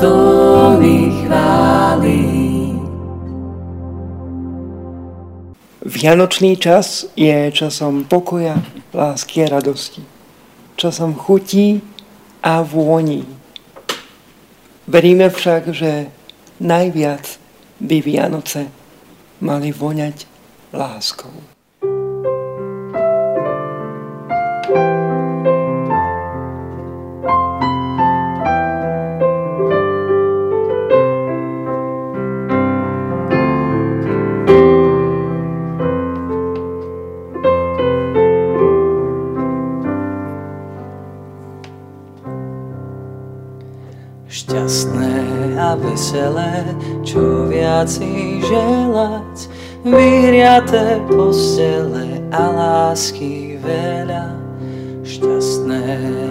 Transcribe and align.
tóny 0.00 1.10
chvály. 1.24 2.20
Vianočný 5.86 6.56
čas 6.56 7.08
je 7.16 7.52
časom 7.52 8.04
pokoja, 8.04 8.60
lásky 8.92 9.46
a 9.46 9.56
radosti. 9.56 10.04
Časom 10.76 11.16
chutí 11.16 11.80
a 12.42 12.60
vôni. 12.60 13.24
Veríme 14.86 15.32
však, 15.32 15.72
že 15.72 16.12
najviac 16.60 17.40
by 17.80 17.96
Vianoce 18.04 18.68
mali 19.40 19.72
voňať 19.72 20.28
láskou. 20.76 21.55
Si 47.86 48.42
želať, 48.42 49.46
vyhriaté 49.86 50.98
postele 51.06 52.18
a 52.34 52.42
lásky 52.50 53.62
veľa. 53.62 54.34
Šťastné 55.06 55.82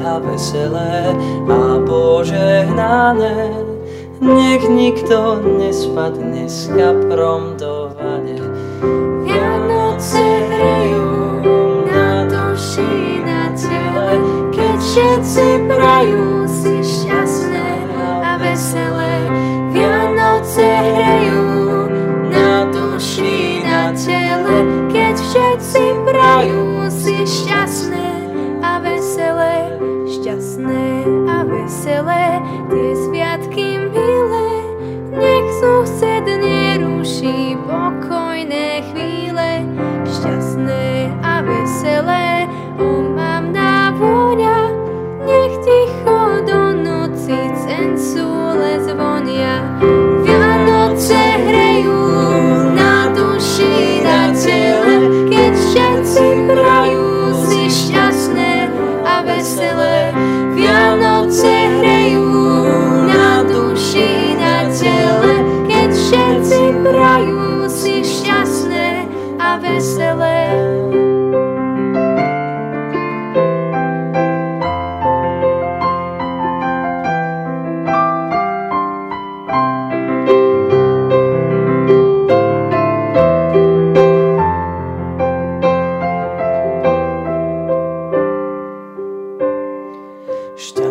a 0.03 0.19
veselé 0.19 1.15
a 1.47 1.79
požehnané, 1.87 3.55
nech 4.19 4.63
nikto 4.67 5.39
nespadne 5.55 6.51
s 6.51 6.67
kaprom 6.75 7.55
do 7.55 7.95
vane. 7.95 8.35
Vianoce 9.23 10.27
hrejú 10.51 11.39
na 11.87 12.27
duši, 12.27 13.23
na 13.23 13.47
tele, 13.55 14.19
keď 14.51 14.75
všetci 14.75 15.47
prajú 15.71 16.44
prajú 27.25 27.33
si 27.33 27.49
šťastné 27.49 28.07
a 28.61 28.71
veselé, 28.85 29.73
šťastné 30.05 30.85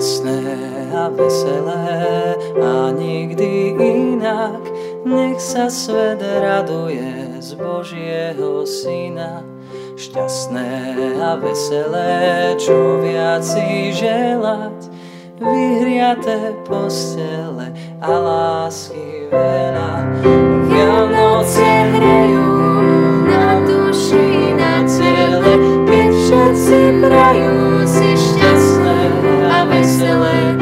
Šťastné 0.04 0.92
a 0.92 1.08
veselé 1.08 2.36
a 2.60 2.92
nikdy 2.92 3.72
inak, 3.72 4.60
nech 5.00 5.40
sa 5.40 5.72
svet 5.72 6.20
raduje 6.20 7.40
z 7.40 7.56
Božieho 7.56 8.68
Syna. 8.68 9.40
Šťastné 9.96 10.92
a 11.24 11.40
veselé, 11.40 12.52
čo 12.60 13.00
viac 13.00 13.48
si 13.48 13.96
želať, 13.96 14.92
vyhriaté 15.40 16.52
postele 16.68 17.72
a 18.04 18.12
lásky 18.12 19.32
veľa. 19.32 20.20
Vianoce 20.68 21.64
hrejú 21.96 22.52
na 23.24 23.56
duši, 23.64 24.52
na 24.52 24.84
tele, 24.84 25.52
keď 25.88 26.10
všetci 26.12 26.80
prajú 27.00 27.56
si 27.88 28.08
šťastné 28.12 28.33
a 30.06 30.53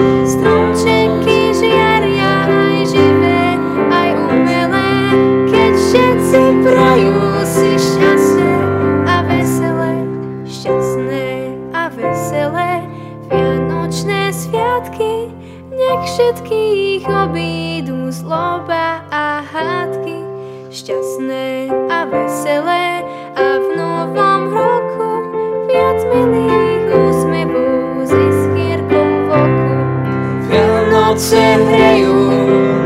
Vianoce 31.33 31.65
hrejú 31.65 32.13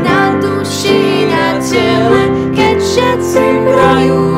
na 0.07 0.39
duši, 0.39 1.27
na 1.27 1.59
tele, 1.59 2.23
keď 2.55 2.77
všetci 2.79 3.43
prajú 3.67 4.36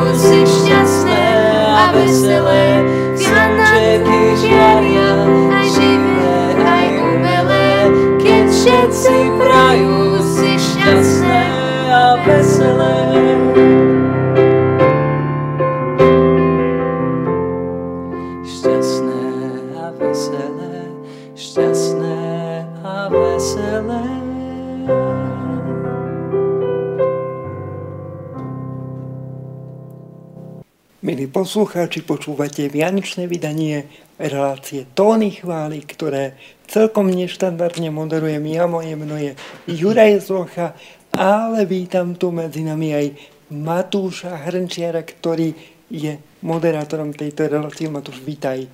Milí 31.20 31.36
poslucháči, 31.36 32.00
počúvate 32.00 32.72
Vianočné 32.72 33.28
vydanie 33.28 33.84
relácie 34.16 34.88
Tóny 34.96 35.28
chvály, 35.36 35.84
ktoré 35.84 36.32
celkom 36.64 37.12
neštandardne 37.12 37.92
moderujem 37.92 38.40
ja. 38.48 38.64
Moje 38.64 38.96
meno 38.96 39.20
je 39.20 39.36
Juraj 39.68 40.24
Zlocha, 40.24 40.72
ale 41.12 41.68
vítam 41.68 42.16
tu 42.16 42.32
medzi 42.32 42.64
nami 42.64 42.96
aj 42.96 43.06
Matúša 43.52 44.32
Hrnčiara, 44.48 45.04
ktorý 45.04 45.52
je 45.92 46.16
moderátorom 46.40 47.12
tejto 47.12 47.52
relácie. 47.52 47.92
Matúš, 47.92 48.24
vítaj. 48.24 48.64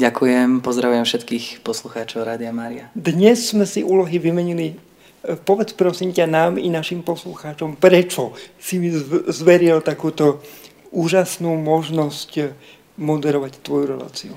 Ďakujem, 0.00 0.64
pozdravujem 0.64 1.04
všetkých 1.04 1.60
poslucháčov 1.60 2.24
Rádia 2.24 2.56
Mária. 2.56 2.88
Dnes 2.96 3.52
sme 3.52 3.68
si 3.68 3.84
úlohy 3.84 4.16
vymenili. 4.16 4.80
E, 5.28 5.36
Povedz 5.36 5.76
prosím 5.76 6.16
ťa 6.16 6.24
nám 6.24 6.56
i 6.56 6.72
našim 6.72 7.04
poslucháčom, 7.04 7.76
prečo 7.76 8.32
si 8.56 8.80
mi 8.80 8.88
zv- 8.88 9.28
zveril 9.28 9.84
takúto 9.84 10.40
úžasnú 10.92 11.56
možnosť 11.56 12.30
e, 12.38 12.42
moderovať 13.00 13.58
tvoju 13.64 13.84
reláciu. 13.96 14.34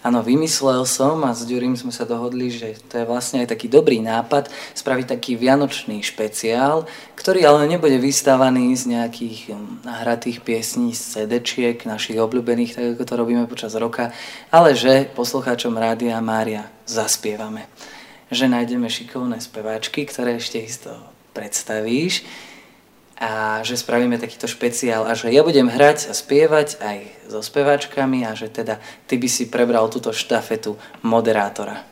Áno, 0.00 0.24
vymyslel 0.24 0.88
som 0.88 1.20
a 1.28 1.36
s 1.36 1.44
Ďurím 1.44 1.76
sme 1.76 1.92
sa 1.92 2.08
dohodli, 2.08 2.48
že 2.48 2.72
to 2.88 3.04
je 3.04 3.04
vlastne 3.04 3.44
aj 3.44 3.52
taký 3.52 3.68
dobrý 3.68 4.00
nápad 4.00 4.48
spraviť 4.72 5.12
taký 5.12 5.36
vianočný 5.36 6.00
špeciál, 6.00 6.88
ktorý 7.20 7.44
ale 7.44 7.68
nebude 7.68 8.00
vystávaný 8.00 8.72
z 8.80 8.96
nejakých 8.96 9.52
um, 9.52 9.76
nahratých 9.84 10.40
piesní 10.40 10.96
z 10.96 11.28
CD-čiek, 11.28 11.84
našich 11.84 12.16
obľúbených, 12.16 12.80
tak 12.80 12.84
ako 12.96 13.04
to 13.04 13.14
robíme 13.20 13.44
počas 13.44 13.76
roka, 13.76 14.08
ale 14.48 14.72
že 14.72 15.04
poslucháčom 15.12 15.76
Rádia 15.76 16.16
Mária 16.24 16.72
zaspievame. 16.88 17.68
že 18.32 18.48
nájdeme 18.48 18.88
šikovné 18.88 19.36
speváčky, 19.36 20.08
ktoré 20.08 20.40
ešte 20.40 20.64
isto 20.64 20.96
predstavíš 21.36 22.24
a 23.20 23.60
že 23.60 23.76
spravíme 23.76 24.16
takýto 24.16 24.48
špeciál 24.48 25.04
a 25.04 25.12
že 25.12 25.28
ja 25.28 25.44
budem 25.44 25.68
hrať 25.68 26.08
a 26.08 26.12
spievať 26.16 26.80
aj 26.80 26.98
so 27.28 27.44
speváčkami 27.44 28.24
a 28.24 28.32
že 28.32 28.48
teda 28.48 28.80
ty 29.04 29.20
by 29.20 29.28
si 29.28 29.52
prebral 29.52 29.92
túto 29.92 30.08
štafetu 30.08 30.80
moderátora. 31.04 31.84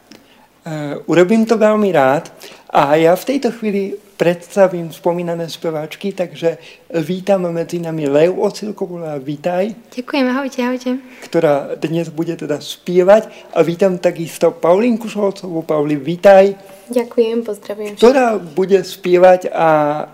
Uh, 0.64 1.04
urobím 1.04 1.44
to 1.44 1.60
veľmi 1.60 1.92
rád 1.92 2.32
a 2.72 2.96
ja 2.96 3.12
v 3.12 3.28
tejto 3.28 3.52
chvíli 3.52 4.07
predstavím 4.18 4.90
spomínané 4.90 5.46
speváčky, 5.46 6.10
takže 6.10 6.58
vítam 6.90 7.46
medzi 7.54 7.78
nami 7.78 8.10
Leu 8.10 8.42
Ocilkovú 8.42 8.98
a 9.06 9.14
vítaj. 9.22 9.70
Ďakujem, 9.94 10.26
ahojte, 10.26 10.58
ahojte. 10.66 10.90
Ktorá 11.22 11.78
dnes 11.78 12.10
bude 12.10 12.34
teda 12.34 12.58
spievať 12.58 13.30
a 13.54 13.62
vítam 13.62 13.94
takisto 14.02 14.50
Paulínku 14.50 15.06
Šolcovú. 15.06 15.62
Pauli, 15.62 15.94
vítaj. 15.94 16.58
Ďakujem, 16.90 17.46
pozdravujem. 17.46 17.94
Ktorá 17.94 18.42
bude 18.42 18.82
spievať 18.82 19.54
a 19.54 19.70
e, 19.70 20.04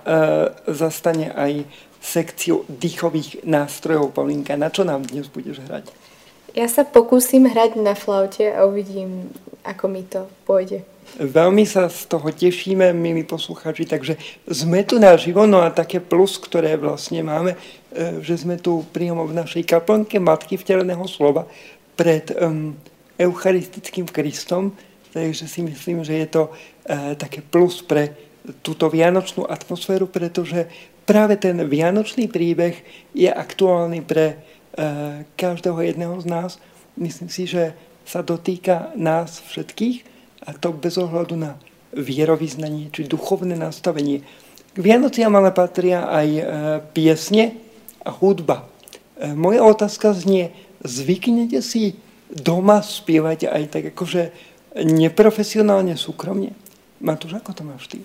zastane 0.69 1.33
aj 1.33 1.65
sekciu 2.05 2.69
dýchových 2.69 3.41
nástrojov. 3.49 4.13
Paulinka, 4.13 4.53
na 4.61 4.69
čo 4.69 4.85
nám 4.85 5.09
dnes 5.09 5.33
budeš 5.33 5.65
hrať? 5.65 5.89
Ja 6.53 6.69
sa 6.69 6.85
pokúsim 6.85 7.49
hrať 7.49 7.81
na 7.81 7.97
flaute 7.97 8.53
a 8.53 8.69
uvidím, 8.69 9.33
ako 9.65 9.85
mi 9.89 10.05
to 10.05 10.29
pôjde. 10.45 10.85
Veľmi 11.15 11.63
sa 11.63 11.87
z 11.87 12.11
toho 12.11 12.27
tešíme, 12.27 12.91
milí 12.91 13.23
poslucháči, 13.23 13.87
takže 13.87 14.19
sme 14.51 14.83
tu 14.83 14.99
na 14.99 15.15
živo, 15.15 15.47
no 15.47 15.63
a 15.63 15.71
také 15.71 16.03
plus, 16.03 16.43
ktoré 16.43 16.75
vlastne 16.75 17.23
máme, 17.23 17.55
e, 17.55 18.19
že 18.19 18.43
sme 18.43 18.59
tu 18.59 18.83
priamo 18.91 19.23
v 19.23 19.39
našej 19.39 19.63
kaplnke 19.63 20.19
Matky 20.19 20.59
vteleného 20.59 21.07
slova 21.07 21.47
pred 21.95 22.35
um, 22.35 22.75
Eucharistickým 23.15 24.11
Kristom, 24.11 24.75
takže 25.15 25.47
si 25.47 25.63
myslím, 25.63 26.03
že 26.03 26.19
je 26.19 26.27
to 26.27 26.43
uh, 26.51 27.15
také 27.15 27.39
plus 27.47 27.79
pre 27.79 28.11
túto 28.67 28.91
vianočnú 28.91 29.47
atmosféru, 29.47 30.11
pretože 30.11 30.67
práve 31.07 31.39
ten 31.39 31.55
vianočný 31.55 32.27
príbeh 32.27 32.83
je 33.15 33.31
aktuálny 33.31 34.03
pre 34.03 34.35
uh, 34.35 35.23
každého 35.39 35.79
jedného 35.79 36.19
z 36.19 36.27
nás. 36.27 36.51
Myslím 36.99 37.31
si, 37.31 37.47
že 37.47 37.79
sa 38.03 38.27
dotýka 38.27 38.91
nás 38.99 39.39
všetkých, 39.47 40.14
a 40.45 40.53
to 40.53 40.77
bez 40.77 41.01
ohľadu 41.01 41.35
na 41.37 41.57
vierovýznanie 41.95 42.91
či 42.91 43.07
duchovné 43.07 43.55
nastavenie. 43.55 44.27
K 44.75 44.79
Vianociam 44.83 45.31
ale 45.39 45.55
patria 45.55 46.11
aj 46.11 46.29
e, 46.29 46.43
piesne 46.91 47.55
a 48.03 48.11
hudba. 48.11 48.67
E, 49.17 49.31
moja 49.33 49.63
otázka 49.63 50.13
znie, 50.13 50.51
zvyknete 50.83 51.63
si 51.63 51.95
doma 52.29 52.83
spievať 52.83 53.47
aj 53.47 53.63
tak 53.71 53.85
akože 53.95 54.35
neprofesionálne, 54.83 55.95
súkromne? 55.95 56.53
Matúš, 56.99 57.39
ako 57.39 57.51
to 57.55 57.63
máš 57.63 57.87
ty? 57.87 58.03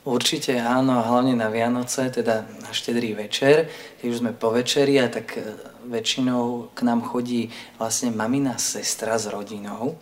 Určite 0.00 0.56
áno, 0.58 0.96
hlavne 0.98 1.36
na 1.36 1.52
Vianoce, 1.52 2.08
teda 2.08 2.48
na 2.64 2.72
štedrý 2.72 3.14
večer, 3.14 3.68
keď 4.00 4.06
už 4.08 4.18
sme 4.24 4.32
po 4.34 4.50
večeri 4.50 4.98
a 4.98 5.06
tak 5.06 5.38
e, 5.38 5.46
väčšinou 5.86 6.74
k 6.74 6.80
nám 6.82 7.06
chodí 7.06 7.54
vlastne 7.78 8.10
mamina 8.10 8.58
sestra 8.58 9.14
s 9.14 9.30
rodinou 9.30 9.94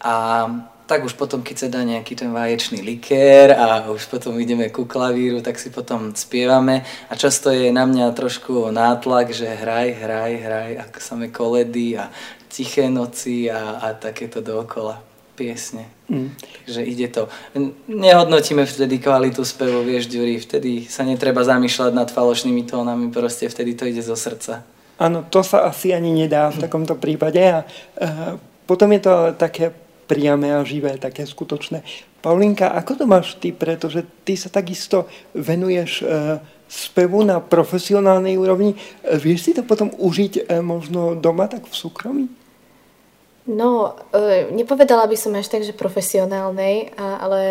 a 0.00 0.14
tak 0.90 1.06
už 1.06 1.14
potom, 1.14 1.38
keď 1.38 1.56
sa 1.56 1.68
dá 1.70 1.86
nejaký 1.86 2.18
ten 2.18 2.34
vaječný 2.34 2.82
likér 2.82 3.54
a 3.54 3.94
už 3.94 4.10
potom 4.10 4.34
ideme 4.42 4.74
ku 4.74 4.90
klavíru, 4.90 5.38
tak 5.38 5.54
si 5.54 5.70
potom 5.70 6.10
spievame 6.18 6.82
a 7.06 7.14
často 7.14 7.54
je 7.54 7.70
na 7.70 7.86
mňa 7.86 8.10
trošku 8.10 8.74
nátlak, 8.74 9.30
že 9.30 9.46
hraj, 9.46 9.94
hraj, 10.02 10.32
hraj, 10.42 10.70
ako 10.82 10.98
samé 10.98 11.30
koledy 11.30 11.94
a 11.94 12.10
tiché 12.50 12.90
noci 12.90 13.46
a, 13.46 13.78
a 13.78 13.94
takéto 13.94 14.42
dookola 14.42 14.98
piesne. 15.38 15.86
Mm. 16.10 16.34
Takže 16.66 16.82
ide 16.82 17.06
to. 17.08 17.30
Nehodnotíme 17.86 18.66
vtedy 18.66 18.98
kvalitu 18.98 19.46
spevu, 19.46 19.86
vieš, 19.86 20.10
Ďuri, 20.10 20.42
vtedy 20.42 20.90
sa 20.90 21.06
netreba 21.06 21.46
zamýšľať 21.46 21.94
nad 21.94 22.10
falošnými 22.10 22.66
tónami, 22.66 23.14
proste 23.14 23.46
vtedy 23.46 23.78
to 23.78 23.86
ide 23.86 24.02
zo 24.02 24.18
srdca. 24.18 24.66
Áno, 24.98 25.22
to 25.22 25.46
sa 25.46 25.70
asi 25.70 25.94
ani 25.94 26.10
nedá 26.10 26.50
v 26.50 26.66
takomto 26.66 26.98
prípade 26.98 27.40
a 27.40 27.62
uh, 27.62 28.36
potom 28.66 28.90
je 28.92 29.00
to 29.00 29.14
také 29.38 29.70
priame 30.10 30.50
a 30.50 30.66
živé, 30.66 30.98
také 30.98 31.22
skutočné. 31.22 31.86
Paulinka, 32.18 32.74
ako 32.74 32.98
to 32.98 33.04
máš 33.06 33.38
ty? 33.38 33.54
Pretože 33.54 34.02
ty 34.26 34.34
sa 34.34 34.50
takisto 34.50 35.06
venuješ 35.38 36.02
e, 36.02 36.04
spevu 36.66 37.22
na 37.22 37.38
profesionálnej 37.38 38.34
úrovni. 38.34 38.74
E, 38.74 39.14
vieš 39.22 39.46
si 39.46 39.52
to 39.54 39.62
potom 39.62 39.94
užiť 39.94 40.50
e, 40.50 40.58
možno 40.58 41.14
doma, 41.14 41.46
tak 41.46 41.70
v 41.70 41.78
súkromí? 41.78 42.26
No, 43.50 43.96
nepovedala 44.52 45.10
by 45.10 45.16
som 45.16 45.34
až 45.34 45.50
tak, 45.50 45.66
že 45.66 45.74
profesionálnej, 45.74 46.94
ale 46.94 47.42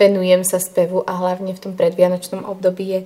venujem 0.00 0.42
sa 0.42 0.58
spevu 0.58 1.04
a 1.04 1.14
hlavne 1.14 1.54
v 1.54 1.62
tom 1.62 1.78
predvianočnom 1.78 2.42
období 2.42 2.84
je 2.90 3.00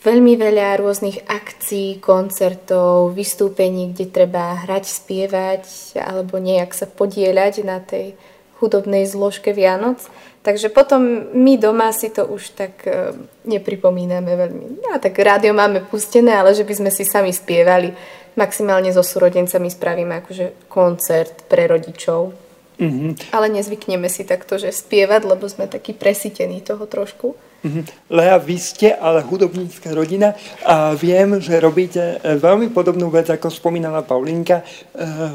veľmi 0.00 0.34
veľa 0.40 0.80
rôznych 0.80 1.28
akcií, 1.28 2.00
koncertov, 2.00 3.12
vystúpení, 3.12 3.92
kde 3.92 4.08
treba 4.08 4.64
hrať, 4.64 4.84
spievať 4.88 5.64
alebo 6.00 6.40
nejak 6.40 6.72
sa 6.72 6.88
podieľať 6.88 7.54
na 7.62 7.78
tej 7.84 8.16
hudobnej 8.60 9.04
zložke 9.08 9.52
Vianoc. 9.52 10.00
Takže 10.40 10.72
potom 10.72 11.28
my 11.36 11.60
doma 11.60 11.92
si 11.92 12.08
to 12.08 12.24
už 12.24 12.56
tak 12.56 12.88
e, 12.88 13.12
nepripomíname 13.44 14.32
veľmi. 14.40 14.64
No 14.80 14.96
tak 14.96 15.20
rádio 15.20 15.52
máme 15.52 15.84
pustené, 15.84 16.32
ale 16.32 16.56
že 16.56 16.64
by 16.64 16.80
sme 16.80 16.90
si 16.92 17.04
sami 17.04 17.28
spievali. 17.28 17.92
Maximálne 18.40 18.88
so 18.88 19.04
súrodencami 19.04 19.68
spravíme 19.68 20.24
akože 20.24 20.64
koncert 20.72 21.44
pre 21.44 21.68
rodičov. 21.68 22.32
Mm-hmm. 22.80 23.36
Ale 23.36 23.52
nezvykneme 23.52 24.08
si 24.08 24.24
takto, 24.24 24.56
že 24.56 24.72
spievať, 24.72 25.28
lebo 25.28 25.44
sme 25.44 25.68
takí 25.68 25.92
presítení 25.92 26.64
toho 26.64 26.88
trošku. 26.88 27.36
Mhm. 27.60 27.84
Lea, 28.08 28.40
vy 28.40 28.56
ste 28.56 28.88
ale 28.96 29.20
hudobnícka 29.20 29.92
rodina 29.92 30.32
a 30.64 30.96
viem, 30.96 31.36
že 31.44 31.60
robíte 31.60 32.16
e, 32.16 32.40
veľmi 32.40 32.72
podobnú 32.72 33.12
vec, 33.12 33.28
ako 33.28 33.52
spomínala 33.52 34.00
Paulinka. 34.00 34.64
E, 34.64 34.64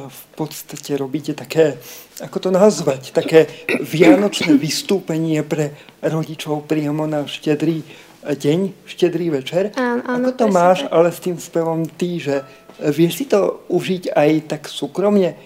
v 0.10 0.22
podstate 0.33 0.98
robíte 0.98 1.38
také, 1.38 1.77
ako 2.25 2.38
to 2.42 2.50
nazvať, 2.50 3.13
také 3.13 3.45
vianočné 3.69 4.57
vystúpenie 4.57 5.45
pre 5.45 5.77
rodičov 6.01 6.66
priamo 6.66 7.06
na 7.06 7.30
štedrý 7.30 7.86
deň, 8.25 8.89
štedrý 8.89 9.30
večer. 9.30 9.69
Áno, 9.77 10.01
áno, 10.01 10.25
ako 10.25 10.31
to 10.33 10.45
máš 10.50 10.81
tak. 10.81 10.92
ale 10.98 11.07
s 11.13 11.19
tým 11.22 11.38
spevom 11.38 11.86
ty, 11.86 12.18
že 12.18 12.42
vieš 12.89 13.22
si 13.22 13.25
to 13.30 13.69
užiť 13.69 14.18
aj 14.18 14.31
tak 14.50 14.62
súkromne 14.66 15.38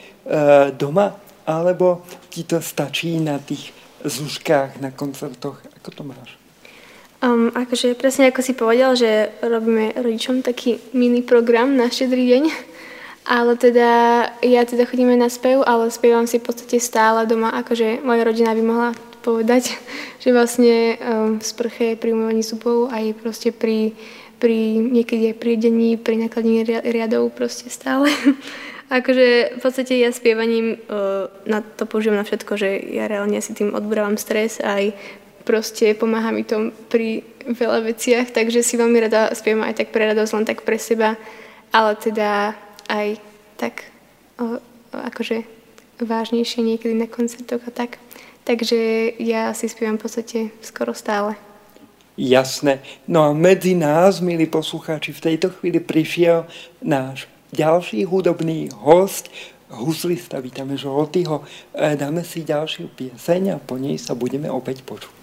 doma, 0.80 1.20
alebo 1.44 2.08
ti 2.32 2.48
to 2.48 2.64
stačí 2.64 3.20
na 3.20 3.36
tých 3.36 3.76
zúškách, 4.08 4.80
na 4.80 4.96
koncertoch? 4.96 5.60
Ako 5.84 5.92
to 5.92 6.08
máš? 6.08 6.39
Um, 7.20 7.52
akože 7.52 8.00
presne 8.00 8.32
ako 8.32 8.40
si 8.40 8.56
povedal, 8.56 8.96
že 8.96 9.36
robíme 9.44 9.92
rodičom 10.00 10.40
taký 10.40 10.80
mini 10.96 11.20
program 11.20 11.76
na 11.76 11.92
štedrý 11.92 12.24
deň, 12.32 12.44
ale 13.36 13.60
teda 13.60 13.90
ja 14.40 14.62
teda 14.64 14.88
chodíme 14.88 15.20
na 15.20 15.28
spev, 15.28 15.68
ale 15.68 15.92
spievam 15.92 16.24
si 16.24 16.40
v 16.40 16.48
podstate 16.48 16.80
stále 16.80 17.28
doma, 17.28 17.52
akože 17.60 18.00
moja 18.08 18.24
rodina 18.24 18.56
by 18.56 18.64
mohla 18.64 18.90
povedať, 19.20 19.76
že 20.24 20.32
vlastne 20.32 20.96
um, 20.96 21.44
sprche, 21.44 22.00
pri 22.00 22.16
umývaní 22.16 22.40
zubov 22.40 22.88
aj 22.88 23.12
proste 23.20 23.52
pri, 23.52 23.92
pri 24.40 24.80
niekedy 24.80 25.36
aj 25.36 25.44
pri 25.44 25.54
dení, 25.60 26.00
pri 26.00 26.24
nakladení 26.24 26.64
riadov 26.88 27.36
proste 27.36 27.68
stále. 27.68 28.08
akože 28.90 29.58
v 29.58 29.60
podstate 29.62 30.02
ja 30.02 30.10
spievaním 30.10 30.82
uh, 30.90 31.30
na 31.46 31.62
to 31.62 31.86
používam 31.86 32.18
na 32.18 32.26
všetko, 32.26 32.58
že 32.58 32.82
ja 32.90 33.06
reálne 33.06 33.38
si 33.38 33.54
tým 33.54 33.78
odbrávam 33.78 34.18
stres 34.18 34.58
aj 34.64 34.98
proste 35.50 35.98
pomáha 35.98 36.30
mi 36.30 36.46
to 36.46 36.70
pri 36.94 37.26
veľa 37.50 37.90
veciach, 37.90 38.30
takže 38.30 38.62
si 38.62 38.78
veľmi 38.78 39.02
rada 39.02 39.34
spievam 39.34 39.66
aj 39.66 39.82
tak 39.82 39.90
pre 39.90 40.06
radosť, 40.14 40.32
len 40.38 40.46
tak 40.46 40.62
pre 40.62 40.78
seba, 40.78 41.18
ale 41.74 41.98
teda 41.98 42.54
aj 42.86 43.18
tak 43.58 43.90
o, 44.38 44.62
akože 44.94 45.42
vážnejšie 45.98 46.62
niekedy 46.62 46.94
na 46.94 47.10
koncertoch 47.10 47.66
a 47.66 47.74
tak. 47.74 47.98
Takže 48.46 49.14
ja 49.18 49.50
si 49.58 49.66
spievam 49.66 49.98
v 49.98 50.06
podstate 50.06 50.40
skoro 50.62 50.94
stále. 50.94 51.34
Jasné. 52.14 52.86
No 53.10 53.26
a 53.26 53.34
medzi 53.34 53.74
nás, 53.74 54.22
milí 54.22 54.46
poslucháči, 54.46 55.18
v 55.18 55.34
tejto 55.34 55.50
chvíli 55.50 55.82
prišiel 55.82 56.46
náš 56.78 57.26
ďalší 57.50 58.06
hudobný 58.06 58.70
host, 58.86 59.34
huslista, 59.70 60.38
vítame 60.38 60.78
Žoltyho. 60.78 61.42
E, 61.74 61.96
dáme 61.98 62.22
si 62.22 62.46
ďalšiu 62.46 62.94
pieseň 62.94 63.56
a 63.56 63.58
po 63.58 63.78
nej 63.78 63.98
sa 63.98 64.14
budeme 64.14 64.50
opäť 64.50 64.86
počuť. 64.86 65.19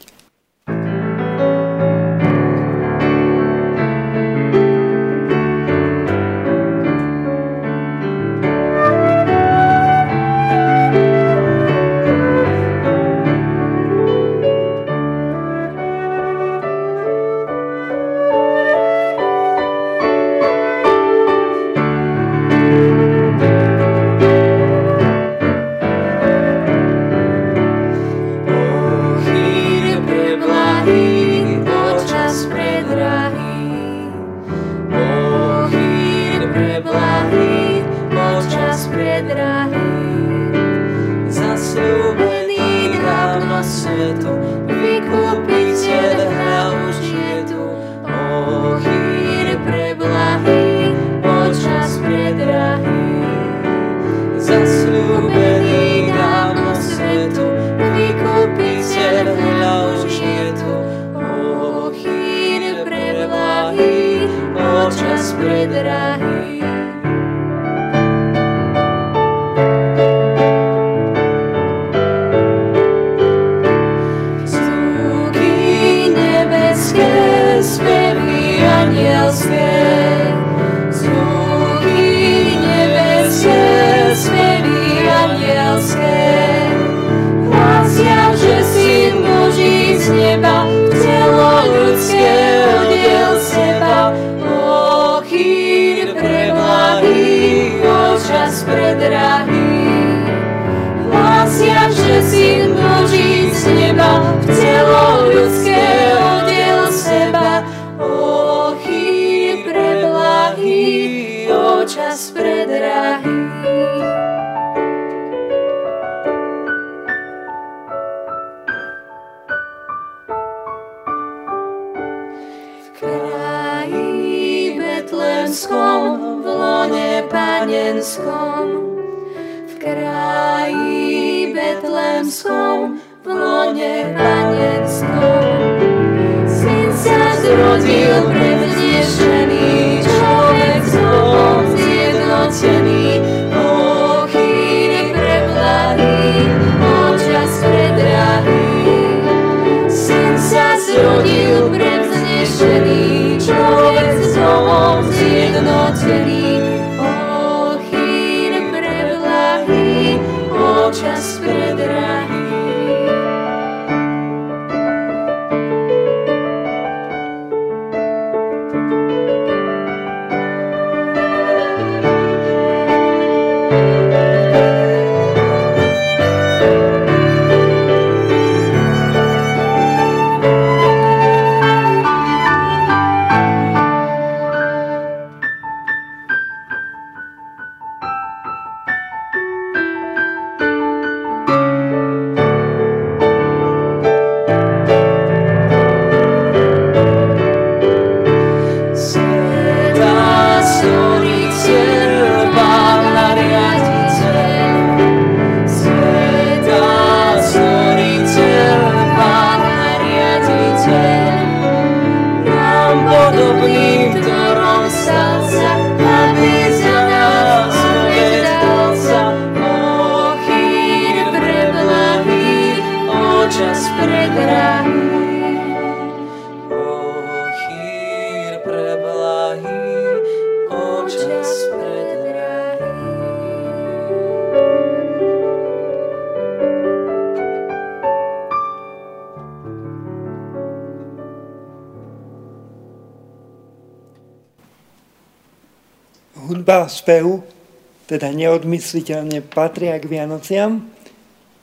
Neodmysliteľne 248.37 249.41
patria 249.41 249.97
k 249.97 250.05
Vianociam. 250.05 250.93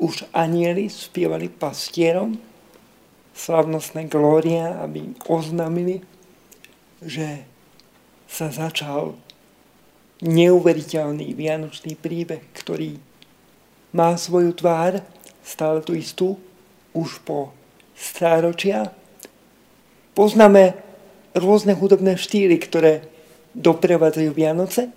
Už 0.02 0.26
anieli 0.34 0.90
spievali 0.90 1.48
pastierom 1.48 2.42
slavnostné 3.34 4.10
glória, 4.10 4.82
aby 4.82 5.14
oznámili, 5.30 6.02
že 7.02 7.46
sa 8.30 8.50
začal 8.50 9.18
neuveriteľný 10.24 11.36
vianočný 11.36 11.94
príbeh, 12.00 12.42
ktorý 12.56 12.98
má 13.94 14.18
svoju 14.18 14.56
tvár, 14.58 15.04
stále 15.46 15.86
tú 15.86 15.94
istú, 15.94 16.40
už 16.96 17.22
po 17.26 17.52
stáročia. 17.94 18.94
Poznáme 20.14 20.78
rôzne 21.34 21.74
hudobné 21.74 22.18
štýly, 22.18 22.58
ktoré 22.62 23.06
doprevádzajú 23.54 24.30
Vianoce, 24.34 24.90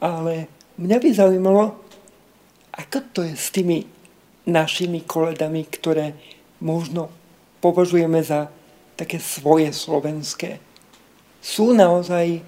ale 0.00 0.48
mňa 0.80 0.96
by 0.98 1.08
zaujímalo, 1.12 1.64
ako 2.72 2.98
to 3.12 3.20
je 3.26 3.34
s 3.36 3.52
tými 3.52 3.84
našimi 4.48 5.04
koledami, 5.04 5.68
ktoré 5.68 6.16
možno 6.58 7.12
považujeme 7.62 8.18
za 8.24 8.50
také 8.98 9.20
svoje 9.22 9.70
slovenské. 9.70 10.58
Sú 11.42 11.74
naozaj 11.74 12.42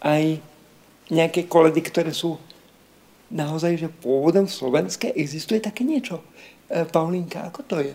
aj 0.00 0.40
nejaké 1.12 1.44
koledy, 1.48 1.80
ktoré 1.84 2.12
sú 2.12 2.40
naozaj 3.32 3.80
že 3.80 3.88
pôvodom 3.88 4.48
slovenské? 4.48 5.12
Existuje 5.16 5.60
také 5.60 5.84
niečo? 5.84 6.20
E, 6.68 6.84
Paulinka, 6.88 7.48
ako 7.48 7.60
to 7.64 7.76
je? 7.80 7.94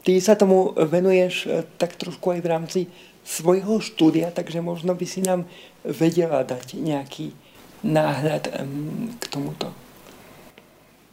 Ty 0.00 0.12
sa 0.20 0.34
tomu 0.36 0.72
venuješ 0.76 1.34
e, 1.44 1.48
tak 1.76 1.96
trošku 1.96 2.32
aj 2.32 2.40
v 2.40 2.50
rámci 2.50 2.80
svojho 3.20 3.84
štúdia, 3.84 4.32
takže 4.32 4.64
možno 4.64 4.96
by 4.96 5.06
si 5.06 5.20
nám 5.20 5.44
vedela 5.84 6.40
dať 6.40 6.80
nejaký 6.80 7.36
náhľad 7.84 8.44
k 9.18 9.24
tomuto. 9.32 9.72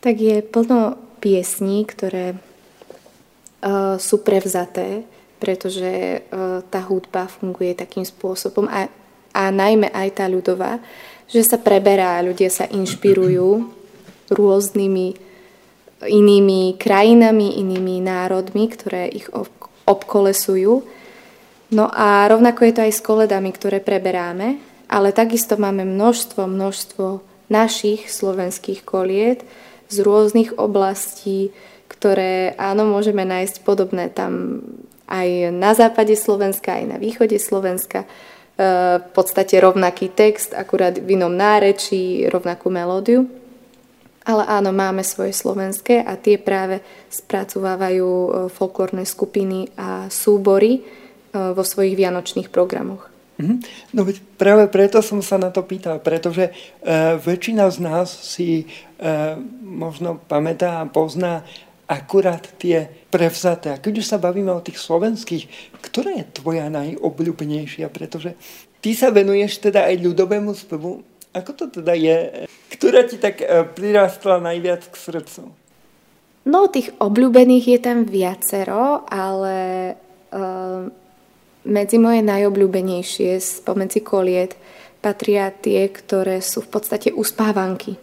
Tak 0.03 0.15
je 0.17 0.43
plno 0.45 0.95
piesní, 1.19 1.83
ktoré 1.87 2.37
uh, 2.37 3.95
sú 3.97 4.21
prevzaté, 4.21 5.07
pretože 5.41 6.21
uh, 6.21 6.61
tá 6.67 6.81
hudba 6.85 7.25
funguje 7.27 7.73
takým 7.73 8.05
spôsobom 8.05 8.69
a, 8.69 8.87
a 9.33 9.43
najmä 9.49 9.89
aj 9.91 10.09
tá 10.21 10.25
ľudová, 10.29 10.79
že 11.27 11.43
sa 11.43 11.59
preberá, 11.59 12.21
ľudia 12.23 12.47
sa 12.47 12.69
inšpirujú 12.69 13.67
rôznymi 14.31 15.07
inými 15.97 16.77
krajinami, 16.77 17.57
inými 17.57 18.05
národmi, 18.05 18.69
ktoré 18.69 19.09
ich 19.09 19.25
obkolesujú 19.89 20.85
No 21.67 21.91
a 21.91 22.23
rovnako 22.31 22.63
je 22.63 22.73
to 22.79 22.81
aj 22.87 22.93
s 22.95 23.03
koledami, 23.03 23.51
ktoré 23.51 23.83
preberáme, 23.83 24.55
ale 24.87 25.11
takisto 25.11 25.59
máme 25.59 25.83
množstvo, 25.85 26.47
množstvo 26.47 27.05
našich 27.47 28.11
slovenských 28.11 28.83
koliet 28.83 29.43
z 29.87 30.03
rôznych 30.03 30.55
oblastí, 30.59 31.55
ktoré 31.87 32.55
áno, 32.59 32.83
môžeme 32.87 33.23
nájsť 33.23 33.63
podobné 33.63 34.11
tam 34.11 34.63
aj 35.07 35.55
na 35.55 35.71
západe 35.71 36.19
Slovenska, 36.19 36.75
aj 36.75 36.85
na 36.91 36.97
východe 36.99 37.39
Slovenska. 37.39 38.03
E, 38.03 38.07
v 38.99 39.09
podstate 39.15 39.55
rovnaký 39.63 40.11
text, 40.11 40.51
akurát 40.51 40.99
v 40.99 41.15
inom 41.15 41.31
nárečí, 41.31 42.27
rovnakú 42.27 42.67
melódiu. 42.67 43.23
Ale 44.27 44.43
áno, 44.43 44.75
máme 44.75 45.07
svoje 45.07 45.31
slovenské 45.31 46.03
a 46.03 46.19
tie 46.19 46.35
práve 46.35 46.83
spracovávajú 47.07 48.11
e, 48.11 48.29
folklórne 48.51 49.07
skupiny 49.07 49.71
a 49.79 50.11
súbory, 50.11 50.83
E, 51.37 51.53
vo 51.53 51.63
svojich 51.63 51.99
vianočných 51.99 52.49
programoch. 52.49 53.11
Mhm. 53.37 53.61
No 53.93 54.01
veď 54.01 54.17
práve 54.35 54.65
preto 54.65 55.01
som 55.05 55.21
sa 55.21 55.37
na 55.37 55.53
to 55.53 55.61
pýtal, 55.61 56.01
pretože 56.01 56.49
e, 56.49 56.51
väčšina 57.21 57.69
z 57.69 57.77
nás 57.85 58.09
si 58.09 58.65
e, 58.65 58.65
možno 59.61 60.17
pamätá 60.25 60.81
a 60.81 60.89
pozná 60.89 61.45
akurát 61.87 62.43
tie 62.57 62.89
prevzaté. 63.13 63.71
A 63.71 63.81
keď 63.81 64.03
už 64.03 64.09
sa 64.09 64.17
bavíme 64.19 64.51
o 64.51 64.65
tých 64.65 64.81
slovenských, 64.81 65.47
ktorá 65.79 66.17
je 66.19 66.25
tvoja 66.35 66.67
najobľúbenejšia? 66.67 67.87
Pretože 67.93 68.35
ty 68.83 68.91
sa 68.97 69.13
venuješ 69.13 69.63
teda 69.63 69.87
aj 69.87 69.95
ľudovému 70.03 70.51
spevu. 70.57 71.05
Ako 71.31 71.53
to 71.53 71.65
teda 71.69 71.93
je? 71.93 72.49
Ktorá 72.73 73.05
ti 73.05 73.21
tak 73.21 73.39
e, 73.39 73.63
prirastla 73.69 74.41
najviac 74.41 74.81
k 74.89 74.95
srdcu? 74.97 75.53
No, 76.47 76.71
tých 76.71 76.89
obľúbených 76.97 77.65
je 77.75 77.79
tam 77.79 78.07
viacero, 78.07 79.03
ale 79.07 79.55
e, 80.31 81.05
medzi 81.67 81.99
moje 81.99 82.23
najobľúbenejšie 82.23 83.37
spomedzi 83.37 83.99
koliet 83.99 84.55
patria 85.03 85.51
tie, 85.51 85.91
ktoré 85.91 86.39
sú 86.39 86.63
v 86.65 86.71
podstate 86.71 87.13
uspávanky. 87.13 87.99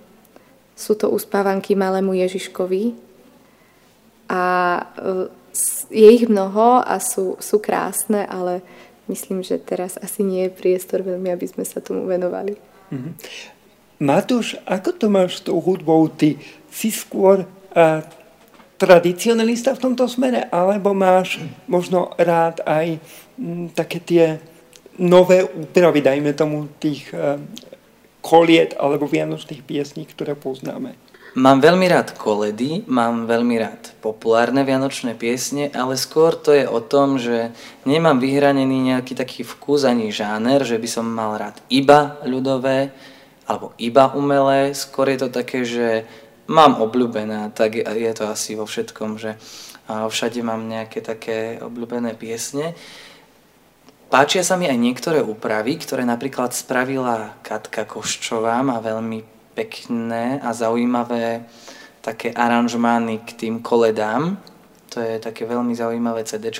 Sú 0.76 0.94
to 0.94 1.10
uspávanky 1.10 1.74
malému 1.74 2.14
Ježiškovi 2.14 2.94
a 4.30 4.44
e, 4.78 4.84
je 5.90 6.08
ich 6.10 6.24
mnoho 6.26 6.82
a 6.82 6.98
sú, 6.98 7.38
sú 7.38 7.58
krásne, 7.62 8.26
ale 8.26 8.60
myslím, 9.06 9.42
že 9.44 9.60
teraz 9.60 9.96
asi 10.00 10.26
nie 10.26 10.46
je 10.48 10.56
priestor 10.56 11.02
veľmi, 11.02 11.30
aby 11.30 11.46
sme 11.46 11.64
sa 11.64 11.78
tomu 11.78 12.08
venovali. 12.08 12.58
Mm-hmm. 12.90 13.12
Matúš, 14.02 14.58
ako 14.66 14.90
to 14.98 15.06
máš 15.06 15.40
s 15.40 15.44
tou 15.46 15.62
hudbou? 15.62 16.10
Ty 16.10 16.34
si 16.66 16.90
skôr 16.90 17.46
uh, 17.46 18.00
tradicionalista 18.74 19.70
v 19.72 19.82
tomto 19.86 20.10
smere, 20.10 20.50
alebo 20.50 20.90
máš 20.90 21.38
možno 21.70 22.10
rád 22.18 22.58
aj 22.66 22.98
také 23.74 23.98
tie 24.00 24.24
nové 24.98 25.42
úpravy, 25.42 26.00
dajme 26.00 26.32
tomu, 26.34 26.70
tých 26.78 27.10
uh, 27.10 27.38
koliet 28.24 28.72
alebo 28.78 29.10
vianočných 29.10 29.66
piesní, 29.66 30.06
ktoré 30.06 30.38
poznáme? 30.38 30.94
Mám 31.34 31.66
veľmi 31.66 31.90
rád 31.90 32.14
koledy, 32.14 32.86
mám 32.86 33.26
veľmi 33.26 33.58
rád 33.58 33.90
populárne 33.98 34.62
vianočné 34.62 35.18
piesne, 35.18 35.66
ale 35.74 35.98
skôr 35.98 36.38
to 36.38 36.54
je 36.54 36.62
o 36.62 36.78
tom, 36.78 37.18
že 37.18 37.50
nemám 37.82 38.22
vyhranený 38.22 38.94
nejaký 38.94 39.18
taký 39.18 39.42
vkus 39.42 39.82
ani 39.82 40.14
žáner, 40.14 40.62
že 40.62 40.78
by 40.78 40.86
som 40.86 41.10
mal 41.10 41.34
rád 41.34 41.58
iba 41.66 42.22
ľudové 42.22 42.94
alebo 43.50 43.74
iba 43.82 44.14
umelé, 44.14 44.78
skôr 44.78 45.10
je 45.10 45.26
to 45.26 45.28
také, 45.28 45.66
že 45.66 46.06
mám 46.46 46.78
obľúbené, 46.78 47.50
tak 47.50 47.82
je 47.82 48.12
to 48.14 48.30
asi 48.30 48.54
vo 48.54 48.62
všetkom, 48.64 49.18
že 49.18 49.34
všade 49.90 50.38
mám 50.46 50.70
nejaké 50.70 51.02
také 51.02 51.58
obľúbené 51.60 52.14
piesne. 52.14 52.78
Páčia 54.12 54.44
sa 54.46 54.54
mi 54.54 54.68
aj 54.68 54.78
niektoré 54.78 55.24
úpravy, 55.24 55.80
ktoré 55.80 56.06
napríklad 56.06 56.54
spravila 56.54 57.34
Katka 57.42 57.88
Koščová, 57.88 58.62
má 58.62 58.78
veľmi 58.78 59.24
pekné 59.56 60.38
a 60.44 60.52
zaujímavé 60.52 61.46
také 62.04 62.30
aranžmány 62.30 63.24
k 63.24 63.30
tým 63.32 63.54
koledám. 63.64 64.36
To 64.94 65.02
je 65.02 65.18
také 65.18 65.42
veľmi 65.48 65.74
zaujímavé 65.74 66.22
CD. 66.22 66.54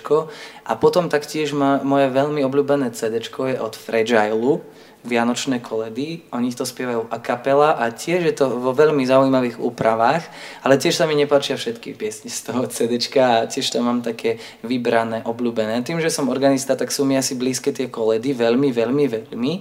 A 0.67 0.73
potom 0.75 1.07
taktiež 1.07 1.55
moje 1.55 2.11
veľmi 2.11 2.43
obľúbené 2.43 2.91
CD 2.91 3.23
je 3.23 3.61
od 3.61 3.75
Fragile, 3.79 4.65
Vianočné 5.05 5.61
koledy. 5.61 6.25
Oni 6.33 6.49
to 6.57 6.65
spievajú 6.65 7.13
a 7.13 7.21
kapela 7.21 7.77
a 7.77 7.93
tiež 7.93 8.25
je 8.25 8.35
to 8.35 8.49
vo 8.49 8.73
veľmi 8.73 9.05
zaujímavých 9.05 9.61
úpravách, 9.61 10.25
ale 10.65 10.81
tiež 10.81 10.97
sa 10.97 11.05
mi 11.05 11.13
nepáčia 11.13 11.61
všetky 11.61 11.93
piesne 11.93 12.33
z 12.33 12.41
toho 12.49 12.65
CD 12.73 12.97
a 13.21 13.45
tiež 13.45 13.69
tam 13.69 13.85
mám 13.85 14.01
také 14.01 14.41
vybrané, 14.65 15.21
obľúbené. 15.29 15.85
Tým, 15.85 16.01
že 16.01 16.09
som 16.09 16.33
organista, 16.33 16.73
tak 16.73 16.89
sú 16.89 17.05
mi 17.05 17.21
asi 17.21 17.37
blízke 17.37 17.69
tie 17.69 17.93
koledy, 17.93 18.33
veľmi, 18.33 18.73
veľmi, 18.73 19.05
veľmi 19.13 19.55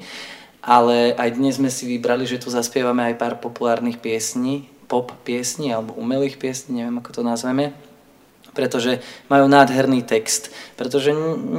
ale 0.64 1.12
aj 1.20 1.36
dnes 1.36 1.60
sme 1.60 1.68
si 1.68 1.84
vybrali, 1.84 2.24
že 2.24 2.40
tu 2.40 2.48
zaspievame 2.48 3.04
aj 3.12 3.20
pár 3.20 3.34
populárnych 3.44 4.00
piesní, 4.00 4.72
pop 4.88 5.12
piesní 5.28 5.76
alebo 5.76 5.92
umelých 6.00 6.40
piesní, 6.40 6.80
neviem 6.80 7.04
ako 7.04 7.20
to 7.20 7.22
nazveme, 7.28 7.76
pretože 8.56 9.04
majú 9.28 9.52
nádherný 9.52 10.08
text. 10.08 10.56
Pretože 10.80 11.12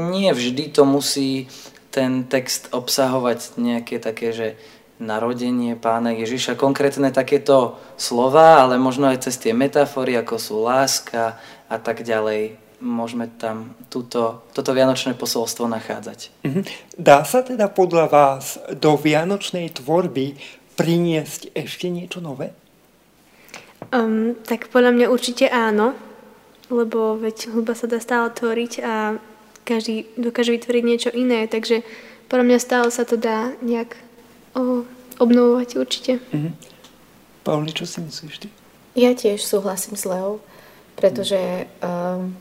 nie 0.09 0.33
vždy 0.33 0.73
to 0.73 0.89
musí 0.89 1.53
ten 1.95 2.27
text 2.27 2.75
obsahovať 2.75 3.55
nejaké 3.55 4.03
také, 4.03 4.35
že 4.35 4.49
narodenie 4.99 5.79
pána 5.79 6.11
Ježiša, 6.11 6.59
konkrétne 6.59 7.15
takéto 7.15 7.79
slova, 7.95 8.67
ale 8.67 8.79
možno 8.79 9.07
aj 9.11 9.31
cez 9.31 9.39
tie 9.39 9.55
metafory, 9.55 10.19
ako 10.19 10.35
sú 10.39 10.55
láska 10.67 11.39
a 11.71 11.77
tak 11.79 12.03
ďalej 12.03 12.59
môžeme 12.85 13.31
tam 13.41 13.73
túto, 13.89 14.45
toto 14.53 14.75
vianočné 14.75 15.15
posolstvo 15.15 15.71
nachádzať. 15.71 16.35
Mhm. 16.45 16.61
Dá 16.99 17.23
sa 17.23 17.47
teda 17.47 17.71
podľa 17.71 18.11
vás 18.11 18.59
do 18.75 18.99
vianočnej 18.99 19.71
tvorby 19.73 20.37
priniesť 20.75 21.55
ešte 21.55 21.87
niečo 21.89 22.19
nové? 22.19 22.51
Um, 23.95 24.35
tak 24.43 24.69
podľa 24.75 24.91
mňa 24.91 25.07
určite 25.09 25.47
áno, 25.47 25.95
lebo 26.69 27.15
veď 27.15 27.55
hudba 27.55 27.79
sa 27.79 27.87
dá 27.87 28.03
stále 28.03 28.33
tvoriť 28.33 28.73
a 28.83 29.17
každý 29.65 30.07
dokáže 30.21 30.53
vytvoriť 30.53 30.85
niečo 30.85 31.11
iné, 31.11 31.49
takže 31.49 31.83
podľa 32.29 32.45
mňa 32.45 32.59
stále 32.61 32.89
sa 32.93 33.09
to 33.09 33.17
dá 33.17 33.57
nejak 33.65 33.97
o, 34.53 34.85
obnovovať 35.19 35.69
určite. 35.81 36.13
Mm-hmm. 36.31 36.53
Pauli, 37.45 37.73
čo 37.73 37.85
si 37.85 38.01
myslíš 38.01 38.37
ty? 38.45 38.49
Ja 38.95 39.13
tiež 39.13 39.43
súhlasím 39.43 39.99
s 39.99 40.07
Leou, 40.07 40.41
pretože 40.95 41.67
um, 41.83 42.33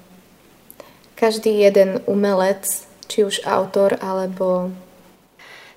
každý 1.18 1.66
jeden 1.66 2.00
umelec, 2.06 2.88
či 3.10 3.26
už 3.26 3.44
autor 3.44 3.98
alebo 4.00 4.72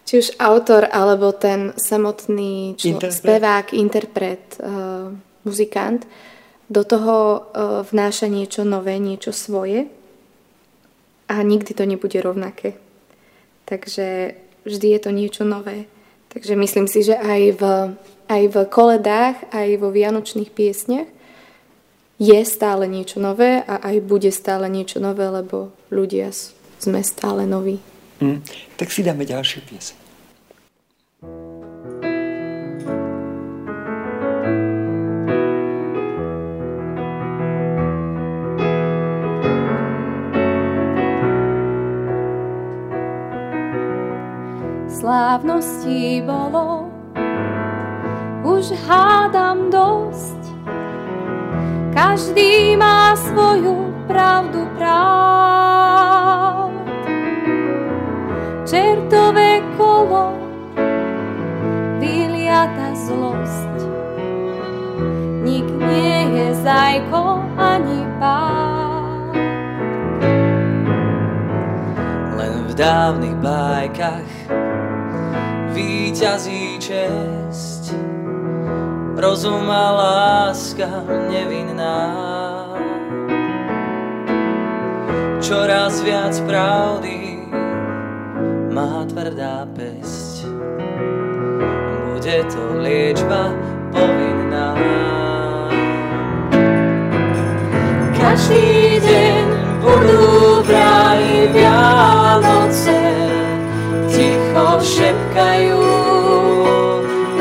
či 0.07 0.23
už 0.23 0.39
autor 0.39 0.87
alebo 0.87 1.35
ten 1.35 1.75
samotný 1.75 2.79
člo- 2.79 2.95
interpret. 2.95 3.19
spevák, 3.19 3.67
interpret, 3.75 4.45
uh, 4.63 5.11
muzikant, 5.43 6.07
do 6.71 6.87
toho 6.87 7.17
uh, 7.17 7.83
vnáša 7.83 8.31
niečo 8.31 8.63
nové, 8.63 9.03
niečo 9.03 9.35
svoje 9.35 9.91
a 11.29 11.43
nikdy 11.43 11.75
to 11.75 11.85
nebude 11.85 12.19
rovnaké. 12.23 12.79
Takže 13.67 14.39
vždy 14.65 14.87
je 14.95 15.01
to 15.03 15.11
niečo 15.11 15.43
nové. 15.43 15.91
Takže 16.31 16.55
myslím 16.57 16.87
si, 16.87 17.03
že 17.03 17.19
aj 17.19 17.43
v, 17.59 17.63
aj 18.29 18.43
v 18.53 18.57
koledách, 18.71 19.37
aj 19.51 19.69
vo 19.81 19.89
vianočných 19.91 20.53
piesniach 20.53 21.09
je 22.17 22.41
stále 22.45 22.89
niečo 22.89 23.21
nové 23.21 23.61
a 23.61 23.77
aj 23.93 24.01
bude 24.05 24.33
stále 24.33 24.69
niečo 24.73 25.01
nové, 25.01 25.29
lebo 25.29 25.73
ľudia 25.93 26.33
sme 26.81 27.01
stále 27.05 27.45
noví. 27.45 27.81
Mm, 28.21 28.41
tak 28.81 28.89
si 28.89 29.05
dáme 29.05 29.29
ďalšiu 29.29 29.61
pieseň. 29.69 30.06
Slávností 44.97 46.25
bolo 46.25 46.89
už 48.49 48.73
hádam 48.89 49.69
dosť 49.69 50.37
každý 51.97 52.77
má 52.77 53.17
svoju 53.17 53.89
pravdu 54.09 54.69
práv. 54.77 56.69
Čertové 58.69 59.65
kolo 59.81 60.37
vyliata 61.97 62.93
zlosť. 62.93 63.77
Nik 65.41 65.65
nie 65.73 66.21
je 66.37 66.49
zajko 66.61 67.41
ani 67.57 68.01
pán. 68.21 69.33
Len 72.37 72.55
v 72.69 72.73
dávnych 72.77 73.37
bajkách 73.41 74.33
výťazí 75.77 76.81
česť 76.81 77.93
rozum 79.21 79.69
a 79.69 79.87
láska 79.93 80.89
nevinná. 81.29 82.01
Čoraz 85.45 86.01
viac 86.01 86.33
pravdy 86.49 87.45
má 88.73 89.05
tvrdá 89.05 89.69
pesť, 89.77 90.49
bude 92.09 92.39
to 92.49 92.63
liečba 92.81 93.53
povinná. 93.93 94.73
Každý 98.17 98.97
deň 99.05 99.45
budú 99.85 100.25
v 100.65 100.69
ráji 100.73 101.37
Vianoce, 101.53 103.26
ticho 104.77 105.01
šepkajú 105.01 105.81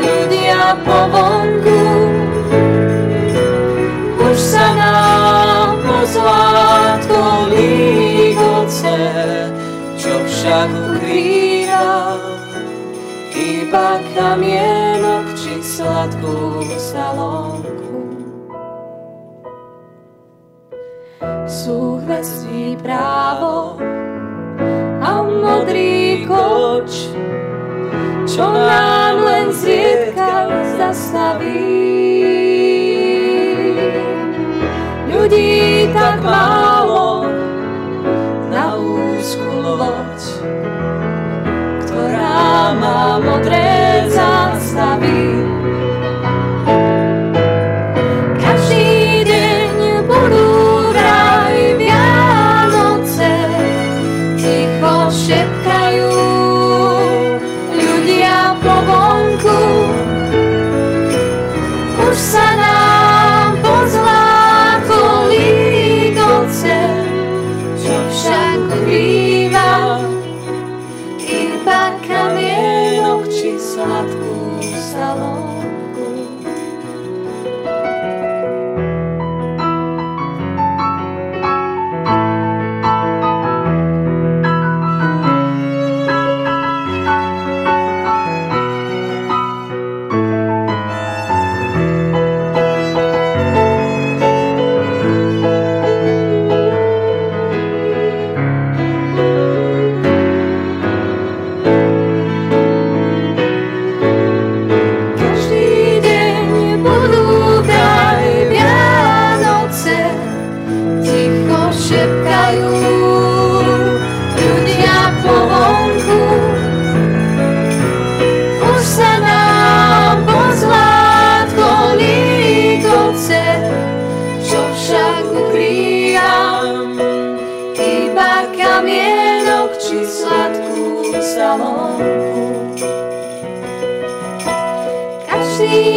ľudia 0.00 0.76
po 0.84 0.98
vonku. 1.12 1.82
Už 4.16 4.36
sa 4.40 4.66
nám 4.76 5.76
pozlátko 5.84 7.52
lígoce, 7.52 8.96
čo 10.00 10.14
však 10.24 10.68
ukrýva 10.96 12.16
iba 13.36 14.00
kamienok 14.16 15.26
či 15.36 15.60
sladkú 15.60 16.64
salónku. 16.80 18.00
Súhlasí 21.44 22.76
právo 22.80 23.76
a 25.02 25.22
modrý 25.22 26.05
koč, 26.26 27.14
čo 28.26 28.44
nám 28.50 29.22
len 29.22 29.46
zriedka 29.54 30.50
zastaví. 30.74 31.72
Ľudí 35.06 35.90
tak 35.94 36.22
málo 36.22 37.30
na 38.50 38.74
úzku 38.78 39.50
loď, 39.62 40.20
ktorá 41.86 42.74
má 42.74 43.18
modré 43.22 43.65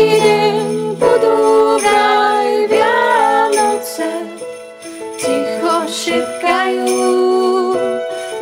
Deň 0.10 0.98
budú 0.98 1.78
vraj 1.78 2.66
Vianoce, 2.66 4.26
ticho 5.22 5.86
šepkajú 5.86 6.98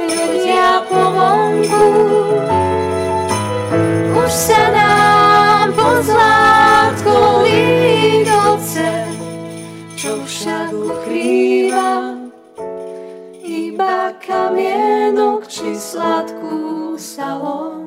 ľudia 0.08 0.88
po 0.88 1.02
vonku. 1.12 1.88
Už 4.16 4.32
sa 4.32 4.64
nám 4.72 5.76
pozlátko 5.76 7.44
lídoce, 7.44 8.88
čo 10.00 10.24
však 10.24 10.72
ukrýva 10.72 12.16
iba 13.44 14.16
kamienok 14.24 15.52
či 15.52 15.76
sladkú 15.76 16.96
salonku. 16.96 17.87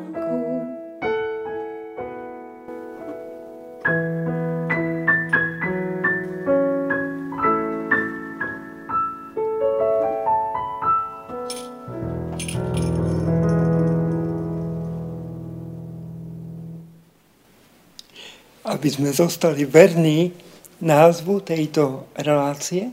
Aby 18.81 18.89
sme 18.89 19.13
zostali 19.13 19.69
verní 19.69 20.33
názvu 20.81 21.45
tejto 21.45 22.09
relácie, 22.17 22.89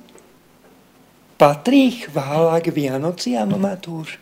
patrí 1.40 2.04
chvála 2.04 2.60
k 2.60 2.76
Vianociam, 2.76 3.56
Matúš? 3.56 4.20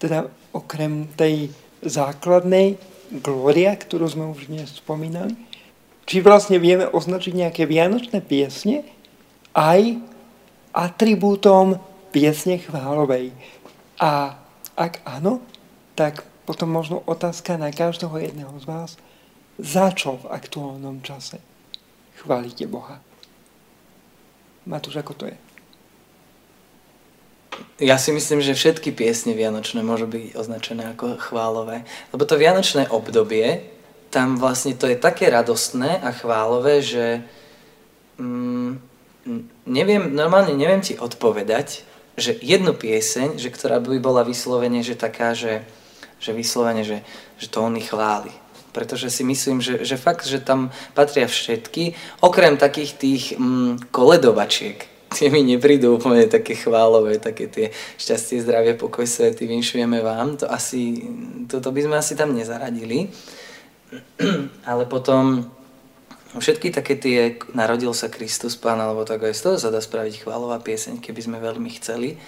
Teda 0.00 0.32
okrem 0.56 1.04
tej 1.12 1.52
základnej 1.84 2.80
glória, 3.20 3.76
ktorú 3.76 4.08
sme 4.08 4.32
už 4.32 4.48
dnes 4.48 4.80
spomínali? 4.80 5.36
Či 6.08 6.24
vlastne 6.24 6.56
vieme 6.56 6.88
označiť 6.88 7.36
nejaké 7.36 7.68
vianočné 7.68 8.24
piesne 8.24 8.88
aj 9.52 10.00
atribútom 10.72 11.84
piesne 12.16 12.64
chválovej? 12.64 13.28
A 14.00 14.40
ak 14.72 15.04
áno, 15.04 15.44
tak 16.00 16.24
potom 16.48 16.72
možno 16.72 17.04
otázka 17.04 17.60
na 17.60 17.68
každého 17.68 18.16
jedného 18.24 18.56
z 18.56 18.64
vás– 18.64 18.90
za 19.58 19.94
čo 19.94 20.18
v 20.18 20.30
aktuálnom 20.34 20.98
čase 21.06 21.38
chválite 22.18 22.66
Boha? 22.66 22.98
Matúš, 24.64 24.98
ako 24.98 25.12
to 25.14 25.24
je? 25.28 25.36
Ja 27.78 28.00
si 28.00 28.10
myslím, 28.10 28.42
že 28.42 28.58
všetky 28.58 28.90
piesne 28.90 29.36
vianočné 29.36 29.84
môžu 29.86 30.10
byť 30.10 30.34
označené 30.34 30.90
ako 30.96 31.22
chválové. 31.22 31.86
Lebo 32.10 32.26
to 32.26 32.34
vianočné 32.34 32.90
obdobie, 32.90 33.62
tam 34.10 34.38
vlastne 34.38 34.74
to 34.74 34.90
je 34.90 34.98
také 34.98 35.30
radostné 35.30 36.02
a 36.02 36.10
chválové, 36.10 36.82
že 36.82 37.22
mm, 38.18 38.72
neviem, 39.70 40.10
normálne 40.10 40.54
neviem 40.54 40.82
ti 40.82 40.98
odpovedať, 40.98 41.86
že 42.14 42.38
jednu 42.42 42.74
pieseň, 42.74 43.38
že 43.38 43.50
ktorá 43.50 43.82
by 43.82 43.98
bola 44.02 44.26
vyslovene, 44.26 44.82
že 44.82 44.98
taká, 44.98 45.34
že, 45.34 45.62
že 46.18 46.30
vyslovene, 46.30 46.82
že, 46.82 47.02
že 47.38 47.50
tóny 47.50 47.82
chváli 47.82 48.43
pretože 48.74 49.06
si 49.08 49.22
myslím, 49.22 49.62
že, 49.62 49.86
že 49.86 49.94
fakt, 49.94 50.26
že 50.26 50.42
tam 50.42 50.74
patria 50.98 51.30
všetky, 51.30 51.94
okrem 52.26 52.58
takých 52.58 52.92
tých 52.98 53.24
mm, 53.38 53.94
koledovačiek, 53.94 54.90
tie 55.16 55.30
mi 55.30 55.46
neprídu 55.46 55.94
úplne 55.94 56.26
také 56.26 56.58
chválové, 56.58 57.22
také 57.22 57.46
tie 57.46 57.70
šťastie, 58.02 58.42
zdravie, 58.42 58.74
pokoj, 58.74 59.06
svety, 59.06 59.46
vinšujeme 59.46 60.02
vám, 60.02 60.42
to 60.42 60.50
asi, 60.50 61.06
to, 61.46 61.62
to 61.62 61.70
by 61.70 61.80
sme 61.86 61.94
asi 61.94 62.18
tam 62.18 62.34
nezaradili. 62.34 63.14
Ale 64.68 64.90
potom 64.90 65.46
všetky 66.34 66.74
také 66.74 66.98
tie, 66.98 67.38
narodil 67.54 67.94
sa 67.94 68.10
Kristus 68.10 68.58
Pán, 68.58 68.82
alebo 68.82 69.06
tak 69.06 69.22
aj 69.22 69.38
z 69.38 69.42
toho 69.46 69.56
sa 69.62 69.70
dá 69.70 69.78
spraviť 69.78 70.26
chválová 70.26 70.58
pieseň, 70.58 70.98
keby 70.98 71.20
sme 71.22 71.38
veľmi 71.38 71.70
chceli. 71.78 72.18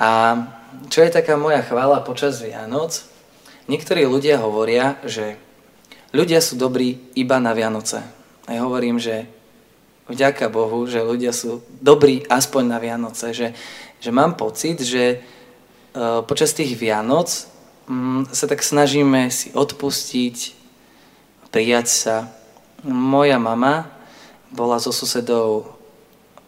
A 0.00 0.40
čo 0.90 1.04
je 1.04 1.12
taká 1.12 1.36
moja 1.36 1.62
chvála 1.62 2.02
počas 2.02 2.40
Vianoc, 2.40 3.13
Niektorí 3.64 4.04
ľudia 4.04 4.44
hovoria, 4.44 5.00
že 5.08 5.40
ľudia 6.12 6.44
sú 6.44 6.60
dobrí 6.60 7.00
iba 7.16 7.40
na 7.40 7.56
Vianoce. 7.56 8.04
A 8.44 8.48
ja 8.52 8.60
hovorím, 8.60 9.00
že 9.00 9.24
vďaka 10.08 10.52
Bohu, 10.52 10.84
že 10.84 11.00
ľudia 11.00 11.32
sú 11.32 11.64
dobrí 11.80 12.20
aspoň 12.28 12.62
na 12.68 12.76
Vianoce, 12.76 13.32
že, 13.32 13.56
že 14.04 14.10
mám 14.12 14.36
pocit, 14.36 14.84
že 14.84 15.24
uh, 15.96 16.20
počas 16.20 16.52
tých 16.52 16.76
Vianoc 16.76 17.48
um, 17.88 18.28
sa 18.28 18.44
tak 18.44 18.60
snažíme 18.60 19.32
si 19.32 19.48
odpustiť, 19.56 20.36
prijať 21.48 21.86
sa. 21.88 22.16
Moja 22.84 23.40
mama 23.40 23.88
bola 24.52 24.76
so 24.76 24.92
susedou 24.92 25.72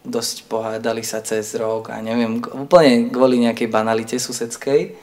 dosť 0.07 0.47
pohádali 0.47 1.03
sa 1.03 1.19
cez 1.19 1.51
rok 1.57 1.91
a 1.91 1.99
neviem, 1.99 2.39
úplne 2.39 3.11
kvôli 3.11 3.41
nejakej 3.43 3.67
banalite 3.67 4.15
susedskej. 4.15 4.95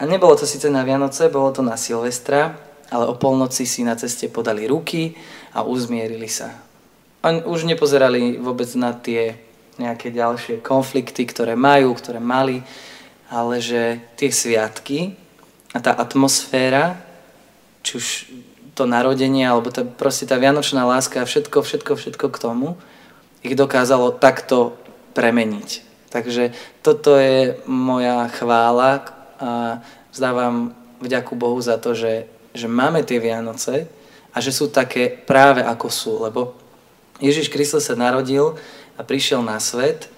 A 0.00 0.08
nebolo 0.08 0.32
to 0.32 0.48
síce 0.48 0.72
na 0.72 0.80
Vianoce, 0.80 1.28
bolo 1.28 1.52
to 1.52 1.60
na 1.60 1.76
Silvestra, 1.76 2.56
ale 2.88 3.04
o 3.04 3.14
polnoci 3.14 3.68
si 3.68 3.84
na 3.84 3.94
ceste 4.00 4.32
podali 4.32 4.64
ruky 4.64 5.12
a 5.52 5.60
uzmierili 5.60 6.24
sa. 6.24 6.56
A 7.20 7.36
už 7.44 7.68
nepozerali 7.68 8.40
vôbec 8.40 8.72
na 8.80 8.96
tie 8.96 9.36
nejaké 9.76 10.08
ďalšie 10.08 10.64
konflikty, 10.64 11.28
ktoré 11.28 11.52
majú, 11.52 11.92
ktoré 11.92 12.16
mali, 12.16 12.64
ale 13.28 13.60
že 13.60 14.00
tie 14.16 14.32
sviatky 14.32 15.20
a 15.76 15.84
tá 15.84 15.92
atmosféra, 15.92 16.96
či 17.84 18.00
už 18.00 18.06
to 18.72 18.88
narodenie, 18.88 19.44
alebo 19.44 19.68
tá, 19.68 19.84
proste 19.84 20.24
tá 20.24 20.40
vianočná 20.40 20.88
láska 20.88 21.20
a 21.20 21.28
všetko, 21.28 21.60
všetko, 21.60 21.92
všetko 22.00 22.26
k 22.32 22.40
tomu, 22.40 22.80
ich 23.44 23.52
dokázalo 23.52 24.16
takto 24.16 24.80
premeniť. 25.12 25.84
Takže 26.08 26.56
toto 26.80 27.20
je 27.20 27.60
moja 27.68 28.26
chvála, 28.32 29.19
a 29.40 29.80
vzdávam 30.12 30.76
vďaku 31.00 31.32
Bohu 31.34 31.56
za 31.58 31.80
to, 31.80 31.96
že, 31.96 32.28
že 32.52 32.68
máme 32.68 33.00
tie 33.02 33.16
Vianoce 33.16 33.88
a 34.30 34.38
že 34.38 34.52
sú 34.52 34.68
také 34.68 35.08
práve 35.08 35.64
ako 35.64 35.88
sú, 35.88 36.12
lebo 36.20 36.54
Ježiš 37.18 37.48
Kristus 37.48 37.88
sa 37.88 37.96
narodil 37.96 38.54
a 38.94 39.00
prišiel 39.00 39.40
na 39.40 39.56
svet 39.56 40.12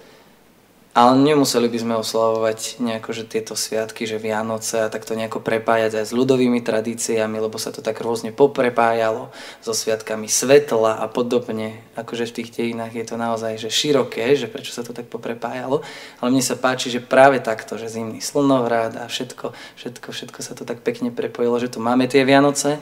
ale 0.93 1.17
nemuseli 1.17 1.73
by 1.73 1.77
sme 1.81 1.95
oslavovať 1.97 2.77
nejako, 2.77 3.09
že 3.17 3.25
tieto 3.25 3.57
sviatky, 3.57 4.05
že 4.05 4.21
Vianoce 4.21 4.77
a 4.85 4.93
tak 4.93 5.09
to 5.09 5.17
nejako 5.17 5.41
prepájať 5.41 5.97
aj 5.97 6.05
s 6.05 6.13
ľudovými 6.13 6.61
tradíciami, 6.61 7.41
lebo 7.41 7.57
sa 7.57 7.73
to 7.73 7.81
tak 7.81 7.97
rôzne 7.97 8.29
poprepájalo 8.29 9.33
so 9.65 9.73
sviatkami 9.73 10.29
svetla 10.29 11.01
a 11.01 11.09
podobne. 11.09 11.81
Akože 11.97 12.29
v 12.29 12.35
tých 12.37 12.49
dejinách 12.53 12.93
je 12.93 13.05
to 13.09 13.17
naozaj 13.17 13.57
že 13.57 13.73
široké, 13.73 14.37
že 14.37 14.45
prečo 14.45 14.69
sa 14.69 14.85
to 14.85 14.93
tak 14.93 15.09
poprepájalo. 15.09 15.81
Ale 16.21 16.29
mne 16.29 16.45
sa 16.45 16.53
páči, 16.53 16.93
že 16.93 17.01
práve 17.01 17.41
takto, 17.41 17.81
že 17.81 17.89
zimný 17.89 18.21
slnovrad 18.21 18.93
a 19.01 19.09
všetko, 19.09 19.49
všetko, 19.81 20.07
všetko 20.13 20.39
sa 20.45 20.53
to 20.53 20.61
tak 20.61 20.85
pekne 20.85 21.09
prepojilo, 21.09 21.57
že 21.57 21.73
tu 21.73 21.81
máme 21.81 22.05
tie 22.05 22.21
Vianoce 22.21 22.77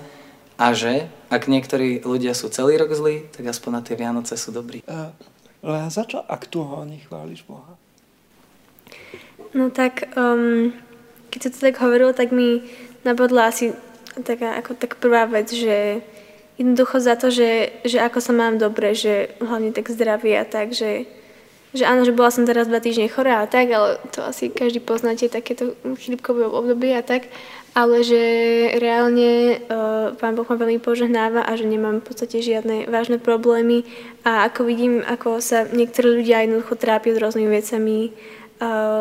a 0.60 0.76
že 0.76 1.08
ak 1.32 1.48
niektorí 1.48 2.04
ľudia 2.04 2.36
sú 2.36 2.52
celý 2.52 2.76
rok 2.76 2.92
zlí, 2.92 3.32
tak 3.32 3.48
aspoň 3.48 3.72
na 3.72 3.82
tie 3.88 3.96
Vianoce 3.96 4.36
sú 4.36 4.52
dobrí. 4.52 4.84
Uh, 4.84 5.16
ale 5.64 5.88
za 5.88 6.04
čo 6.04 6.20
aktuálne 6.28 7.00
chváliš 7.08 7.48
Boha? 7.48 7.71
No 9.52 9.68
tak, 9.68 10.16
um, 10.16 10.72
keď 11.28 11.40
sa 11.44 11.50
to 11.52 11.60
tak 11.60 11.76
hovorilo, 11.84 12.16
tak 12.16 12.32
mi 12.32 12.64
napadla 13.04 13.52
asi 13.52 13.76
taká, 14.24 14.56
ako 14.56 14.76
tak 14.80 15.00
prvá 15.00 15.28
vec, 15.28 15.52
že 15.52 16.04
jednoducho 16.60 17.00
za 17.00 17.16
to, 17.16 17.32
že, 17.32 17.84
že 17.84 18.00
ako 18.00 18.20
sa 18.22 18.32
mám 18.36 18.62
dobre, 18.62 18.96
že 18.96 19.34
hlavne 19.42 19.74
tak 19.74 19.90
zdravie 19.90 20.38
a 20.38 20.46
tak, 20.46 20.72
že, 20.72 21.10
že 21.74 21.84
áno, 21.88 22.06
že 22.06 22.16
bola 22.16 22.30
som 22.30 22.46
teraz 22.46 22.68
dva 22.68 22.84
týždne 22.84 23.10
chorá 23.10 23.42
a 23.42 23.50
tak, 23.50 23.72
ale 23.72 23.98
to 24.12 24.22
asi 24.22 24.54
každý 24.54 24.84
poznáte, 24.84 25.32
takéto 25.32 25.74
chrypkové 26.00 26.46
obdobie 26.46 26.94
a 26.96 27.04
tak, 27.04 27.28
ale 27.72 28.04
že 28.04 28.22
reálne 28.78 29.64
uh, 29.64 30.12
pán 30.20 30.36
Boh 30.36 30.44
ma 30.44 30.60
veľmi 30.60 30.84
požehnáva 30.84 31.48
a 31.48 31.56
že 31.56 31.64
nemám 31.64 32.04
v 32.04 32.08
podstate 32.12 32.44
žiadne 32.44 32.92
vážne 32.92 33.16
problémy 33.16 33.88
a 34.28 34.44
ako 34.52 34.68
vidím, 34.68 35.00
ako 35.08 35.40
sa 35.40 35.64
niektorí 35.66 36.20
ľudia 36.20 36.44
jednoducho 36.44 36.76
trápia 36.76 37.16
s 37.16 37.22
rôznymi 37.24 37.50
vecami, 37.50 38.00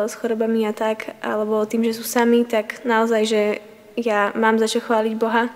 s 0.09 0.13
chorobami 0.17 0.65
a 0.65 0.73
tak, 0.73 1.13
alebo 1.21 1.69
tým, 1.69 1.85
že 1.85 2.01
sú 2.01 2.03
sami, 2.03 2.41
tak 2.49 2.81
naozaj, 2.81 3.21
že 3.29 3.41
ja 3.93 4.33
mám 4.33 4.57
za 4.57 4.65
čo 4.65 4.81
chváliť 4.81 5.13
Boha. 5.15 5.53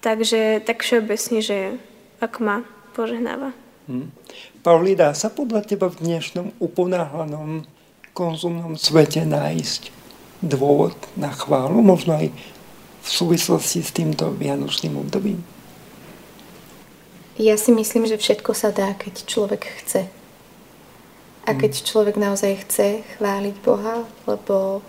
Takže 0.00 0.64
tak 0.64 0.84
všeobecne, 0.84 1.40
že 1.44 1.76
ako 2.20 2.38
ma 2.40 2.56
požehnáva. 2.92 3.52
Hmm. 3.88 4.12
Pavli, 4.60 4.92
dá 4.96 5.12
sa 5.16 5.32
podľa 5.32 5.64
teba 5.64 5.88
v 5.88 6.00
dnešnom 6.04 6.52
uponáhlanom 6.60 7.64
konzumnom 8.12 8.76
svete 8.76 9.24
nájsť 9.24 9.92
dôvod 10.44 10.96
na 11.16 11.32
chválu, 11.32 11.80
možno 11.80 12.16
aj 12.16 12.32
v 13.00 13.08
súvislosti 13.08 13.80
s 13.80 13.92
týmto 13.92 14.32
vianočným 14.36 15.00
obdobím? 15.00 15.40
Ja 17.40 17.56
si 17.56 17.72
myslím, 17.72 18.04
že 18.04 18.20
všetko 18.20 18.52
sa 18.52 18.68
dá, 18.68 18.92
keď 18.92 19.24
človek 19.24 19.64
chce. 19.80 20.19
A 21.50 21.58
keď 21.58 21.82
človek 21.82 22.14
naozaj 22.14 22.62
chce 22.62 23.02
chváliť 23.18 23.58
Boha, 23.66 24.06
lebo 24.30 24.86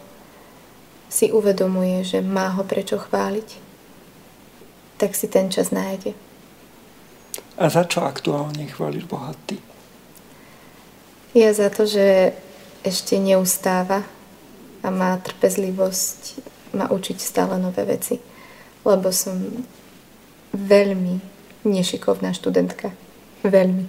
si 1.09 1.33
uvedomuje, 1.33 2.05
že 2.05 2.21
má 2.21 2.53
ho 2.53 2.61
prečo 2.61 3.01
chváliť, 3.01 3.49
tak 5.01 5.17
si 5.17 5.25
ten 5.25 5.49
čas 5.49 5.73
nájde. 5.73 6.13
A 7.57 7.65
za 7.65 7.89
čo 7.89 8.05
aktuálne 8.05 8.69
chváliš 8.69 9.09
Boha 9.09 9.33
ty? 9.49 9.57
Ja 11.33 11.49
za 11.49 11.73
to, 11.73 11.89
že 11.89 12.37
ešte 12.85 13.17
neustáva 13.17 14.05
a 14.85 14.87
má 14.93 15.17
trpezlivosť 15.17 16.21
ma 16.77 16.87
učiť 16.87 17.17
stále 17.17 17.57
nové 17.57 17.83
veci. 17.89 18.21
Lebo 18.85 19.09
som 19.09 19.65
veľmi 20.53 21.21
nešikovná 21.65 22.33
študentka. 22.33 22.93
Veľmi. 23.45 23.85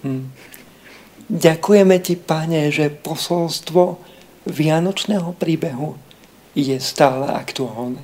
Hmm. 0.00 0.32
Ďakujeme 1.30 2.02
ti, 2.02 2.18
pane, 2.18 2.74
že 2.74 2.90
posolstvo 2.90 4.02
vianočného 4.50 5.30
príbehu 5.38 5.94
je 6.58 6.74
stále 6.82 7.30
aktuálne. 7.30 8.02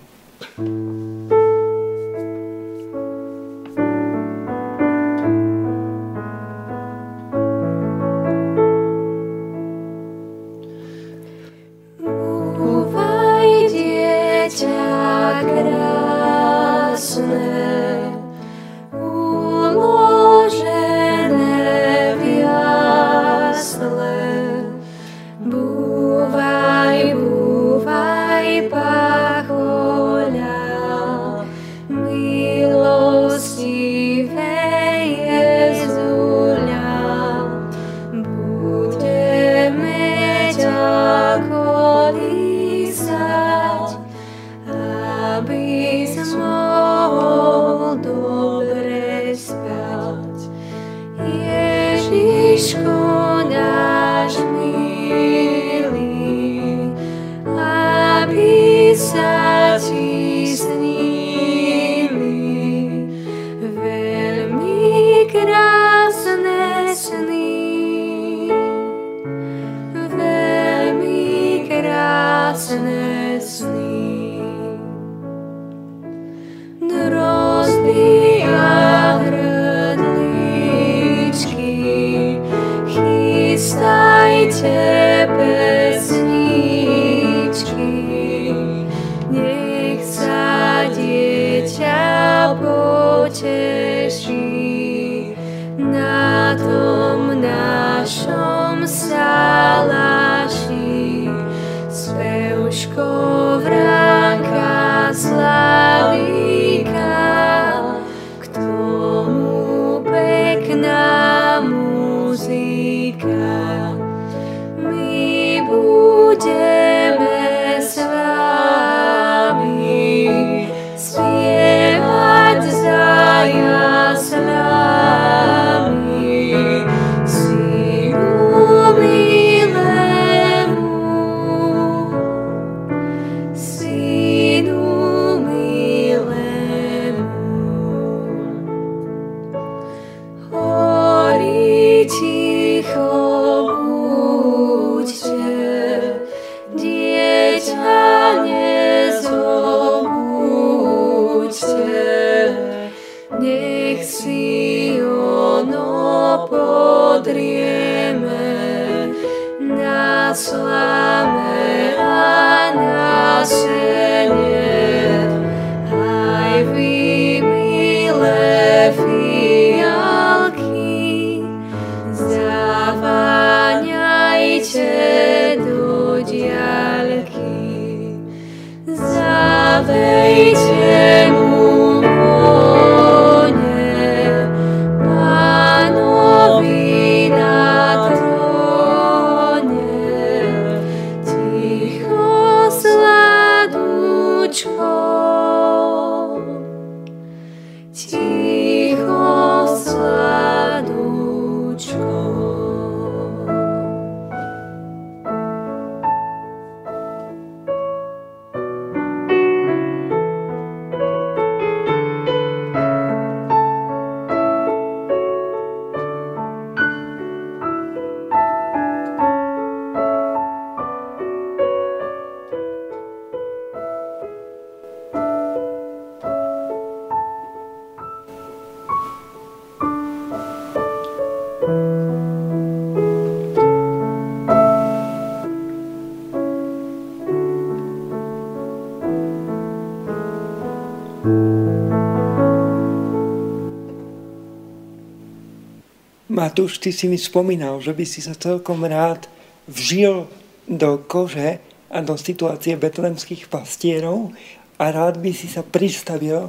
Matúš, 246.57 246.81
ty 246.81 246.89
si 246.89 247.05
mi 247.05 247.21
spomínal, 247.21 247.85
že 247.85 247.93
by 247.93 248.09
si 248.09 248.25
sa 248.25 248.33
celkom 248.33 248.81
rád 248.89 249.29
vžil 249.69 250.25
do 250.65 250.97
kože 251.05 251.61
a 251.93 252.01
do 252.01 252.17
situácie 252.17 252.81
betlemských 252.81 253.53
pastierov 253.53 254.33
a 254.81 254.89
rád 254.89 255.21
by 255.21 255.37
si 255.37 255.53
sa 255.53 255.61
pristavil 255.61 256.49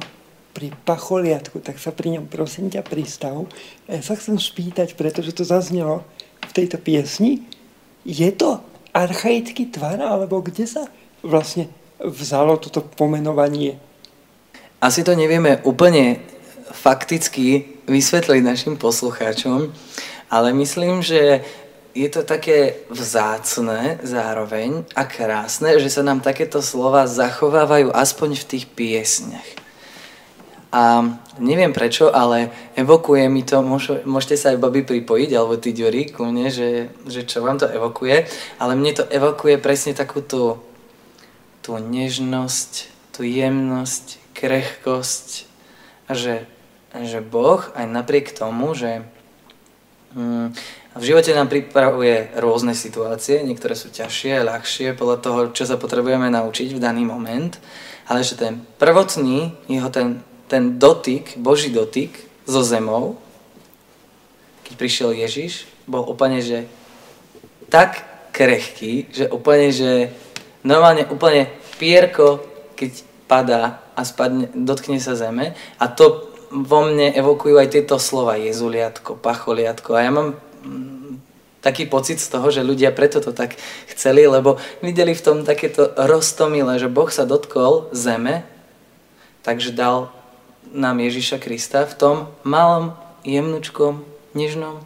pri 0.56 0.72
pacholiatku, 0.88 1.60
tak 1.60 1.76
sa 1.76 1.92
pri 1.92 2.16
ňom 2.16 2.24
prosím 2.24 2.72
ťa 2.72 2.88
pristav. 2.88 3.52
Ja 3.84 4.00
sa 4.00 4.16
chcem 4.16 4.40
spýtať, 4.40 4.96
pretože 4.96 5.36
to 5.36 5.44
zaznelo 5.44 6.08
v 6.40 6.56
tejto 6.56 6.80
piesni, 6.80 7.44
je 8.00 8.32
to 8.32 8.64
archaický 8.96 9.68
tvar, 9.68 10.00
alebo 10.00 10.40
kde 10.40 10.64
sa 10.64 10.88
vlastne 11.20 11.68
vzalo 12.00 12.56
toto 12.56 12.80
pomenovanie? 12.80 13.76
Asi 14.80 15.04
to 15.04 15.12
nevieme 15.12 15.60
úplne 15.68 16.24
fakticky 16.72 17.76
vysvetliť 17.88 18.40
našim 18.44 18.74
poslucháčom, 18.76 19.72
ale 20.28 20.48
myslím, 20.52 21.00
že 21.00 21.42
je 21.96 22.08
to 22.12 22.22
také 22.22 22.84
vzácne 22.92 23.98
zároveň 24.04 24.86
a 24.94 25.02
krásne, 25.08 25.80
že 25.82 25.90
sa 25.90 26.06
nám 26.06 26.22
takéto 26.22 26.62
slova 26.62 27.08
zachovávajú 27.10 27.90
aspoň 27.90 28.38
v 28.38 28.48
tých 28.54 28.64
piesňach. 28.70 29.50
A 30.68 31.00
neviem 31.40 31.72
prečo, 31.72 32.12
ale 32.12 32.52
evokuje 32.76 33.24
mi 33.32 33.40
to, 33.40 33.64
môžete 34.04 34.36
sa 34.36 34.52
aj 34.52 34.60
babi 34.60 34.84
pripojiť, 34.84 35.30
alebo 35.32 35.56
ty 35.56 35.72
Ďuri, 35.72 36.12
ku 36.12 36.28
mne, 36.28 36.52
že, 36.52 36.92
že 37.08 37.24
čo 37.24 37.40
vám 37.40 37.56
to 37.56 37.66
evokuje, 37.72 38.28
ale 38.60 38.76
mne 38.76 38.92
to 39.00 39.04
evokuje 39.08 39.56
presne 39.56 39.96
takú 39.96 40.20
tú, 40.20 40.60
tú 41.64 41.72
nežnosť, 41.80 42.72
tú 43.16 43.24
jemnosť, 43.24 44.20
krehkosť, 44.36 45.48
že, 46.12 46.44
že 47.04 47.20
Boh 47.20 47.60
aj 47.76 47.86
napriek 47.86 48.34
tomu, 48.34 48.74
že 48.74 49.04
hm, 50.16 50.50
v 50.98 51.02
živote 51.04 51.30
nám 51.36 51.46
pripravuje 51.46 52.34
rôzne 52.40 52.74
situácie, 52.74 53.44
niektoré 53.44 53.78
sú 53.78 53.92
ťažšie, 53.92 54.42
ľahšie, 54.42 54.98
podľa 54.98 55.18
toho, 55.22 55.40
čo 55.54 55.68
sa 55.68 55.78
potrebujeme 55.78 56.26
naučiť 56.32 56.74
v 56.74 56.82
daný 56.82 57.06
moment, 57.06 57.54
ale 58.08 58.24
že 58.24 58.34
ten 58.34 58.64
prvotný, 58.80 59.54
jeho 59.68 59.92
ten 59.92 60.26
ten 60.48 60.80
dotyk, 60.80 61.36
Boží 61.36 61.68
dotyk 61.68 62.16
so 62.48 62.64
zemou, 62.64 63.20
keď 64.64 64.74
prišiel 64.80 65.10
Ježiš, 65.12 65.68
bol 65.84 66.08
úplne, 66.08 66.40
že 66.40 66.64
tak 67.68 68.00
krehký, 68.32 69.12
že 69.12 69.28
úplne, 69.28 69.68
že 69.68 70.08
normálne 70.64 71.04
úplne 71.12 71.52
pierko, 71.76 72.40
keď 72.72 73.04
padá 73.28 73.84
a 73.92 74.08
spadne, 74.08 74.48
dotkne 74.56 74.96
sa 74.96 75.12
zeme 75.12 75.52
a 75.76 75.84
to 75.92 76.27
vo 76.48 76.80
mne 76.84 77.12
evokujú 77.12 77.56
aj 77.60 77.68
tieto 77.76 77.96
slova 78.00 78.40
Jezuliatko, 78.40 79.20
Pacholiatko 79.20 79.90
a 79.96 80.00
ja 80.00 80.10
mám 80.12 80.28
mm, 80.64 81.20
taký 81.60 81.84
pocit 81.84 82.20
z 82.22 82.28
toho, 82.32 82.48
že 82.48 82.64
ľudia 82.64 82.94
preto 82.94 83.20
to 83.20 83.36
tak 83.36 83.56
chceli, 83.92 84.24
lebo 84.24 84.56
videli 84.80 85.12
v 85.12 85.24
tom 85.24 85.38
takéto 85.44 85.92
roztomilé, 85.96 86.80
že 86.80 86.88
Boh 86.88 87.08
sa 87.12 87.28
dotkol 87.28 87.92
zeme, 87.92 88.48
takže 89.44 89.76
dal 89.76 90.12
nám 90.72 91.00
Ježiša 91.00 91.40
Krista 91.40 91.84
v 91.88 91.94
tom 91.96 92.16
malom, 92.44 92.92
jemnučkom, 93.24 94.04
nežnom 94.36 94.84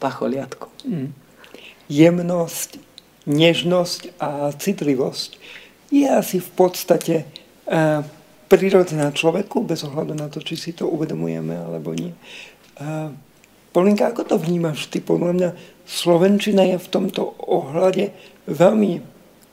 pacholiatku. 0.00 0.68
Mm. 0.84 1.12
Jemnosť, 1.90 2.80
nežnosť 3.28 4.16
a 4.16 4.52
citlivosť 4.56 5.30
je 5.90 6.06
asi 6.06 6.38
v 6.38 6.50
podstate 6.54 7.14
uh, 7.66 8.06
prirodzená 8.50 9.14
človeku, 9.14 9.62
bez 9.62 9.86
ohľadu 9.86 10.18
na 10.18 10.26
to, 10.26 10.42
či 10.42 10.58
si 10.58 10.70
to 10.74 10.90
uvedomujeme 10.90 11.54
alebo 11.54 11.94
nie. 11.94 12.10
Uh, 12.74 13.14
Polinka, 13.70 14.10
ako 14.10 14.26
to 14.26 14.36
vnímaš? 14.42 14.90
Ty 14.90 14.98
podľa 15.06 15.32
mňa 15.38 15.50
Slovenčina 15.86 16.66
je 16.66 16.78
v 16.82 16.90
tomto 16.90 17.38
ohľade 17.38 18.10
veľmi 18.50 18.98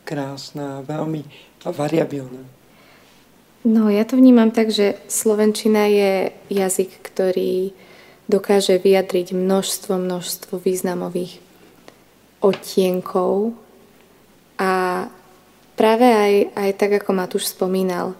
krásna, 0.01 0.81
veľmi 0.81 1.21
variabilná. 1.61 2.41
No 3.67 3.91
ja 3.91 4.07
to 4.07 4.17
vnímam 4.17 4.49
tak, 4.49 4.73
že 4.73 4.97
Slovenčina 5.05 5.85
je 5.85 6.31
jazyk, 6.49 7.03
ktorý 7.03 7.75
dokáže 8.25 8.79
vyjadriť 8.79 9.37
množstvo, 9.37 9.99
množstvo 10.01 10.57
významových 10.57 11.43
odtienkov 12.41 13.53
a 14.57 15.05
práve 15.77 16.07
aj, 16.07 16.33
aj 16.53 16.69
tak, 16.79 16.91
ako 17.01 17.11
Matúš 17.13 17.53
spomínal, 17.53 18.17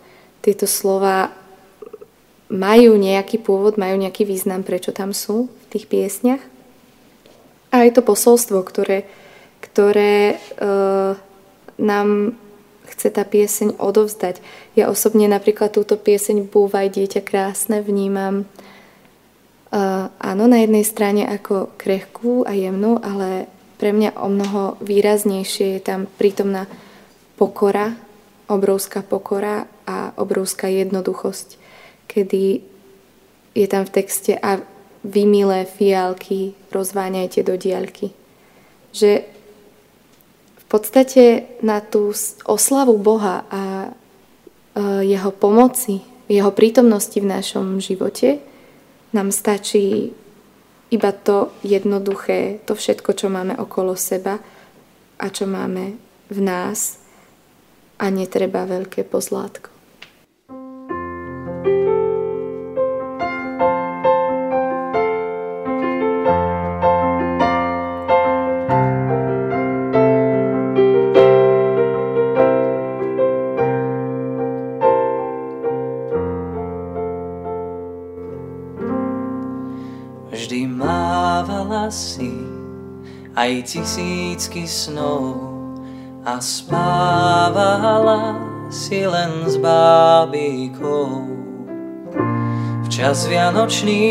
tieto 0.47 0.63
slova 0.63 1.35
majú 2.47 2.95
nejaký 2.95 3.43
pôvod, 3.43 3.75
majú 3.75 3.99
nejaký 3.99 4.23
význam, 4.23 4.63
prečo 4.63 4.95
tam 4.95 5.11
sú 5.11 5.51
v 5.51 5.65
tých 5.75 5.91
piesniach. 5.91 6.39
A 7.75 7.83
aj 7.83 7.99
to 7.99 8.01
posolstvo, 8.07 8.63
ktoré, 8.63 9.03
ktoré 9.59 10.39
uh, 10.55 11.19
nám 11.75 12.39
chce 12.87 13.11
tá 13.11 13.27
pieseň 13.27 13.75
odovzdať. 13.75 14.39
Ja 14.79 14.87
osobne 14.87 15.27
napríklad 15.27 15.75
túto 15.75 15.99
pieseň 15.99 16.47
Búvaj 16.47 16.95
dieťa 16.95 17.27
krásne 17.27 17.83
vnímam 17.83 18.47
uh, 18.47 20.07
áno, 20.15 20.43
na 20.47 20.63
jednej 20.63 20.87
strane 20.87 21.27
ako 21.27 21.75
krehkú 21.75 22.47
a 22.47 22.55
jemnú, 22.55 23.03
ale 23.03 23.51
pre 23.75 23.91
mňa 23.91 24.15
o 24.15 24.31
mnoho 24.31 24.79
výraznejšie 24.79 25.75
je 25.75 25.81
tam 25.83 26.07
prítomná 26.15 26.71
pokora, 27.35 27.99
obrovská 28.47 29.03
pokora 29.03 29.67
a 29.87 30.11
obrovská 30.19 30.67
jednoduchosť, 30.67 31.55
kedy 32.11 32.61
je 33.55 33.67
tam 33.71 33.87
v 33.87 33.93
texte 33.95 34.35
a 34.35 34.59
vy 35.07 35.23
milé 35.23 35.63
fialky 35.63 36.53
rozváňajte 36.69 37.39
do 37.47 37.55
diaľky. 37.55 38.11
Že 38.91 39.37
podstate 40.67 41.47
na 41.63 41.79
tú 41.79 42.11
oslavu 42.43 42.99
Boha 42.99 43.47
a 43.47 43.63
e, 43.87 43.89
jeho 45.07 45.31
pomoci, 45.31 46.03
jeho 46.27 46.51
prítomnosti 46.51 47.15
v 47.15 47.31
našom 47.31 47.79
živote 47.79 48.43
nám 49.15 49.31
stačí 49.31 50.11
iba 50.91 51.11
to 51.15 51.55
jednoduché, 51.63 52.59
to 52.67 52.75
všetko, 52.75 53.15
čo 53.15 53.27
máme 53.31 53.55
okolo 53.55 53.95
seba 53.95 54.39
a 55.19 55.25
čo 55.31 55.47
máme 55.47 55.95
v 56.27 56.39
nás 56.43 56.99
a 57.95 58.11
netreba 58.11 58.67
veľké 58.67 59.07
pozlátko. 59.07 59.76
Aj 83.47 83.63
tisícky 83.63 84.67
snov 84.67 85.39
a 86.27 86.35
spávala 86.43 88.35
si 88.67 89.07
len 89.07 89.47
s 89.47 89.55
bábikou. 89.55 91.23
Včas 92.83 93.23
Vianočný 93.31 94.03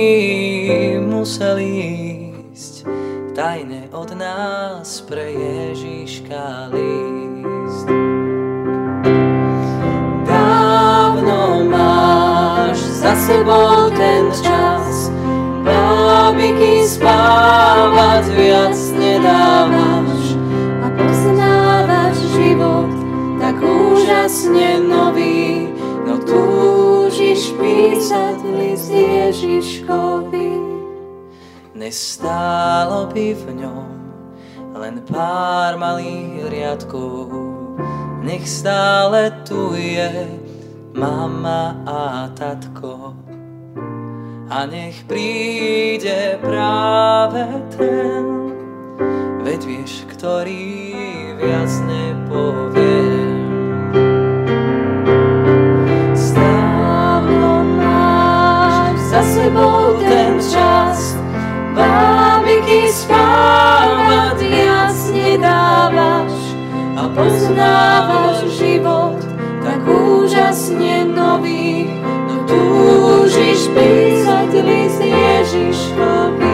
musel 1.04 1.60
ísť 1.60 2.88
tajne 3.36 3.92
od 3.92 4.16
nás 4.16 5.04
pre 5.04 5.28
Ježiška 5.28 6.72
líst. 6.72 7.92
Dávno 10.24 11.68
máš 11.68 12.80
za 13.04 13.12
sebou 13.20 13.92
ten 13.92 14.32
čas, 14.32 15.12
bábiky 15.60 16.88
spávať 16.88 18.24
viac 18.32 18.85
nedávaš 19.16 20.36
a 20.84 20.86
poznávaš 20.92 22.16
život 22.36 22.92
tak 23.40 23.56
úžasne 23.64 24.84
nový, 24.84 25.72
no 26.04 26.20
túžiš 26.20 27.56
písať 27.56 28.38
list 28.44 28.92
Ježiškovi. 28.92 30.52
Nestálo 31.76 33.08
by 33.08 33.26
v 33.32 33.44
ňom 33.56 33.88
len 34.76 35.00
pár 35.08 35.80
malých 35.80 36.52
riadkov, 36.52 37.32
nech 38.20 38.44
stále 38.44 39.32
tu 39.48 39.72
je 39.72 40.28
mama 40.92 41.80
a 41.88 42.28
tatko. 42.36 43.16
A 44.46 44.62
nech 44.68 45.08
príde 45.08 46.36
práve 46.38 47.44
ten, 47.72 48.45
veď 49.44 49.60
vieš, 49.62 50.04
ktorý 50.10 50.92
viac 51.38 51.72
nepoviem. 51.86 53.38
Stávno 56.16 57.52
máš 57.76 58.96
za 59.12 59.22
sebou 59.22 60.00
ten 60.00 60.40
čas, 60.40 61.16
bábiky 61.76 62.88
spávať 62.90 64.38
jasne 64.44 65.38
dávaš 65.38 66.34
a 66.96 67.02
poznávaš 67.12 68.38
život 68.56 69.20
tak 69.66 69.82
úžasne 69.82 71.10
nový, 71.10 71.90
no 72.30 72.46
túžiš 72.46 73.66
písať 73.74 74.50
list 74.62 75.02
Ježiškovi. 75.02 76.45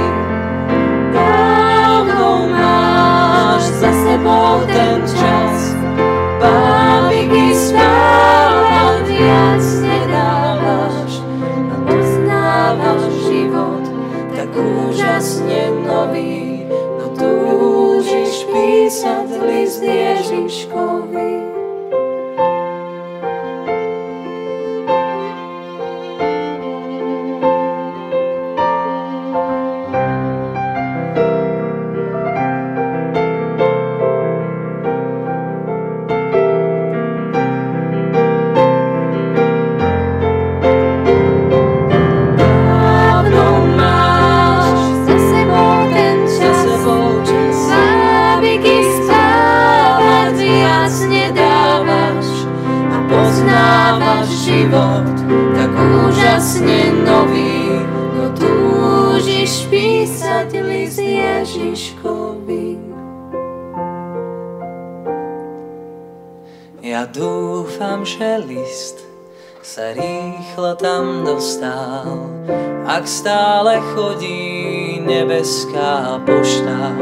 Ak 73.03 73.11
stále 73.11 73.83
chodí 73.83 75.03
nebeská 75.03 76.23
pošta. 76.23 76.95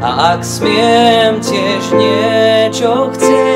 A 0.00 0.32
ak 0.32 0.40
smiem 0.40 1.44
tiež 1.44 1.92
niečo 1.92 3.12
chcieť, 3.12 3.47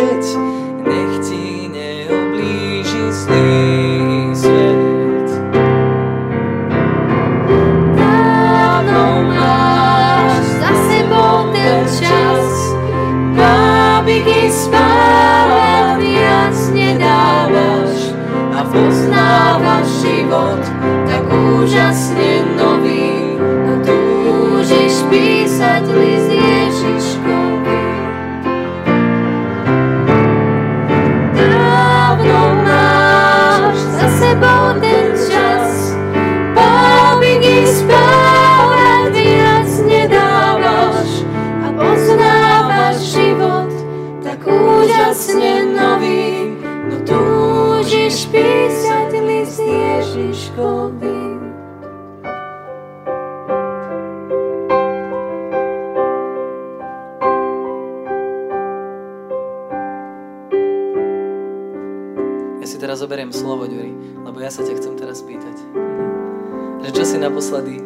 naposledy 67.22 67.78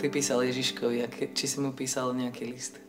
ty 0.00 0.08
písal 0.08 0.40
Ježiškovi 0.40 1.04
a 1.04 1.06
či 1.12 1.44
si 1.44 1.60
mu 1.60 1.68
písal 1.76 2.16
nejaký 2.16 2.48
list? 2.48 2.80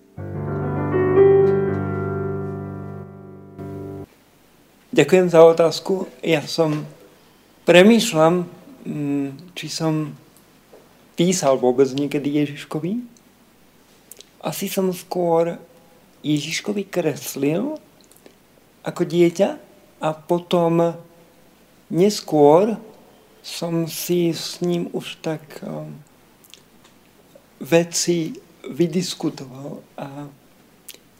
Ďakujem 4.95 5.27
za 5.27 5.43
otázku. 5.43 6.07
Ja 6.23 6.47
som 6.47 6.87
premýšľam, 7.67 8.47
mm, 8.87 9.51
či 9.51 9.67
som 9.67 10.15
písal 11.19 11.59
vôbec 11.59 11.91
niekedy 11.91 12.39
Ježiškovi. 12.39 13.03
Asi 14.39 14.71
som 14.71 14.95
skôr 14.95 15.59
Ježiškovi 16.23 16.87
kreslil 16.87 17.75
ako 18.87 19.01
dieťa 19.03 19.49
a 19.99 20.09
potom 20.15 20.95
Neskôr 21.91 22.79
som 23.41 23.89
si 23.89 24.29
s 24.29 24.61
ním 24.61 24.89
už 24.93 25.17
tak 25.21 25.41
um, 25.65 25.97
veci 27.61 28.37
vydiskutoval 28.69 29.81
a 29.97 30.29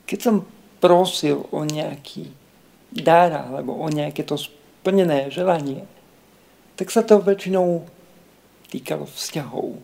keď 0.05 0.19
som 0.21 0.35
prosil 0.81 1.45
o 1.49 1.65
nejaký 1.65 2.29
dar 2.93 3.31
alebo 3.31 3.73
o 3.77 3.87
nejaké 3.89 4.21
to 4.25 4.37
splnené 4.37 5.29
želanie, 5.33 5.85
tak 6.75 6.89
sa 6.89 7.05
to 7.05 7.21
väčšinou 7.21 7.85
týkalo 8.73 9.05
vzťahov. 9.05 9.77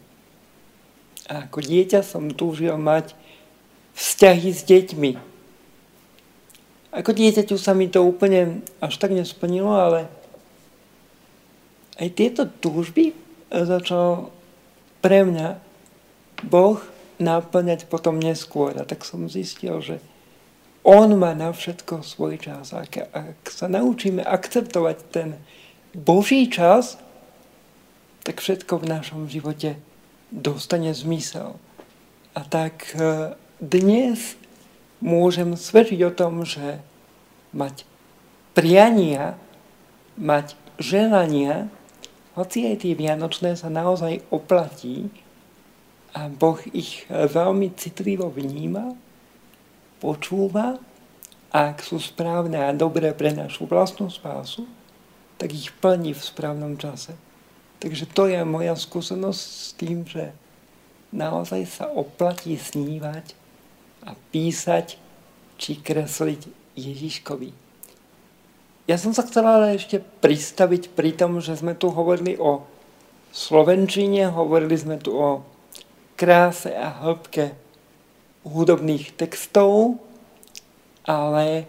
A 1.29 1.45
ako 1.45 1.59
dieťa 1.61 2.01
som 2.01 2.33
túžil 2.33 2.73
mať 2.75 3.13
vzťahy 3.93 4.49
s 4.49 4.61
deťmi. 4.65 5.11
Ako 6.97 7.11
dieťaťu 7.13 7.55
sa 7.59 7.77
mi 7.77 7.91
to 7.91 8.01
úplne 8.01 8.65
až 8.81 8.97
tak 8.97 9.13
nesplnilo, 9.13 9.69
ale 9.69 10.09
aj 11.97 12.09
tieto 12.13 12.45
túžby 12.45 13.17
začal 13.49 14.29
pre 15.01 15.25
mňa 15.25 15.57
Boh 16.45 16.77
náplňať 17.17 17.89
potom 17.89 18.21
neskôr. 18.21 18.77
A 18.77 18.85
tak 18.85 19.01
som 19.01 19.25
zistil, 19.25 19.81
že 19.81 19.97
On 20.85 21.09
má 21.19 21.33
na 21.33 21.51
všetko 21.51 22.05
svoj 22.05 22.39
čas. 22.39 22.71
A 22.71 22.85
ak, 22.85 23.11
ak 23.11 23.39
sa 23.49 23.67
naučíme 23.67 24.21
akceptovať 24.23 24.97
ten 25.09 25.29
Boží 25.91 26.47
čas, 26.47 27.01
tak 28.23 28.39
všetko 28.39 28.83
v 28.83 28.89
našom 28.91 29.21
živote 29.27 29.81
dostane 30.29 30.93
zmysel. 30.93 31.57
A 32.37 32.45
tak 32.45 32.93
e, 32.93 33.33
dnes 33.57 34.37
môžem 35.01 35.57
svedčiť 35.57 35.99
o 36.05 36.11
tom, 36.11 36.45
že 36.45 36.83
mať 37.55 37.87
priania, 38.53 39.39
mať 40.19 40.53
želania 40.77 41.71
hoci 42.37 42.69
aj 42.69 42.85
tie 42.85 42.93
vianočné 42.93 43.57
sa 43.57 43.73
naozaj 43.73 44.21
oplatí 44.29 45.09
a 46.13 46.29
Boh 46.29 46.61
ich 46.69 47.09
veľmi 47.09 47.73
citlivo 47.73 48.29
vníma, 48.29 48.93
počúva 49.97 50.77
a 51.49 51.57
ak 51.73 51.81
sú 51.81 51.97
správne 51.97 52.61
a 52.61 52.77
dobré 52.77 53.09
pre 53.17 53.33
našu 53.33 53.65
vlastnú 53.65 54.13
spásu, 54.13 54.69
tak 55.41 55.49
ich 55.53 55.73
plní 55.81 56.13
v 56.13 56.21
správnom 56.21 56.77
čase. 56.77 57.17
Takže 57.81 58.09
to 58.09 58.29
je 58.29 58.41
moja 58.45 58.73
skúsenosť 58.73 59.41
s 59.41 59.69
tým, 59.77 60.05
že 60.05 60.33
naozaj 61.13 61.61
sa 61.65 61.85
oplatí 61.89 62.57
snívať 62.57 63.33
a 64.05 64.13
písať 64.33 64.97
či 65.57 65.77
kresliť 65.81 66.73
Ježiškovi. 66.77 67.66
Ja 68.87 68.95
som 68.95 69.11
sa 69.11 69.27
chcel 69.27 69.43
ale 69.43 69.75
ešte 69.75 69.99
pristaviť 69.99 70.95
pri 70.95 71.11
tom, 71.11 71.43
že 71.43 71.59
sme 71.59 71.75
tu 71.75 71.91
hovorili 71.91 72.39
o 72.39 72.63
slovenčine, 73.35 74.31
hovorili 74.31 74.79
sme 74.79 74.95
tu 74.95 75.11
o 75.11 75.43
kráse 76.15 76.71
a 76.71 76.87
hĺbke 77.03 77.51
hudobných 78.47 79.11
textov, 79.19 79.99
ale 81.03 81.67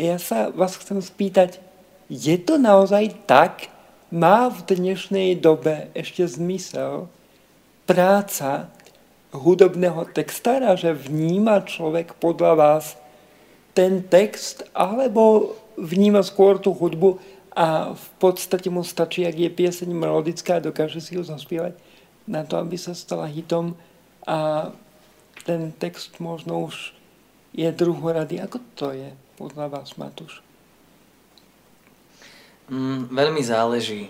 ja 0.00 0.16
sa 0.16 0.48
vás 0.48 0.80
chcem 0.80 1.04
spýtať, 1.04 1.60
je 2.08 2.40
to 2.40 2.56
naozaj 2.56 3.12
tak? 3.28 3.68
Má 4.08 4.48
v 4.48 4.64
dnešnej 4.64 5.36
dobe 5.36 5.92
ešte 5.92 6.24
zmysel 6.24 7.12
práca 7.84 8.72
hudobného 9.36 10.08
textára, 10.08 10.72
že 10.72 10.96
vníma 10.96 11.68
človek 11.68 12.16
podľa 12.16 12.52
vás 12.56 12.84
ten 13.76 14.06
text, 14.06 14.64
alebo 14.72 15.52
vníma 15.78 16.22
skôr 16.22 16.58
tú 16.58 16.74
hudbu 16.74 17.18
a 17.54 17.94
v 17.94 18.08
podstate 18.18 18.66
mu 18.66 18.82
stačí, 18.82 19.22
ak 19.22 19.38
je 19.38 19.50
pieseň 19.50 19.88
melodická, 19.94 20.58
dokáže 20.58 20.98
si 20.98 21.14
ju 21.14 21.22
zaspievať 21.22 21.78
na 22.26 22.42
to, 22.42 22.58
aby 22.58 22.74
sa 22.74 22.96
stala 22.96 23.30
hitom 23.30 23.78
a 24.26 24.70
ten 25.44 25.70
text 25.76 26.18
možno 26.18 26.66
už 26.66 26.96
je 27.54 27.68
druhorady. 27.70 28.42
Ako 28.42 28.58
to 28.74 28.90
je 28.90 29.14
podľa 29.38 29.70
vás, 29.70 29.94
Matúš? 29.94 30.42
Mm, 32.66 33.12
veľmi 33.12 33.42
záleží. 33.44 34.08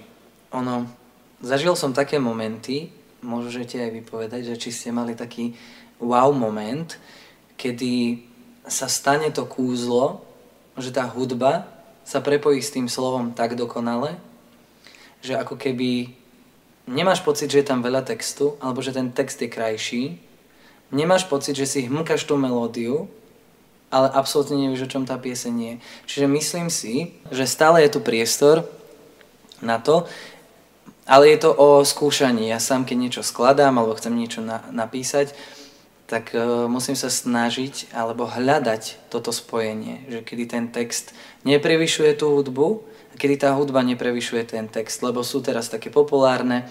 Ono, 0.55 0.87
zažil 1.43 1.75
som 1.75 1.91
také 1.91 2.23
momenty, 2.23 2.89
môžete 3.21 3.83
aj 3.83 3.91
vypovedať, 3.91 4.55
že 4.55 4.61
či 4.61 4.71
ste 4.71 4.95
mali 4.95 5.19
taký 5.19 5.53
wow 5.99 6.31
moment, 6.31 6.97
kedy 7.59 8.23
sa 8.65 8.87
stane 8.87 9.29
to 9.35 9.45
kúzlo, 9.45 10.23
že 10.79 10.91
tá 10.91 11.07
hudba 11.07 11.69
sa 12.05 12.21
prepojí 12.21 12.61
s 12.61 12.75
tým 12.75 12.91
slovom 12.91 13.33
tak 13.33 13.57
dokonale, 13.57 14.19
že 15.25 15.39
ako 15.39 15.57
keby 15.57 16.13
nemáš 16.85 17.25
pocit, 17.25 17.49
že 17.49 17.65
je 17.65 17.69
tam 17.71 17.81
veľa 17.81 18.05
textu, 18.05 18.61
alebo 18.61 18.85
že 18.85 18.93
ten 18.93 19.09
text 19.09 19.41
je 19.41 19.49
krajší, 19.49 20.05
nemáš 20.93 21.25
pocit, 21.25 21.57
že 21.57 21.65
si 21.65 21.89
hmkaš 21.89 22.29
tú 22.29 22.37
melódiu, 22.37 23.09
ale 23.89 24.11
absolútne 24.11 24.59
nevieš, 24.59 24.85
o 24.85 24.93
čom 24.93 25.07
tá 25.07 25.17
pieseň 25.17 25.55
je. 25.55 25.75
Čiže 26.11 26.27
myslím 26.27 26.69
si, 26.69 27.15
že 27.31 27.47
stále 27.47 27.87
je 27.87 27.95
tu 27.95 28.01
priestor 28.03 28.67
na 29.63 29.79
to, 29.79 30.05
ale 31.07 31.31
je 31.31 31.39
to 31.47 31.51
o 31.53 31.85
skúšaní. 31.85 32.49
Ja 32.49 32.59
sám, 32.61 32.89
keď 32.89 32.97
niečo 32.97 33.23
skladám 33.23 33.77
alebo 33.77 33.97
chcem 33.97 34.17
niečo 34.17 34.41
na, 34.41 34.65
napísať, 34.73 35.37
tak 36.05 36.37
uh, 36.37 36.69
musím 36.69 36.97
sa 36.97 37.09
snažiť 37.09 37.97
alebo 37.97 38.29
hľadať 38.29 39.09
toto 39.09 39.33
spojenie, 39.33 40.05
že 40.13 40.21
kedy 40.21 40.45
ten 40.45 40.65
text 40.69 41.17
neprevyšuje 41.49 42.13
tú 42.21 42.37
hudbu 42.37 42.85
a 42.85 43.15
kedy 43.17 43.41
tá 43.41 43.57
hudba 43.57 43.81
neprevyšuje 43.81 44.57
ten 44.57 44.67
text, 44.69 45.01
lebo 45.01 45.25
sú 45.25 45.41
teraz 45.41 45.73
také 45.73 45.89
populárne, 45.89 46.69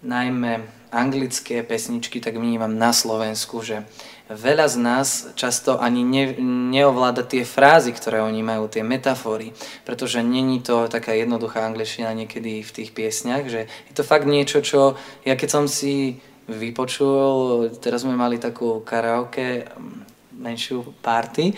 najmä 0.00 0.64
anglické 0.90 1.62
pesničky, 1.62 2.18
tak 2.20 2.34
vnímam 2.34 2.72
na 2.72 2.90
Slovensku, 2.90 3.62
že 3.62 3.86
veľa 4.32 4.66
z 4.66 4.76
nás 4.80 5.08
často 5.38 5.78
ani 5.78 6.02
ne, 6.02 6.34
neovláda 6.72 7.22
tie 7.22 7.46
frázy, 7.46 7.94
ktoré 7.94 8.24
oni 8.24 8.42
majú, 8.42 8.66
tie 8.66 8.82
metafory, 8.82 9.52
pretože 9.86 10.24
není 10.24 10.64
to 10.64 10.88
taká 10.88 11.14
jednoduchá 11.14 11.62
angličtina 11.62 12.10
niekedy 12.16 12.64
v 12.64 12.74
tých 12.74 12.90
piesňach, 12.90 13.46
že 13.46 13.70
je 13.90 13.94
to 13.94 14.02
fakt 14.02 14.26
niečo, 14.26 14.64
čo 14.64 14.98
ja 15.22 15.36
keď 15.38 15.48
som 15.50 15.64
si 15.70 16.18
vypočul, 16.52 17.70
teraz 17.78 18.02
sme 18.02 18.18
mali 18.18 18.38
takú 18.38 18.82
karaoke, 18.82 19.64
mm, 19.66 20.38
menšiu 20.40 20.82
party, 21.02 21.54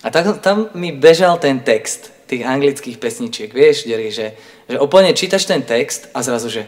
a 0.00 0.08
tak, 0.08 0.40
tam 0.40 0.72
mi 0.72 0.96
bežal 0.96 1.36
ten 1.36 1.60
text 1.60 2.08
tých 2.24 2.46
anglických 2.46 2.96
pesničiek, 2.96 3.52
vieš, 3.52 3.84
že, 3.84 4.38
že 4.64 4.76
úplne 4.80 5.12
čítaš 5.12 5.44
ten 5.44 5.60
text 5.60 6.08
a 6.16 6.24
zrazu, 6.24 6.48
že 6.48 6.62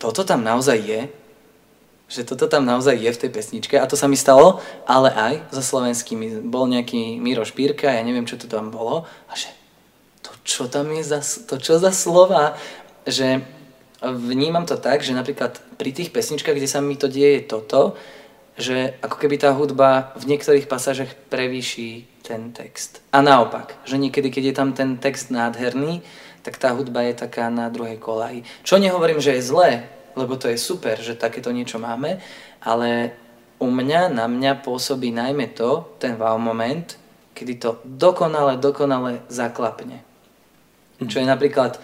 toto 0.00 0.26
tam 0.26 0.42
naozaj 0.42 0.78
je, 0.80 1.00
že 2.08 2.24
toto 2.24 2.48
tam 2.48 2.64
naozaj 2.64 2.96
je 2.96 3.10
v 3.12 3.20
tej 3.20 3.30
pesničke? 3.30 3.76
A 3.76 3.84
to 3.84 3.92
sa 3.92 4.08
mi 4.08 4.16
stalo, 4.16 4.64
ale 4.88 5.12
aj 5.12 5.34
za 5.52 5.60
slovenskými. 5.60 6.40
Bol 6.48 6.72
nejaký 6.72 7.20
Miro 7.20 7.44
Špírka, 7.44 7.92
ja 7.92 8.00
neviem, 8.00 8.24
čo 8.24 8.40
to 8.40 8.48
tam 8.48 8.72
bolo 8.72 9.04
a 9.28 9.32
že 9.36 9.52
to 10.24 10.32
čo 10.40 10.72
tam 10.72 10.88
je 10.88 11.04
za, 11.04 11.20
to 11.20 11.60
čo 11.60 11.76
za 11.76 11.92
slova, 11.92 12.56
že 13.04 13.44
vnímam 14.02 14.64
to 14.64 14.80
tak, 14.80 15.04
že 15.04 15.12
napríklad 15.12 15.60
pri 15.78 15.90
tých 15.94 16.10
pesničkách, 16.10 16.58
kde 16.58 16.68
sa 16.68 16.82
mi 16.82 16.98
to 16.98 17.06
deje 17.06 17.46
toto, 17.46 17.94
že 18.58 18.98
ako 18.98 19.16
keby 19.22 19.38
tá 19.38 19.54
hudba 19.54 20.10
v 20.18 20.34
niektorých 20.34 20.66
pasážach 20.66 21.14
prevýši 21.30 22.04
ten 22.26 22.50
text. 22.50 22.98
A 23.14 23.22
naopak, 23.22 23.78
že 23.86 23.96
niekedy, 23.96 24.34
keď 24.34 24.44
je 24.50 24.54
tam 24.58 24.70
ten 24.74 24.98
text 24.98 25.30
nádherný, 25.30 26.02
tak 26.42 26.58
tá 26.58 26.74
hudba 26.74 27.06
je 27.06 27.14
taká 27.14 27.46
na 27.54 27.70
druhej 27.70 28.02
kolaji. 28.02 28.42
Čo 28.66 28.82
nehovorím, 28.82 29.22
že 29.22 29.38
je 29.38 29.46
zlé, 29.46 29.70
lebo 30.18 30.34
to 30.34 30.50
je 30.50 30.58
super, 30.58 30.98
že 30.98 31.14
takéto 31.14 31.54
niečo 31.54 31.78
máme, 31.78 32.18
ale 32.58 33.14
u 33.62 33.70
mňa, 33.70 34.10
na 34.10 34.26
mňa 34.26 34.66
pôsobí 34.66 35.14
najmä 35.14 35.54
to, 35.54 35.94
ten 36.02 36.18
wow 36.18 36.34
moment, 36.38 36.98
kedy 37.38 37.54
to 37.62 37.70
dokonale, 37.86 38.58
dokonale 38.58 39.22
zaklapne. 39.30 40.02
Čo 40.98 41.22
je 41.22 41.26
napríklad 41.30 41.78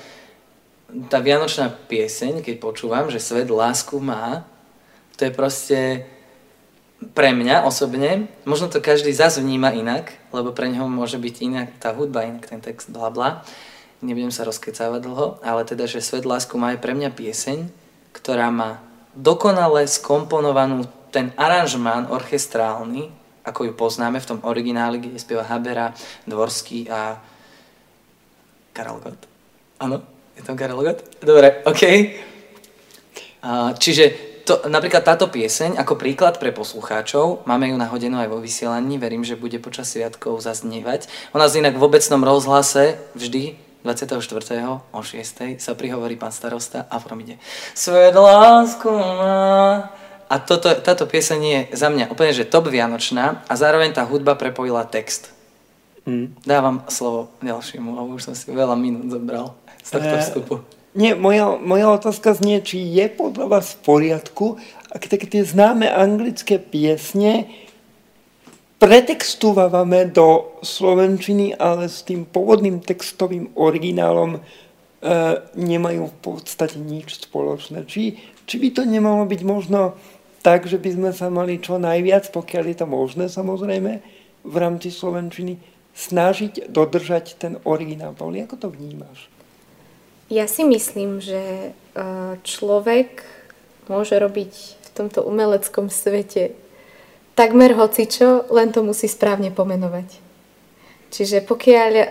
tá 1.10 1.18
vianočná 1.18 1.72
pieseň, 1.90 2.44
keď 2.44 2.54
počúvam, 2.60 3.10
že 3.10 3.22
svet 3.22 3.50
lásku 3.50 3.96
má, 3.98 4.46
to 5.14 5.26
je 5.26 5.32
proste 5.32 5.78
pre 7.12 7.36
mňa 7.36 7.66
osobne, 7.68 8.30
možno 8.48 8.72
to 8.72 8.80
každý 8.80 9.12
zase 9.12 9.44
vníma 9.44 9.74
inak, 9.76 10.14
lebo 10.32 10.56
pre 10.56 10.70
neho 10.72 10.88
môže 10.88 11.20
byť 11.20 11.34
inak 11.44 11.68
tá 11.76 11.92
hudba, 11.92 12.24
inak 12.24 12.48
ten 12.48 12.64
text, 12.64 12.88
bla 12.88 13.12
bla. 13.12 13.44
Nebudem 14.00 14.32
sa 14.32 14.48
rozkecávať 14.48 15.00
dlho, 15.04 15.26
ale 15.44 15.64
teda, 15.64 15.88
že 15.88 16.04
Svet 16.04 16.28
lásku 16.28 16.52
má 16.56 16.72
je 16.72 16.80
pre 16.80 16.92
mňa 16.92 17.12
pieseň, 17.12 17.68
ktorá 18.12 18.48
má 18.52 18.80
dokonale 19.16 19.84
skomponovanú 19.88 20.88
ten 21.08 21.30
aranžmán 21.38 22.10
orchestrálny, 22.10 23.12
ako 23.44 23.70
ju 23.70 23.72
poznáme 23.76 24.18
v 24.18 24.28
tom 24.28 24.38
origináli, 24.42 24.98
kde 24.98 25.20
spieva 25.20 25.44
Habera, 25.46 25.92
Dvorský 26.24 26.88
a 26.88 27.20
Karel 28.74 28.98
Gott. 28.98 29.20
Áno, 29.78 30.13
je 30.36 30.42
tam 30.42 30.56
Karel 30.58 30.82
Gott? 30.82 31.02
Dobre, 31.22 31.62
OK. 31.64 31.82
čiže 33.78 34.34
to, 34.44 34.60
napríklad 34.68 35.00
táto 35.00 35.32
pieseň, 35.32 35.80
ako 35.80 35.96
príklad 35.96 36.36
pre 36.36 36.52
poslucháčov, 36.52 37.48
máme 37.48 37.72
ju 37.72 37.76
nahodenú 37.80 38.20
aj 38.20 38.28
vo 38.28 38.38
vysielaní, 38.44 39.00
verím, 39.00 39.24
že 39.24 39.40
bude 39.40 39.56
počas 39.56 39.88
sviatkov 39.88 40.44
zaznievať. 40.44 41.08
U 41.32 41.40
nás 41.40 41.56
inak 41.56 41.80
v 41.80 41.86
obecnom 41.88 42.20
rozhlase 42.20 43.00
vždy 43.16 43.56
24. 43.84 44.20
o 44.92 45.00
6. 45.00 45.60
sa 45.60 45.72
prihovorí 45.76 46.16
pán 46.16 46.32
starosta 46.32 46.88
a 46.88 46.96
potom 47.00 47.20
ide 47.20 47.36
Svet 47.76 48.16
lásku 48.16 48.88
má. 48.88 49.92
A 50.24 50.34
toto, 50.40 50.72
táto 50.80 51.04
pieseň 51.04 51.40
je 51.40 51.60
za 51.76 51.92
mňa 51.92 52.08
úplne, 52.08 52.32
že 52.32 52.48
top 52.48 52.72
vianočná 52.72 53.44
a 53.44 53.52
zároveň 53.56 53.92
tá 53.92 54.08
hudba 54.08 54.36
prepojila 54.40 54.88
text. 54.88 55.32
Mm. 56.08 56.36
Dávam 56.44 56.84
slovo 56.88 57.32
ďalšiemu, 57.44 57.92
lebo 57.96 58.16
už 58.16 58.28
som 58.28 58.34
si 58.36 58.48
veľa 58.48 58.76
minút 58.76 59.08
zobral 59.08 59.56
z 59.84 59.88
tohto 59.92 60.16
eh, 60.16 60.22
vstupu. 60.24 60.54
Nie, 60.94 61.18
moja, 61.18 61.58
moja 61.58 61.90
otázka 61.90 62.38
znie, 62.38 62.62
či 62.62 62.78
je 62.78 63.10
podľa 63.10 63.50
vás 63.50 63.74
v 63.74 63.82
poriadku, 63.82 64.46
ak 64.94 65.10
také 65.10 65.26
tie 65.26 65.42
známe 65.42 65.90
anglické 65.90 66.62
piesne 66.62 67.50
pretextúvame 68.78 70.06
do 70.12 70.60
slovenčiny, 70.62 71.56
ale 71.58 71.90
s 71.90 72.06
tým 72.06 72.28
pôvodným 72.28 72.78
textovým 72.78 73.50
originálom 73.58 74.38
e, 74.38 74.40
nemajú 75.56 76.12
v 76.12 76.16
podstate 76.20 76.78
nič 76.78 77.26
spoločné. 77.26 77.88
Či, 77.90 78.20
či 78.44 78.54
by 78.60 78.68
to 78.76 78.82
nemalo 78.86 79.26
byť 79.26 79.40
možno 79.40 79.98
tak, 80.44 80.68
že 80.68 80.76
by 80.76 80.90
sme 80.94 81.10
sa 81.16 81.32
mali 81.32 81.58
čo 81.58 81.80
najviac, 81.80 82.28
pokiaľ 82.30 82.64
je 82.70 82.76
to 82.76 82.86
možné 82.86 83.26
samozrejme, 83.32 84.04
v 84.44 84.56
rámci 84.60 84.92
slovenčiny, 84.92 85.56
snažiť 85.96 86.68
dodržať 86.68 87.40
ten 87.40 87.56
originál. 87.64 88.12
Pauli, 88.12 88.44
ako 88.44 88.60
to 88.60 88.68
vnímaš? 88.68 89.32
Ja 90.34 90.50
si 90.50 90.66
myslím, 90.66 91.22
že 91.22 91.70
e, 91.70 91.70
človek 92.42 93.22
môže 93.86 94.18
robiť 94.18 94.50
v 94.50 94.88
tomto 94.90 95.22
umeleckom 95.22 95.86
svete 95.94 96.58
takmer 97.38 97.70
hocičo, 97.78 98.50
len 98.50 98.74
to 98.74 98.82
musí 98.82 99.06
správne 99.06 99.54
pomenovať. 99.54 100.22
Čiže 101.14 101.46
pokiaľ 101.46 101.92
uh, 101.94 102.06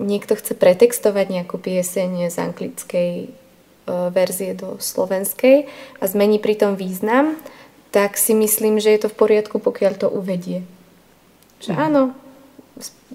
niekto 0.00 0.40
chce 0.40 0.56
pretextovať 0.56 1.26
nejakú 1.28 1.60
pieseň 1.60 2.32
z 2.32 2.36
anglickej 2.40 3.12
uh, 3.28 4.08
verzie 4.08 4.56
do 4.56 4.80
slovenskej 4.80 5.68
a 6.00 6.04
zmení 6.08 6.40
pritom 6.40 6.80
význam, 6.80 7.36
tak 7.92 8.16
si 8.16 8.32
myslím, 8.32 8.80
že 8.80 8.96
je 8.96 9.00
to 9.04 9.12
v 9.12 9.20
poriadku, 9.20 9.60
pokiaľ 9.60 9.92
to 10.00 10.08
uvedie. 10.08 10.64
Že 11.60 11.76
mhm. 11.76 11.80
áno, 11.80 12.02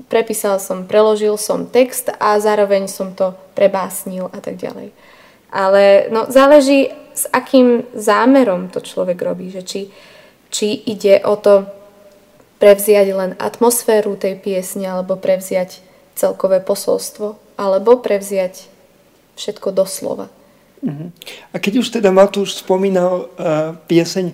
prepísal 0.10 0.58
som, 0.58 0.90
preložil 0.90 1.38
som 1.38 1.70
text 1.70 2.10
a 2.10 2.38
zároveň 2.42 2.90
som 2.90 3.14
to 3.14 3.38
prebásnil 3.54 4.30
a 4.34 4.40
tak 4.42 4.58
ďalej. 4.58 4.94
Ale 5.52 6.08
no, 6.10 6.32
záleží, 6.32 6.90
s 7.12 7.28
akým 7.30 7.84
zámerom 7.92 8.72
to 8.72 8.80
človek 8.80 9.20
robí. 9.20 9.52
Že 9.52 9.62
či, 9.68 9.82
či 10.48 10.68
ide 10.88 11.20
o 11.28 11.36
to 11.36 11.68
prevziať 12.62 13.08
len 13.12 13.32
atmosféru 13.42 14.16
tej 14.16 14.40
piesne 14.40 14.88
alebo 14.88 15.20
prevziať 15.20 15.84
celkové 16.16 16.62
posolstvo 16.62 17.58
alebo 17.58 18.00
prevziať 18.00 18.70
všetko 19.36 19.74
doslova. 19.74 20.30
Uh-huh. 20.82 21.14
A 21.54 21.56
keď 21.62 21.82
už 21.82 21.94
teda 21.94 22.10
Matúš 22.10 22.58
spomínal 22.58 23.30
uh, 23.38 23.78
pieseň 23.86 24.34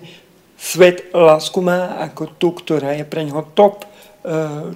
Svet 0.58 1.14
lásku 1.14 1.54
má 1.62 2.02
ako 2.02 2.34
tú, 2.34 2.50
ktorá 2.50 2.90
je 2.98 3.06
pre 3.06 3.22
neho 3.22 3.46
top, 3.54 3.86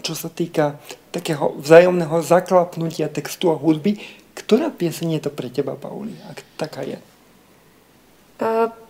čo 0.00 0.14
sa 0.16 0.32
týka 0.32 0.80
takého 1.12 1.52
vzájomného 1.60 2.24
zaklapnutia 2.24 3.12
textu 3.12 3.52
a 3.52 3.56
hudby, 3.60 4.00
ktorá 4.32 4.72
pieseň 4.72 5.20
je 5.20 5.28
to 5.28 5.30
pre 5.30 5.52
teba, 5.52 5.76
Pauli? 5.76 6.16
Ak 6.24 6.40
taká 6.56 6.80
je. 6.88 6.96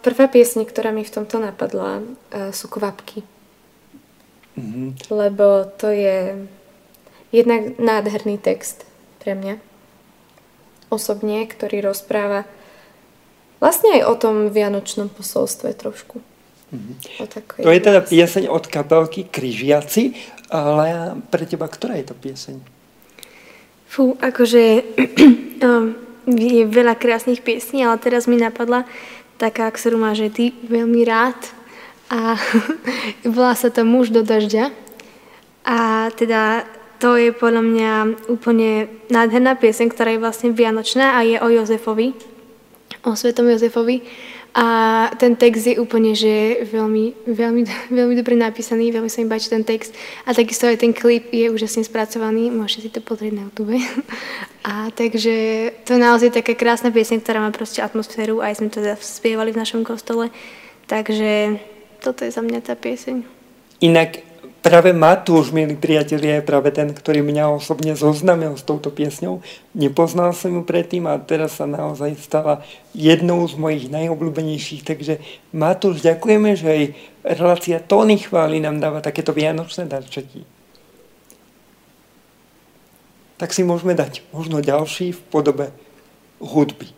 Prvá 0.01 0.27
piesň, 0.31 0.63
ktorá 0.65 0.95
mi 0.95 1.03
v 1.03 1.13
tomto 1.13 1.43
napadla, 1.43 2.01
sú 2.55 2.71
Kvapky. 2.71 3.27
Mm-hmm. 4.57 4.89
Lebo 5.11 5.67
to 5.77 5.91
je 5.91 6.47
jednak 7.35 7.77
nádherný 7.81 8.39
text 8.39 8.87
pre 9.19 9.35
mňa. 9.35 9.59
Osobne, 10.93 11.45
ktorý 11.49 11.89
rozpráva 11.89 12.45
vlastne 13.61 13.97
aj 14.01 14.03
o 14.09 14.15
tom 14.15 14.53
vianočnom 14.53 15.09
posolstve 15.09 15.73
trošku. 15.73 16.21
Mm-hmm. 16.73 16.95
To 17.65 17.71
je 17.73 17.81
teda 17.81 18.01
pieseň 18.01 18.49
od 18.49 18.65
kapelky 18.69 19.29
Kryžiaci, 19.29 20.17
ale 20.53 21.17
pre 21.33 21.49
teba, 21.49 21.65
ktorá 21.65 21.97
je 21.97 22.13
to 22.13 22.17
pieseň? 22.17 22.57
Fú, 23.89 24.17
akože 24.21 24.63
je 26.53 26.63
veľa 26.69 26.95
krásnych 27.01 27.41
piesní, 27.41 27.83
ale 27.83 27.97
teraz 27.97 28.29
mi 28.29 28.37
napadla 28.37 28.85
taká, 29.41 29.73
ktorú 29.73 29.97
máš 29.97 30.29
aj 30.29 30.33
ty 30.37 30.45
veľmi 30.69 31.03
rád. 31.09 31.37
a 32.13 32.37
volá 33.35 33.57
sa 33.57 33.73
to 33.73 33.83
Muž 33.83 34.13
do 34.13 34.21
dažďa. 34.21 34.71
A 35.65 36.11
teda 36.13 36.69
to 37.03 37.19
je 37.19 37.35
podľa 37.35 37.63
mňa 37.67 37.93
úplne 38.31 38.87
nádherná 39.11 39.59
pieseň, 39.59 39.91
ktorá 39.91 40.15
je 40.15 40.23
vlastne 40.23 40.55
vianočná 40.55 41.19
a 41.19 41.27
je 41.27 41.35
o 41.43 41.49
Jozefovi, 41.51 42.15
o 43.03 43.19
svetom 43.19 43.51
Jozefovi. 43.51 44.07
A 44.53 45.09
ten 45.17 45.33
text 45.33 45.65
je 45.65 45.81
úplne, 45.81 46.13
že 46.13 46.61
veľmi, 46.69 47.25
veľmi, 47.25 47.63
veľmi 47.89 48.15
dobre 48.21 48.37
napísaný, 48.37 48.93
veľmi 48.93 49.09
sa 49.09 49.25
mi 49.25 49.33
páči 49.33 49.49
ten 49.49 49.65
text. 49.65 49.97
A 50.29 50.37
takisto 50.37 50.69
aj 50.69 50.77
ten 50.77 50.93
klip 50.93 51.33
je 51.33 51.49
úžasne 51.49 51.81
spracovaný, 51.89 52.53
môžete 52.53 52.81
si 52.85 52.91
to 52.93 53.01
pozrieť 53.01 53.33
na 53.33 53.43
YouTube. 53.49 53.81
A 54.69 54.93
takže 54.93 55.35
to 55.89 55.97
je 55.97 56.01
naozaj 56.05 56.37
taká 56.37 56.53
krásna 56.53 56.93
pieseň, 56.93 57.25
ktorá 57.25 57.41
má 57.41 57.51
proste 57.51 57.81
atmosféru, 57.81 58.45
aj 58.45 58.61
sme 58.61 58.69
to 58.69 58.85
teda 58.85 58.95
spievali 59.01 59.57
v 59.57 59.61
našom 59.65 59.83
kostole. 59.89 60.29
Takže 60.87 61.57
toto 62.05 62.23
je 62.23 62.31
za 62.31 62.45
mňa 62.45 62.61
tá 62.61 62.77
pieseň. 62.77 63.25
Inak 63.83 64.32
Práve 64.63 64.95
Matúš, 64.95 65.51
milí 65.51 65.75
priatelia, 65.75 66.39
je 66.39 66.47
práve 66.47 66.71
ten, 66.71 66.95
ktorý 66.95 67.19
mňa 67.19 67.51
osobne 67.51 67.99
zoznamil 67.99 68.55
s 68.55 68.63
touto 68.63 68.95
piesňou. 68.95 69.43
Nepoznal 69.75 70.31
som 70.39 70.55
ju 70.55 70.63
predtým 70.63 71.03
a 71.11 71.19
teraz 71.19 71.59
sa 71.59 71.67
naozaj 71.67 72.15
stala 72.23 72.63
jednou 72.95 73.43
z 73.51 73.59
mojich 73.59 73.91
najobľúbenejších. 73.91 74.87
Takže 74.87 75.19
Matúš, 75.51 76.07
ďakujeme, 76.07 76.55
že 76.55 76.67
aj 76.71 76.83
relácia 77.27 77.83
Tóny 77.83 78.23
chvály 78.23 78.63
nám 78.63 78.79
dáva 78.79 79.03
takéto 79.03 79.35
vianočné 79.35 79.91
darčeky. 79.91 80.47
Tak 83.43 83.51
si 83.51 83.67
môžeme 83.67 83.99
dať 83.99 84.23
možno 84.31 84.63
ďalší 84.63 85.11
v 85.11 85.21
podobe 85.27 85.75
hudby. 86.39 86.95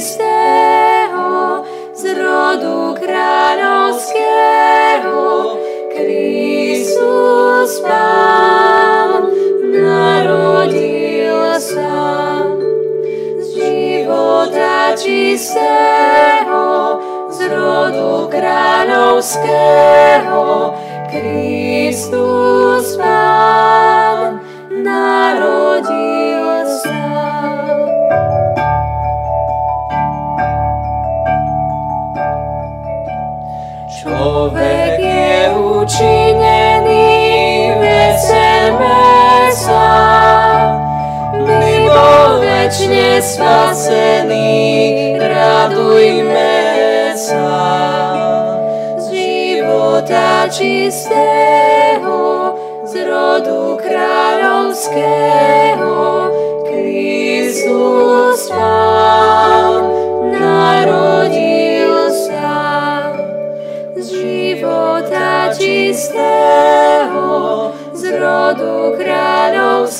čistého, 0.00 1.60
z 1.92 2.16
rodu 2.16 2.96
kráľovského, 2.96 5.20
Kristus 5.92 7.84
Pán 7.84 9.28
narodil 9.68 11.52
sa. 11.60 12.48
Z 13.44 13.60
života 13.60 14.96
čistého, 14.96 16.96
z 17.28 17.52
rodu 17.52 18.24
kráľovského, 18.32 20.72
Kristus 21.12 22.39
večne 42.70 43.18
spasený, 43.18 44.46
radujme 45.18 46.54
sa 47.18 47.50
z 48.94 49.10
života 49.10 50.46
čistého, 50.46 52.14
z 52.86 53.10
rodu 53.10 53.74
kráľovského, 53.74 56.30
Kristus 56.70 58.46
Pán 58.54 59.90
narodil 60.30 62.06
sa 62.06 62.54
z 63.98 64.06
života 64.14 65.50
čistého, 65.58 67.26
z 67.98 68.14
rodu 68.14 68.94
kráľovského. 68.94 69.99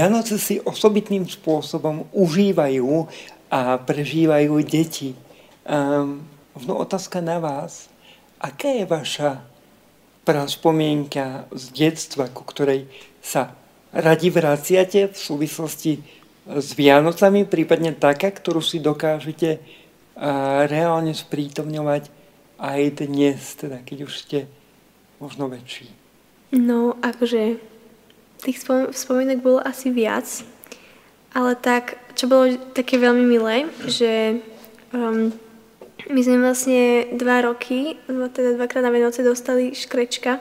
Vianoce 0.00 0.40
si 0.40 0.56
osobitným 0.56 1.28
spôsobom 1.28 2.08
užívajú 2.16 3.04
a 3.52 3.76
prežívajú 3.76 4.56
deti. 4.64 5.12
Um, 5.68 6.24
no 6.56 6.80
otázka 6.80 7.20
na 7.20 7.36
vás. 7.36 7.92
Aká 8.40 8.72
je 8.72 8.88
vaša 8.88 9.44
spomienka 10.48 11.44
z 11.52 11.64
detstva, 11.76 12.32
ku 12.32 12.48
ktorej 12.48 12.88
sa 13.20 13.52
radi 13.92 14.32
vraciate 14.32 15.12
v 15.12 15.18
súvislosti 15.20 16.00
s 16.48 16.72
Vianocami, 16.72 17.44
prípadne 17.44 17.92
taká, 17.92 18.32
ktorú 18.32 18.64
si 18.64 18.80
dokážete 18.80 19.60
reálne 20.64 21.12
sprítomňovať 21.12 22.08
aj 22.56 22.80
dnes, 23.04 23.36
teda 23.52 23.84
keď 23.84 24.08
už 24.08 24.12
ste 24.16 24.48
možno 25.20 25.52
väčší? 25.52 25.92
No, 26.56 26.96
akože 27.04 27.69
tých 28.40 28.62
spomienok 28.92 29.38
bolo 29.44 29.58
asi 29.60 29.92
viac, 29.92 30.26
ale 31.36 31.54
tak, 31.54 32.00
čo 32.18 32.26
bolo 32.26 32.56
také 32.74 32.98
veľmi 32.98 33.24
milé, 33.26 33.70
že 33.86 34.42
um, 34.90 35.30
my 36.10 36.20
sme 36.24 36.42
vlastne 36.42 37.06
dva 37.14 37.44
roky, 37.44 38.00
teda 38.08 38.56
dvakrát 38.56 38.82
na 38.82 38.90
Vianoce 38.90 39.22
dostali 39.22 39.76
škrečka, 39.76 40.40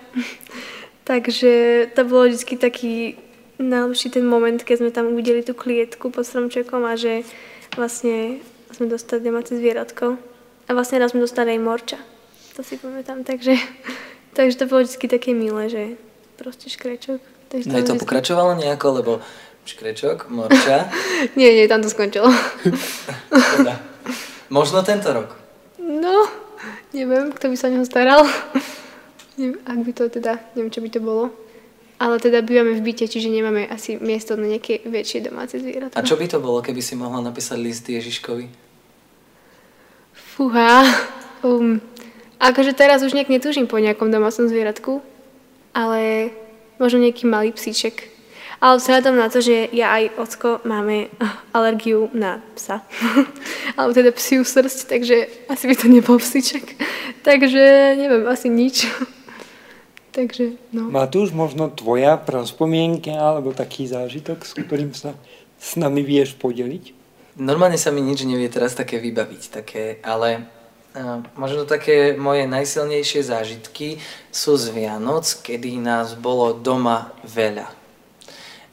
takže 1.09 1.51
to 1.93 2.01
bolo 2.07 2.31
vždy 2.31 2.55
taký 2.57 2.93
najlepší 3.59 4.09
ten 4.09 4.25
moment, 4.25 4.63
keď 4.63 4.75
sme 4.79 4.91
tam 4.95 5.11
uvideli 5.11 5.43
tú 5.43 5.51
klietku 5.51 6.09
pod 6.09 6.23
stromčekom 6.23 6.87
a 6.87 6.95
že 6.95 7.27
vlastne 7.75 8.39
sme 8.71 8.87
dostali 8.87 9.19
domáce 9.19 9.51
zvieratko. 9.51 10.15
A 10.69 10.77
vlastne 10.77 11.01
raz 11.03 11.11
sme 11.11 11.25
dostali 11.25 11.57
aj 11.57 11.61
morča. 11.61 11.99
To 12.55 12.63
si 12.63 12.79
pamätám, 12.79 13.27
takže, 13.27 13.59
takže 14.37 14.57
to 14.63 14.65
bolo 14.69 14.87
vždy 14.87 15.05
také 15.11 15.35
milé, 15.35 15.67
že 15.67 15.83
proste 16.39 16.71
škrečok. 16.71 17.38
Takže 17.49 17.65
no 17.69 17.81
to 17.81 17.93
pokračovalo 17.97 18.53
nejako, 18.55 18.87
lebo 19.01 19.11
škrečok, 19.65 20.29
morča. 20.29 20.89
nie, 21.39 21.53
nie, 21.53 21.65
tam 21.65 21.81
to 21.81 21.89
skončilo. 21.89 22.29
teda. 23.57 23.81
Možno 24.49 24.81
tento 24.81 25.13
rok. 25.13 25.37
No, 25.77 26.25
neviem, 26.93 27.29
kto 27.33 27.49
by 27.49 27.55
sa 27.57 27.69
o 27.69 27.73
neho 27.73 27.85
staral. 27.85 28.25
neviem, 29.37 29.61
ak 29.65 29.79
by 29.85 29.91
to 29.93 30.03
teda, 30.09 30.41
neviem, 30.57 30.73
čo 30.73 30.81
by 30.81 30.89
to 30.89 31.01
bolo. 31.01 31.33
Ale 31.99 32.15
teda 32.15 32.39
bývame 32.39 32.79
v 32.79 32.85
byte, 32.85 33.11
čiže 33.11 33.27
nemáme 33.27 33.67
asi 33.67 33.99
miesto 33.99 34.39
na 34.39 34.47
nejaké 34.47 34.87
väčšie 34.87 35.19
domáce 35.19 35.59
zvieratá. 35.59 35.99
A 35.99 36.05
čo 36.05 36.15
by 36.15 36.25
to 36.31 36.39
bolo, 36.39 36.63
keby 36.63 36.79
si 36.79 36.95
mohla 36.95 37.19
napísať 37.19 37.59
list 37.59 37.83
Ježiškovi? 37.83 38.47
Fúha. 40.15 40.87
Um, 41.43 41.83
akože 42.39 42.71
teraz 42.71 43.03
už 43.03 43.11
nejak 43.11 43.27
netúžim 43.27 43.67
po 43.67 43.83
nejakom 43.83 44.07
domácom 44.07 44.47
zvieratku, 44.47 45.03
ale 45.75 46.31
možno 46.79 47.03
nejaký 47.03 47.27
malý 47.27 47.51
psíček. 47.51 48.09
Ale 48.59 48.75
vzhľadom 48.75 49.15
na 49.15 49.31
to, 49.31 49.39
že 49.39 49.71
ja 49.71 49.95
aj 49.95 50.19
ocko 50.19 50.59
máme 50.67 51.07
alergiu 51.55 52.11
na 52.11 52.43
psa, 52.59 52.83
alebo 53.79 53.95
teda 53.95 54.11
psiu 54.11 54.43
srst, 54.43 54.91
takže 54.91 55.31
asi 55.47 55.63
by 55.63 55.75
to 55.79 55.87
nebol 55.87 56.19
psíček. 56.19 56.75
takže 57.23 57.95
neviem, 57.95 58.27
asi 58.27 58.51
nič. 58.51 58.83
takže, 60.17 60.59
no. 60.75 60.91
Matúš, 60.91 61.31
možno 61.31 61.71
tvoja 61.71 62.19
praspomienka 62.19 63.15
alebo 63.15 63.55
taký 63.55 63.87
zážitok, 63.87 64.43
s 64.43 64.51
ktorým 64.59 64.91
sa 64.91 65.15
s 65.55 65.79
nami 65.79 66.03
vieš 66.03 66.35
podeliť? 66.35 66.99
Normálne 67.39 67.79
sa 67.79 67.95
mi 67.95 68.03
nič 68.03 68.27
nevie 68.27 68.51
teraz 68.51 68.75
také 68.75 68.99
vybaviť, 68.99 69.41
také, 69.63 70.03
ale 70.03 70.58
Možno 71.37 71.69
také 71.69 72.17
moje 72.17 72.49
najsilnejšie 72.49 73.21
zážitky 73.21 74.01
sú 74.33 74.57
z 74.57 74.73
Vianoc, 74.73 75.21
kedy 75.45 75.77
nás 75.77 76.17
bolo 76.17 76.57
doma 76.57 77.13
veľa. 77.21 77.69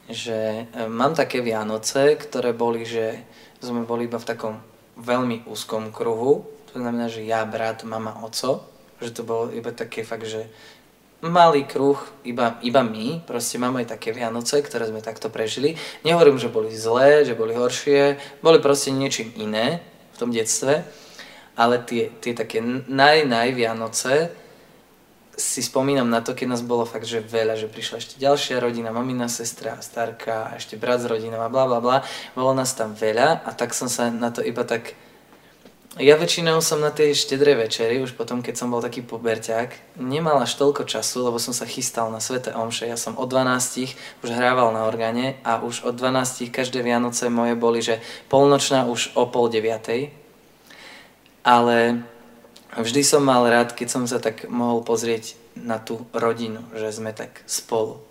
Že 0.09 0.65
e, 0.65 0.89
mám 0.89 1.13
také 1.13 1.45
Vianoce, 1.45 2.17
ktoré 2.17 2.57
boli, 2.57 2.89
že 2.89 3.21
sme 3.61 3.85
boli 3.85 4.09
iba 4.09 4.17
v 4.17 4.29
takom 4.33 4.57
veľmi 4.97 5.45
úzkom 5.45 5.93
kruhu. 5.93 6.41
To 6.73 6.81
znamená, 6.81 7.05
že 7.05 7.21
ja, 7.21 7.45
brat, 7.45 7.85
mama, 7.85 8.17
oco. 8.25 8.65
Že 8.97 9.09
to 9.13 9.21
bolo 9.21 9.43
iba 9.53 9.69
také 9.69 10.01
fakt, 10.01 10.25
že 10.25 10.49
malý 11.21 11.69
kruh, 11.69 12.01
iba, 12.25 12.57
iba 12.65 12.81
my, 12.81 13.29
proste 13.29 13.61
máme 13.61 13.85
aj 13.85 13.93
také 13.93 14.09
Vianoce, 14.09 14.57
ktoré 14.65 14.89
sme 14.89 15.05
takto 15.05 15.29
prežili. 15.29 15.77
Nehovorím, 16.01 16.41
že 16.41 16.49
boli 16.49 16.73
zlé, 16.73 17.29
že 17.29 17.37
boli 17.37 17.53
horšie, 17.53 18.17
boli 18.41 18.57
proste 18.57 18.89
niečím 18.89 19.37
iné 19.37 19.85
v 20.13 20.17
tom 20.17 20.33
detstve 20.33 20.81
ale 21.57 21.81
tie, 21.81 22.13
tie 22.21 22.37
také 22.37 22.61
naj, 22.61 23.25
naj 23.25 23.49
Vianoce 23.57 24.29
si 25.37 25.61
spomínam 25.61 26.09
na 26.09 26.25
to, 26.25 26.33
keď 26.33 26.57
nás 26.57 26.65
bolo 26.65 26.81
fakt, 26.81 27.05
že 27.05 27.21
veľa, 27.21 27.53
že 27.61 27.69
prišla 27.69 28.01
ešte 28.01 28.17
ďalšia 28.17 28.57
rodina, 28.57 28.89
mamina, 28.89 29.29
sestra, 29.29 29.77
starka, 29.85 30.49
a 30.49 30.57
ešte 30.57 30.81
brat 30.81 30.97
s 30.97 31.05
rodinou 31.05 31.45
a 31.45 31.53
bla 31.53 31.69
bla 31.69 31.77
bla. 31.77 31.97
Bolo 32.33 32.57
nás 32.57 32.73
tam 32.73 32.97
veľa 32.97 33.45
a 33.45 33.49
tak 33.53 33.77
som 33.77 33.85
sa 33.85 34.09
na 34.09 34.33
to 34.33 34.41
iba 34.41 34.65
tak... 34.65 34.97
Ja 35.97 36.13
väčšinou 36.13 36.61
som 36.61 36.77
na 36.77 36.93
tej 36.93 37.17
štedrej 37.17 37.69
večeri, 37.69 37.97
už 37.97 38.13
potom, 38.13 38.45
keď 38.45 38.53
som 38.53 38.69
bol 38.69 38.85
taký 38.85 39.01
poberťák, 39.01 39.97
nemal 39.97 40.37
až 40.37 40.53
toľko 40.53 40.85
času, 40.85 41.25
lebo 41.25 41.41
som 41.41 41.57
sa 41.57 41.65
chystal 41.65 42.13
na 42.13 42.21
Svete 42.21 42.53
Omše. 42.53 42.85
Ja 42.85 42.97
som 43.01 43.17
od 43.17 43.25
12 43.25 44.21
už 44.21 44.29
hrával 44.29 44.69
na 44.77 44.85
orgáne 44.85 45.41
a 45.41 45.57
už 45.57 45.89
od 45.89 45.97
12 45.97 46.53
každé 46.53 46.85
Vianoce 46.85 47.33
moje 47.33 47.57
boli, 47.57 47.81
že 47.81 47.97
polnočná 48.29 48.85
už 48.85 49.17
o 49.17 49.25
pol 49.25 49.49
deviatej, 49.49 50.13
ale 51.47 52.03
vždy 52.75 53.07
som 53.07 53.23
mal 53.23 53.47
rád, 53.47 53.71
keď 53.71 53.87
som 53.87 54.03
sa 54.03 54.19
tak 54.19 54.51
mohol 54.51 54.83
pozrieť 54.83 55.39
na 55.55 55.79
tú 55.79 56.03
rodinu, 56.11 56.59
že 56.75 56.91
sme 56.91 57.15
tak 57.15 57.39
spolu. 57.47 58.03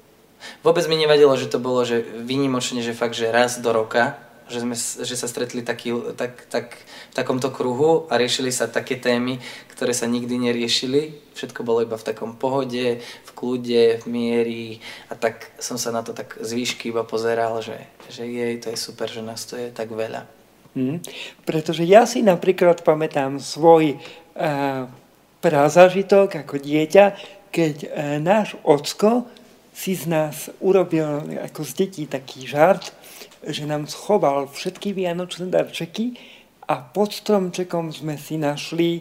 Vôbec 0.65 0.89
mi 0.89 0.97
nevadilo, 0.97 1.37
že 1.37 1.53
to 1.53 1.61
bolo 1.61 1.85
že 1.85 2.01
výnimočne, 2.01 2.81
že 2.81 2.97
fakt, 2.97 3.13
že 3.13 3.29
raz 3.29 3.61
do 3.61 3.77
roka, 3.77 4.17
že, 4.47 4.63
sme, 4.63 4.79
že 4.79 5.17
sa 5.19 5.27
stretli 5.27 5.61
taký, 5.61 6.15
tak, 6.15 6.47
tak, 6.47 6.79
v 7.11 7.15
takomto 7.19 7.51
kruhu 7.51 8.07
a 8.07 8.15
riešili 8.15 8.55
sa 8.55 8.71
také 8.71 8.95
témy, 8.95 9.43
ktoré 9.75 9.91
sa 9.91 10.07
nikdy 10.07 10.39
neriešili. 10.39 11.35
Všetko 11.35 11.67
bolo 11.67 11.83
iba 11.83 11.99
v 11.99 12.07
takom 12.07 12.39
pohode, 12.39 13.03
v 13.03 13.31
kľude, 13.35 14.01
v 14.01 14.07
miery 14.07 14.67
a 15.11 15.19
tak 15.19 15.51
som 15.59 15.77
sa 15.77 15.91
na 15.91 16.07
to 16.07 16.15
tak 16.15 16.39
z 16.39 16.51
výšky 16.57 16.95
iba 16.95 17.03
pozeral, 17.03 17.59
že, 17.59 17.77
že 18.07 18.23
jej, 18.25 18.55
to 18.63 18.71
je 18.71 18.79
super, 18.79 19.11
že 19.11 19.21
nás 19.21 19.43
to 19.45 19.59
je 19.59 19.75
tak 19.75 19.91
veľa. 19.91 20.36
Hmm. 20.77 21.01
Pretože 21.49 21.89
ja 21.89 22.05
si 22.05 22.21
napríklad 22.21 22.85
pamätám 22.85 23.41
svoj 23.41 23.97
uh, 23.97 24.85
prazažitok 25.41 26.45
ako 26.45 26.61
dieťa, 26.61 27.05
keď 27.49 27.75
uh, 27.89 27.89
náš 28.21 28.61
ocko 28.61 29.25
si 29.73 29.97
z 29.97 30.05
nás 30.13 30.53
urobil 30.61 31.25
ako 31.41 31.65
z 31.65 31.73
detí 31.81 32.05
taký 32.05 32.45
žart, 32.45 32.93
že 33.41 33.65
nám 33.65 33.89
schoval 33.89 34.53
všetky 34.53 34.93
vianočné 34.93 35.49
darčeky 35.49 36.17
a 36.69 36.77
pod 36.77 37.17
stromčekom 37.17 37.89
sme 37.89 38.21
si 38.21 38.37
našli 38.37 39.01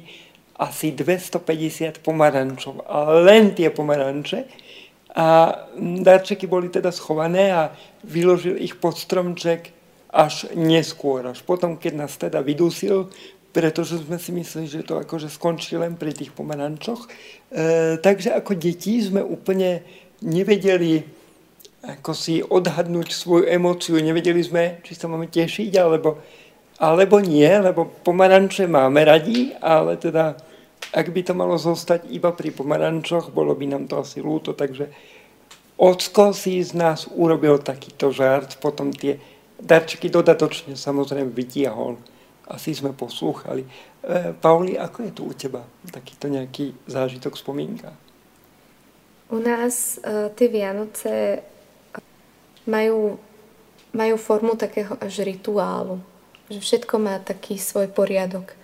asi 0.56 0.96
250 0.96 2.00
pomarančov, 2.00 2.88
a 2.88 3.20
len 3.20 3.52
tie 3.52 3.68
pomaranče. 3.68 4.48
A 5.16 5.52
darčeky 6.00 6.48
boli 6.48 6.72
teda 6.72 6.92
schované 6.92 7.52
a 7.52 7.72
vyložil 8.04 8.60
ich 8.60 8.80
pod 8.80 8.96
stromček 8.96 9.75
až 10.16 10.48
neskôr, 10.56 11.28
až 11.28 11.44
potom, 11.44 11.76
keď 11.76 11.94
nás 12.08 12.16
teda 12.16 12.40
vydusil, 12.40 13.12
pretože 13.52 14.00
sme 14.00 14.16
si 14.16 14.32
mysleli, 14.32 14.68
že 14.72 14.88
to 14.88 15.04
akože 15.04 15.28
skončí 15.28 15.76
len 15.76 16.00
pri 16.00 16.16
tých 16.16 16.32
pomerančoch. 16.32 17.08
E, 17.08 18.00
takže 18.00 18.32
ako 18.36 18.56
deti 18.56 19.00
sme 19.04 19.20
úplne 19.20 19.84
nevedeli 20.24 21.04
ako 21.86 22.12
si 22.18 22.42
odhadnúť 22.42 23.14
svoju 23.14 23.46
emóciu, 23.46 24.02
nevedeli 24.02 24.42
sme, 24.42 24.82
či 24.82 24.98
sa 24.98 25.06
máme 25.06 25.30
tešiť, 25.30 25.72
alebo, 25.78 26.18
alebo 26.82 27.22
nie, 27.22 27.46
lebo 27.46 27.86
pomaranče 28.02 28.66
máme 28.66 29.06
radi, 29.06 29.54
ale 29.62 30.02
teda 30.02 30.34
ak 30.96 31.08
by 31.14 31.22
to 31.22 31.34
malo 31.38 31.56
zostať 31.58 32.10
iba 32.10 32.34
pri 32.34 32.50
pomarančoch, 32.54 33.30
bolo 33.30 33.54
by 33.54 33.66
nám 33.70 33.86
to 33.86 34.02
asi 34.02 34.22
ľúto, 34.22 34.58
takže 34.58 34.90
Ocko 35.76 36.32
si 36.32 36.64
z 36.64 36.72
nás 36.72 37.04
urobil 37.12 37.60
takýto 37.60 38.08
žart, 38.08 38.56
potom 38.64 38.96
tie 38.96 39.20
darčeky 39.60 40.12
dodatočne 40.12 40.76
samozrejme 40.76 41.32
vytiahol. 41.32 41.98
Asi 42.46 42.78
sme 42.78 42.94
poslúchali. 42.94 43.66
E, 43.66 43.70
Pauli, 44.38 44.78
ako 44.78 44.98
je 45.02 45.12
tu 45.12 45.22
u 45.26 45.34
teba 45.34 45.66
takýto 45.90 46.30
nejaký 46.30 46.78
zážitok, 46.86 47.34
spomienka? 47.34 47.90
U 49.34 49.42
nás 49.42 49.98
e, 49.98 50.30
tie 50.38 50.48
Vianoce 50.48 51.42
majú, 52.70 53.18
majú 53.98 54.16
formu 54.22 54.54
takého 54.54 54.94
až 55.02 55.26
rituálu. 55.26 55.98
Že 56.54 56.60
všetko 56.62 56.96
má 57.02 57.18
taký 57.18 57.58
svoj 57.58 57.90
poriadok. 57.90 58.54
E, 58.54 58.58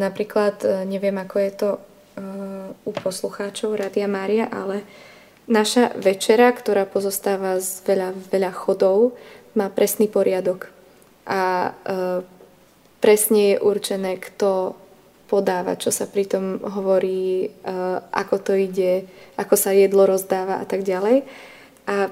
napríklad, 0.00 0.64
e, 0.64 0.88
neviem 0.88 1.16
ako 1.20 1.36
je 1.38 1.52
to 1.52 1.70
u 2.84 2.92
poslucháčov 2.92 3.72
Radia 3.72 4.04
Mária, 4.04 4.44
ale 4.44 4.84
naša 5.48 5.96
večera, 5.96 6.52
ktorá 6.52 6.84
pozostáva 6.84 7.56
z 7.56 7.80
veľa, 7.88 8.12
veľa 8.28 8.52
chodov, 8.52 9.16
má 9.54 9.68
presný 9.68 10.08
poriadok 10.08 10.72
a 11.28 11.70
e, 11.70 12.22
presne 13.00 13.54
je 13.54 13.56
určené, 13.62 14.16
kto 14.16 14.74
podáva, 15.28 15.80
čo 15.80 15.88
sa 15.88 16.08
pri 16.08 16.28
tom 16.28 16.60
hovorí, 16.60 17.46
e, 17.46 17.48
ako 18.12 18.36
to 18.40 18.52
ide, 18.56 19.06
ako 19.36 19.54
sa 19.56 19.72
jedlo 19.72 20.08
rozdáva 20.08 20.60
a 20.60 20.66
tak 20.68 20.84
ďalej. 20.84 21.24
A 21.88 22.10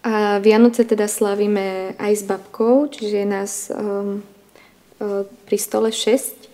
A 0.00 0.40
Vianoce 0.40 0.88
teda 0.88 1.04
slavíme 1.04 1.92
aj 2.00 2.12
s 2.16 2.22
babkou, 2.24 2.88
čiže 2.88 3.20
je 3.20 3.28
nás 3.28 3.52
um, 3.68 4.24
uh, 4.96 5.28
pri 5.44 5.58
stole 5.60 5.92
6. 5.92 6.48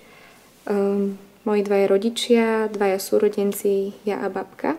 Um, 0.66 1.14
moji 1.46 1.62
dvaja 1.62 1.86
rodičia, 1.86 2.66
dvaja 2.66 2.98
súrodenci, 2.98 3.94
ja 4.02 4.18
a 4.18 4.28
babka. 4.34 4.74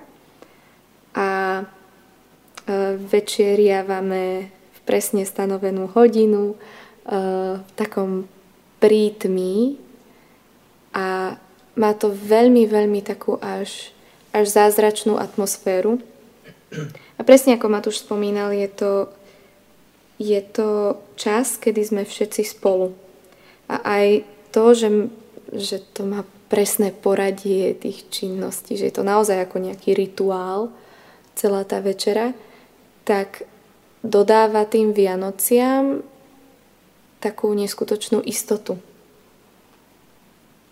A 1.16 1.64
uh, 1.64 2.94
večeriavame 3.08 4.52
presne 4.88 5.28
stanovenú 5.28 5.92
hodinu 5.92 6.56
uh, 6.56 7.60
v 7.60 7.72
takom 7.76 8.32
prítmi 8.80 9.76
a 10.96 11.36
má 11.78 11.92
to 11.94 12.10
veľmi, 12.10 12.66
veľmi 12.66 13.06
takú 13.06 13.38
až, 13.38 13.94
až 14.34 14.50
zázračnú 14.50 15.20
atmosféru. 15.20 16.02
A 17.18 17.22
presne 17.22 17.54
ako 17.54 17.68
Matúš 17.70 18.02
spomínal, 18.02 18.50
je 18.56 18.70
to, 18.72 18.92
je 20.18 20.42
to 20.42 20.98
čas, 21.14 21.62
kedy 21.62 21.86
sme 21.86 22.04
všetci 22.04 22.42
spolu. 22.58 22.98
A 23.70 23.84
aj 23.86 24.06
to, 24.50 24.74
že, 24.74 24.90
že 25.54 25.78
to 25.94 26.08
má 26.08 26.26
presné 26.48 26.96
poradie 26.96 27.76
tých 27.76 28.08
činností, 28.10 28.80
že 28.80 28.90
je 28.90 28.96
to 28.96 29.04
naozaj 29.06 29.38
ako 29.44 29.62
nejaký 29.62 29.94
rituál, 29.94 30.72
celá 31.38 31.62
tá 31.68 31.78
večera, 31.84 32.34
tak 33.06 33.46
dodáva 34.06 34.66
tým 34.66 34.94
Vianociam 34.94 36.06
takú 37.18 37.50
neskutočnú 37.54 38.22
istotu. 38.22 38.78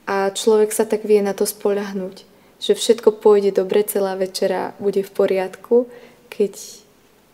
A 0.06 0.30
človek 0.30 0.70
sa 0.70 0.86
tak 0.86 1.02
vie 1.02 1.18
na 1.26 1.34
to 1.34 1.50
spoľahnúť, 1.50 2.16
že 2.62 2.74
všetko 2.78 3.18
pôjde 3.18 3.58
dobre, 3.58 3.82
celá 3.82 4.14
večera 4.14 4.78
bude 4.78 5.02
v 5.02 5.12
poriadku, 5.12 5.90
keď 6.30 6.54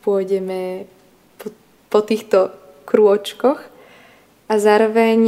pôjdeme 0.08 0.88
po, 1.36 1.52
po 1.92 2.00
týchto 2.00 2.56
krôčkoch 2.88 3.60
a 4.48 4.54
zároveň 4.56 5.20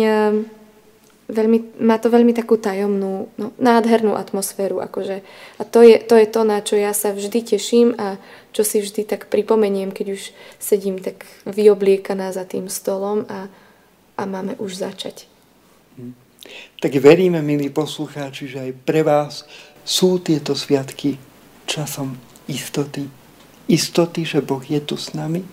veľmi, 1.27 1.79
má 1.79 1.95
to 1.99 2.11
veľmi 2.11 2.35
takú 2.35 2.59
tajomnú, 2.59 3.31
no, 3.39 3.47
nádhernú 3.59 4.15
atmosféru. 4.15 4.83
Akože. 4.83 5.23
A 5.59 5.61
to 5.63 5.83
je, 5.85 5.99
to 5.99 6.19
je 6.19 6.27
to, 6.27 6.41
na 6.43 6.59
čo 6.59 6.75
ja 6.75 6.91
sa 6.91 7.15
vždy 7.15 7.39
teším 7.55 7.95
a 7.95 8.19
čo 8.51 8.61
si 8.67 8.83
vždy 8.83 9.07
tak 9.07 9.31
pripomeniem, 9.31 9.89
keď 9.95 10.19
už 10.19 10.21
sedím 10.59 10.99
tak 10.99 11.23
vyobliekaná 11.47 12.35
za 12.35 12.43
tým 12.43 12.67
stolom 12.67 13.25
a, 13.31 13.47
a 14.19 14.21
máme 14.27 14.59
už 14.59 14.77
začať. 14.77 15.25
Hm. 15.97 16.13
Tak 16.83 16.91
veríme, 16.99 17.39
milí 17.39 17.71
poslucháči, 17.71 18.51
že 18.51 18.59
aj 18.69 18.71
pre 18.83 19.01
vás 19.01 19.47
sú 19.87 20.19
tieto 20.19 20.55
sviatky 20.55 21.15
časom 21.63 22.19
istoty, 22.51 23.07
istoty, 23.71 24.27
že 24.27 24.43
Boh 24.43 24.63
je 24.63 24.79
tu 24.83 24.99
s 24.99 25.15
nami, 25.15 25.47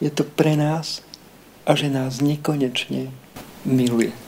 je 0.00 0.08
to 0.08 0.24
pre 0.24 0.56
nás 0.56 1.04
a 1.68 1.76
že 1.76 1.92
nás 1.92 2.24
nekonečne 2.24 3.12
miluje. 3.68 4.23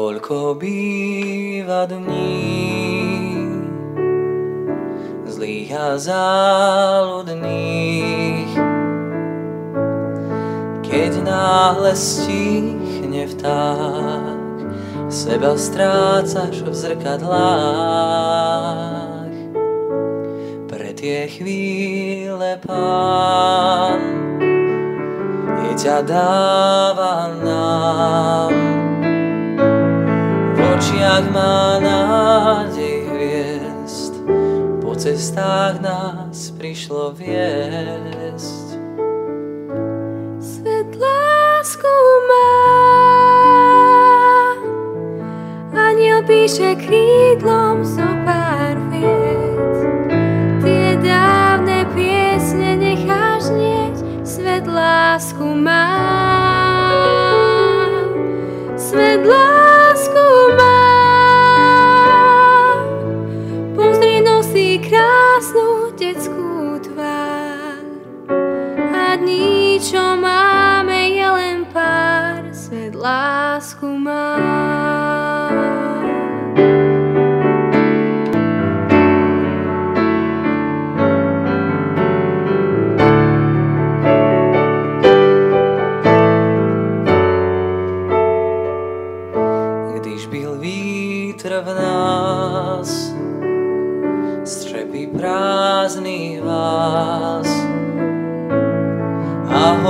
Koľko 0.00 0.56
býva 0.56 1.84
dní 1.84 3.52
zlých 5.28 5.68
a 5.76 6.00
záľudných. 6.00 7.28
Keď 10.80 11.12
náhle 11.20 11.92
stichne 11.92 13.28
vták, 13.28 14.56
seba 15.12 15.52
strácaš 15.60 16.64
v 16.64 16.72
zrkadlách. 16.72 17.28
Pre 20.64 20.96
tie 20.96 21.28
chvíle 21.28 22.56
pán 22.64 24.00
je 25.68 25.76
ťa 25.76 26.00
dáva 26.08 27.36
nám. 27.44 28.69
Očiach 31.10 31.26
má 31.34 31.82
nádej 31.82 33.10
cestách 34.94 35.82
nás 35.82 36.54
prišlo 36.54 37.16
viesť. 37.18 38.78
Svet 40.38 40.92
lásku 40.94 41.94
má, 42.30 42.52
aniel 45.72 46.22
píše 46.28 46.78
krídlom 46.78 47.82
zo 47.82 48.06
pár 48.22 48.78
vied. 48.92 49.74
Tie 50.62 50.94
dávne 51.02 51.90
piesne 51.96 52.78
necháš 52.78 53.50
nieť, 53.50 53.96
svet 54.22 54.68
lásku 54.68 55.42
má. 55.58 55.90
Svet 58.78 59.26
lásku 59.26 59.49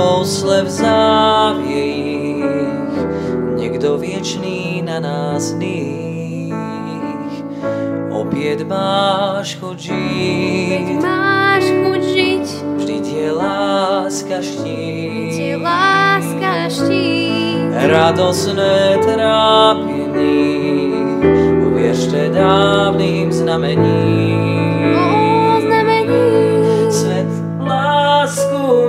housle 0.01 0.65
v 0.65 0.69
záviech, 0.81 1.69
niekto 3.53 4.01
viečný 4.01 4.81
na 4.81 4.97
nás 4.97 5.53
nich. 5.61 6.49
Opäť 8.09 8.65
máš 8.65 9.61
chuť 9.61 9.77
žiť, 9.77 10.85
máš 11.01 11.65
chuť 11.69 12.01
žiť, 12.01 12.45
vždyť 12.81 13.05
je 13.05 13.29
láska 13.29 14.37
štít, 14.41 15.33
je 15.37 15.53
láska 15.57 16.53
štít. 16.69 17.69
Radosné 17.81 18.97
trápení, 19.05 20.93
uviešte 21.65 22.29
dávnym 22.33 23.29
znamením. 23.29 24.60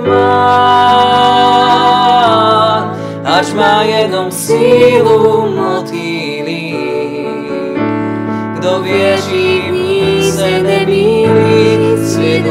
Má, 0.07 0.43
až 3.25 3.53
má 3.53 3.81
jenom 3.83 4.31
sílu. 4.31 5.33
Kdo 8.63 8.79
věří 8.79 9.61
v 9.61 9.71
ní 9.71 10.31
se 10.31 10.61
nemýlí, 10.61 12.07
svět 12.07 12.45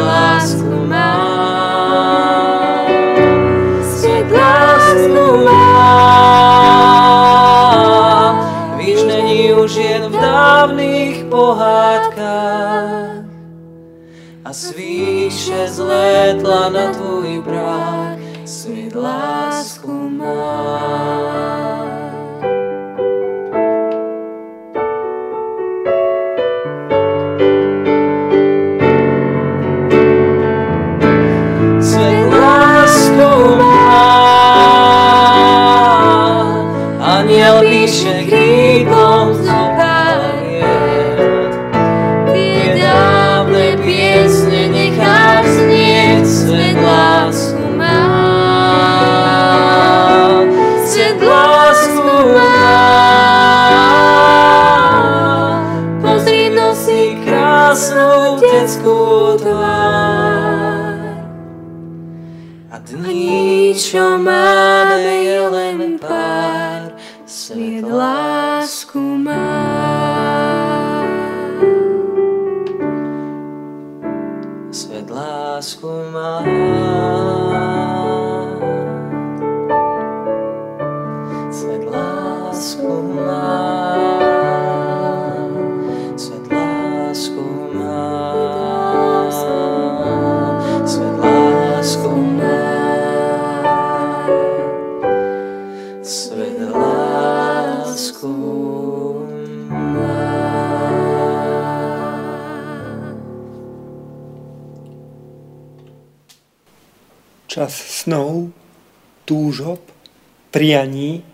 prianí 110.62 111.26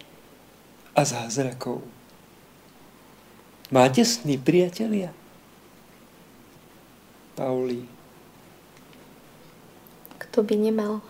a 0.97 1.05
zázrakov. 1.05 1.85
Máte 3.68 4.01
sny, 4.01 4.41
priatelia? 4.41 5.12
Pauli. 7.37 7.85
Kto 10.16 10.41
by 10.41 10.55
nemal? 10.57 11.05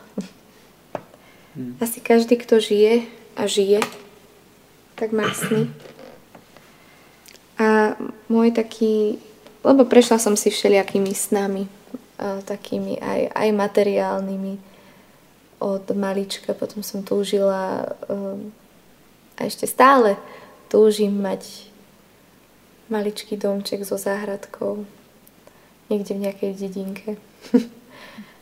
Asi 1.78 2.02
každý, 2.02 2.42
kto 2.42 2.58
žije 2.58 3.06
a 3.38 3.46
žije, 3.46 3.86
tak 4.98 5.14
má 5.14 5.30
sny. 5.30 5.70
A 7.54 7.94
môj 8.26 8.50
taký, 8.50 9.22
lebo 9.62 9.86
prešla 9.86 10.18
som 10.18 10.34
si 10.34 10.50
všelijakými 10.50 11.14
snami, 11.14 11.70
takými 12.50 12.98
aj, 12.98 13.30
aj 13.30 13.48
materiálnymi 13.54 14.67
od 15.58 15.84
malička, 15.94 16.54
potom 16.54 16.82
som 16.86 17.02
túžila 17.02 17.94
um, 18.06 18.50
a 19.38 19.46
ešte 19.46 19.66
stále 19.66 20.18
túžim 20.70 21.14
mať 21.14 21.70
maličký 22.90 23.36
domček 23.36 23.82
so 23.82 23.98
záhradkou 24.00 24.86
niekde 25.90 26.12
v 26.14 26.22
nejakej 26.26 26.50
dedinke. 26.56 27.18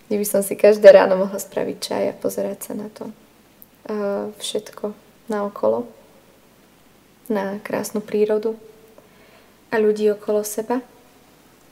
kde 0.06 0.16
by 0.22 0.26
som 0.26 0.42
si 0.42 0.54
každé 0.54 0.86
ráno 0.94 1.18
mohla 1.18 1.38
spraviť 1.38 1.76
čaj 1.82 2.04
a 2.10 2.18
pozerať 2.18 2.58
sa 2.70 2.72
na 2.78 2.88
to 2.94 3.10
uh, 3.10 4.30
všetko 4.38 4.94
naokolo, 5.26 5.90
na 7.26 7.58
krásnu 7.58 7.98
prírodu 7.98 8.54
a 9.74 9.82
ľudí 9.82 10.06
okolo 10.14 10.46
seba. 10.46 10.78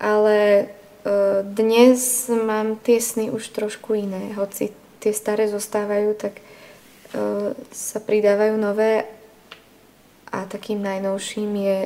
Ale 0.02 0.66
uh, 0.66 1.46
dnes 1.46 2.26
mám 2.26 2.74
tie 2.82 2.98
sny 2.98 3.30
už 3.30 3.54
trošku 3.54 3.94
iné, 3.94 4.34
hoci 4.34 4.74
tie 5.04 5.12
staré 5.12 5.44
zostávajú, 5.52 6.16
tak 6.16 6.40
uh, 6.40 7.52
sa 7.68 8.00
pridávajú 8.00 8.56
nové 8.56 9.04
a 10.32 10.48
takým 10.48 10.80
najnovším 10.80 11.50
je 11.54 11.78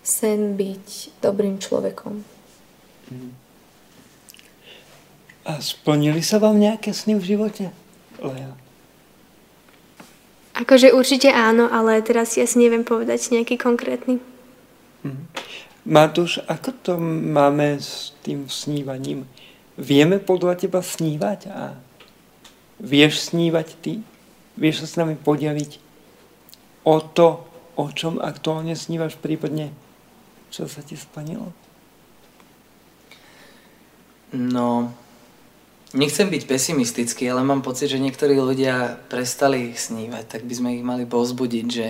sen 0.00 0.56
byť 0.56 1.20
dobrým 1.20 1.60
človekom. 1.60 2.24
A 5.44 5.52
splnili 5.60 6.22
sa 6.24 6.40
vám 6.40 6.56
nejaké 6.56 6.94
sny 6.94 7.20
v 7.20 7.24
živote? 7.36 7.64
Lea. 8.22 8.54
Akože 10.56 10.92
určite 10.92 11.32
áno, 11.32 11.68
ale 11.72 12.04
teraz 12.04 12.36
si 12.36 12.44
asi 12.44 12.60
neviem 12.60 12.84
povedať 12.84 13.32
nejaký 13.32 13.56
konkrétny. 13.56 14.20
Matúš, 15.88 16.44
ako 16.44 16.70
to 16.84 16.92
máme 17.32 17.80
s 17.80 18.12
tým 18.20 18.44
snívaním? 18.44 19.24
Vieme 19.80 20.20
podľa 20.20 20.60
teba 20.60 20.84
snívať 20.84 21.40
a 21.48 21.72
vieš 22.80 23.30
snívať 23.30 23.68
ty? 23.84 23.92
Vieš 24.56 24.84
sa 24.84 24.86
s 24.88 24.98
nami 24.98 25.14
podeliť 25.14 25.78
o 26.88 26.96
to, 27.00 27.44
o 27.76 27.86
čom 27.92 28.18
aktuálne 28.18 28.72
snívaš, 28.72 29.20
prípadne 29.20 29.72
čo 30.50 30.66
sa 30.66 30.82
ti 30.82 30.98
splnilo? 30.98 31.54
No, 34.34 34.90
nechcem 35.94 36.26
byť 36.26 36.42
pesimistický, 36.46 37.30
ale 37.30 37.46
mám 37.46 37.62
pocit, 37.62 37.90
že 37.90 38.02
niektorí 38.02 38.34
ľudia 38.34 38.98
prestali 39.10 39.74
snívať, 39.74 40.24
tak 40.26 40.42
by 40.46 40.54
sme 40.54 40.68
ich 40.78 40.84
mali 40.86 41.06
povzbudiť, 41.06 41.66
že, 41.66 41.88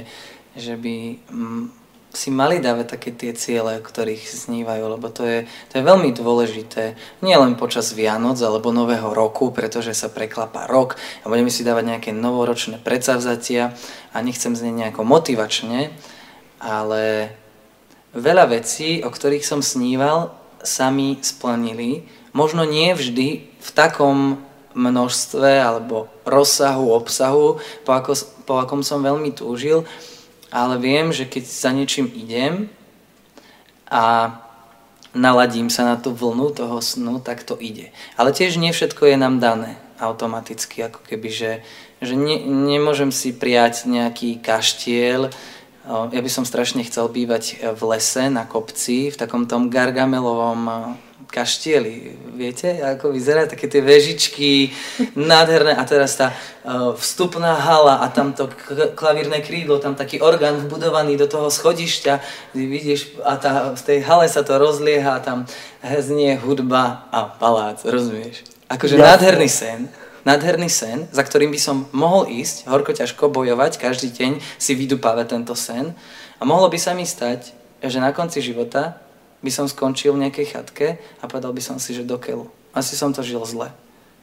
že 0.56 0.74
by 0.76 0.94
mm, 1.32 1.79
si 2.10 2.34
mali 2.34 2.58
dávať 2.58 2.98
také 2.98 3.10
tie 3.14 3.30
ciele, 3.38 3.78
o 3.78 3.86
ktorých 3.86 4.26
snívajú, 4.26 4.84
lebo 4.98 5.06
to 5.14 5.22
je, 5.22 5.38
to 5.70 5.78
je 5.78 5.86
veľmi 5.86 6.10
dôležité. 6.10 6.98
Nie 7.22 7.38
len 7.38 7.54
počas 7.54 7.94
Vianoc 7.94 8.42
alebo 8.42 8.74
Nového 8.74 9.14
roku, 9.14 9.54
pretože 9.54 9.94
sa 9.94 10.10
preklapá 10.10 10.66
rok 10.66 10.98
a 11.22 11.30
budeme 11.30 11.54
si 11.54 11.62
dávať 11.62 11.84
nejaké 11.86 12.10
novoročné 12.10 12.82
predsavzatia 12.82 13.78
a 14.10 14.16
nechcem 14.26 14.58
znieť 14.58 14.74
nejako 14.74 15.06
motivačne, 15.06 15.94
ale 16.58 17.30
veľa 18.10 18.58
vecí, 18.58 19.06
o 19.06 19.10
ktorých 19.10 19.46
som 19.46 19.62
sníval, 19.62 20.34
sa 20.60 20.90
mi 20.90 21.16
splnili. 21.22 22.04
Možno 22.34 22.66
nie 22.66 22.90
vždy 22.92 23.28
v 23.54 23.70
takom 23.70 24.42
množstve 24.74 25.62
alebo 25.62 26.10
rozsahu, 26.26 26.94
obsahu, 26.94 27.58
po, 27.82 27.90
ako, 27.94 28.12
po 28.46 28.54
akom 28.62 28.82
som 28.86 29.02
veľmi 29.02 29.34
túžil, 29.34 29.86
ale 30.50 30.78
viem, 30.78 31.14
že 31.14 31.26
keď 31.26 31.44
za 31.46 31.70
niečím 31.70 32.10
idem 32.10 32.68
a 33.90 34.34
naladím 35.14 35.70
sa 35.70 35.82
na 35.86 35.96
tú 35.98 36.14
vlnu 36.14 36.54
toho 36.54 36.78
snu, 36.78 37.18
tak 37.18 37.42
to 37.42 37.58
ide. 37.58 37.90
Ale 38.14 38.30
tiež 38.34 38.58
nie 38.58 38.70
všetko 38.70 39.10
je 39.10 39.16
nám 39.18 39.42
dané 39.42 39.78
automaticky, 39.98 40.86
ako 40.86 41.02
keby, 41.06 41.28
že, 41.28 41.52
že 42.00 42.14
ne, 42.14 42.40
nemôžem 42.46 43.12
si 43.12 43.34
prijať 43.34 43.84
nejaký 43.90 44.40
kaštiel, 44.40 45.28
ja 45.90 46.20
by 46.22 46.30
som 46.30 46.46
strašne 46.46 46.86
chcel 46.86 47.10
bývať 47.10 47.58
v 47.74 47.82
lese, 47.90 48.30
na 48.30 48.46
kopci, 48.46 49.10
v 49.10 49.16
takom 49.16 49.48
tom 49.50 49.72
gargamelovom 49.72 50.94
kaštieli. 51.30 52.18
Viete, 52.34 52.82
ako 52.82 53.14
vyzerá 53.14 53.46
také 53.46 53.70
tie 53.70 53.78
vežičky, 53.78 54.74
nádherné. 55.14 55.78
A 55.78 55.82
teraz 55.86 56.18
tá 56.18 56.34
vstupná 56.98 57.56
hala 57.56 58.02
a 58.02 58.10
tam 58.10 58.34
to 58.34 58.50
klavírne 58.98 59.40
krídlo, 59.40 59.78
tam 59.78 59.94
taký 59.94 60.18
orgán 60.20 60.66
vbudovaný 60.66 61.16
do 61.16 61.30
toho 61.30 61.48
schodišťa. 61.48 62.14
Vidíš, 62.52 63.22
a 63.22 63.38
tá, 63.38 63.72
v 63.72 63.82
tej 63.82 63.98
hale 64.04 64.26
sa 64.26 64.42
to 64.42 64.58
rozlieha 64.58 65.16
a 65.16 65.24
tam 65.24 65.46
znie 65.80 66.36
hudba 66.36 67.08
a 67.14 67.30
palác, 67.30 67.80
rozumieš? 67.86 68.44
Akože 68.66 68.98
ja. 68.98 69.14
nádherný 69.14 69.48
sen 69.48 69.88
nádherný 70.24 70.68
sen, 70.68 71.08
za 71.12 71.24
ktorým 71.24 71.48
by 71.48 71.60
som 71.60 71.88
mohol 71.96 72.28
ísť, 72.28 72.68
horko 72.68 72.92
ťažko 72.92 73.32
bojovať, 73.32 73.80
každý 73.80 74.12
deň 74.12 74.32
si 74.60 74.72
vydupávať 74.76 75.32
tento 75.32 75.56
sen 75.56 75.96
a 76.36 76.42
mohlo 76.44 76.68
by 76.68 76.76
sa 76.76 76.92
mi 76.92 77.08
stať, 77.08 77.56
že 77.80 77.98
na 78.00 78.12
konci 78.12 78.44
života 78.44 79.00
by 79.40 79.50
som 79.52 79.66
skončil 79.68 80.12
v 80.16 80.28
nejakej 80.28 80.46
chatke 80.56 81.00
a 81.20 81.24
povedal 81.24 81.52
by 81.56 81.62
som 81.64 81.76
si, 81.80 81.96
že 81.96 82.04
do. 82.04 82.20
Asi 82.70 82.94
som 82.94 83.10
to 83.10 83.24
žil 83.24 83.42
zle, 83.42 83.72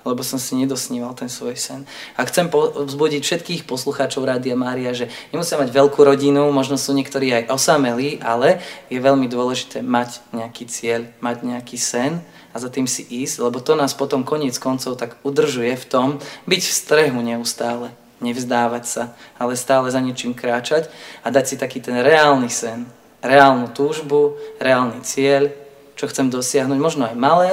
lebo 0.07 0.24
som 0.24 0.39
si 0.39 0.55
nedosníval 0.55 1.11
ten 1.18 1.28
svoj 1.28 1.59
sen. 1.59 1.84
A 2.15 2.24
chcem 2.24 2.47
vzbudiť 2.47 3.22
všetkých 3.22 3.61
poslucháčov 3.68 4.24
Rádia 4.24 4.55
Mária, 4.55 4.95
že 4.95 5.11
nemusia 5.36 5.59
mať 5.59 5.74
veľkú 5.74 5.99
rodinu, 5.99 6.47
možno 6.55 6.80
sú 6.80 6.95
niektorí 6.95 7.34
aj 7.34 7.51
osamelí, 7.51 8.24
ale 8.24 8.63
je 8.88 9.03
veľmi 9.03 9.28
dôležité 9.28 9.84
mať 9.84 10.24
nejaký 10.32 10.63
cieľ, 10.70 11.11
mať 11.20 11.38
nejaký 11.43 11.76
sen 11.76 12.24
a 12.53 12.57
za 12.57 12.72
tým 12.72 12.88
si 12.88 13.03
ísť, 13.03 13.43
lebo 13.43 13.59
to 13.59 13.76
nás 13.76 13.91
potom 13.93 14.24
koniec 14.24 14.55
koncov 14.57 14.95
tak 14.95 15.20
udržuje 15.28 15.76
v 15.76 15.86
tom 15.86 16.07
byť 16.47 16.61
v 16.63 16.74
strehu 16.74 17.20
neustále, 17.20 17.91
nevzdávať 18.24 18.84
sa, 18.88 19.03
ale 19.38 19.59
stále 19.59 19.91
za 19.91 19.99
niečím 19.99 20.34
kráčať 20.34 20.89
a 21.22 21.30
dať 21.30 21.45
si 21.45 21.55
taký 21.59 21.84
ten 21.84 21.99
reálny 21.99 22.49
sen, 22.49 22.88
reálnu 23.22 23.74
túžbu, 23.74 24.38
reálny 24.61 25.01
cieľ, 25.01 25.49
čo 25.97 26.05
chcem 26.05 26.30
dosiahnuť, 26.30 26.78
možno 26.78 27.09
aj 27.09 27.15
malé, 27.18 27.51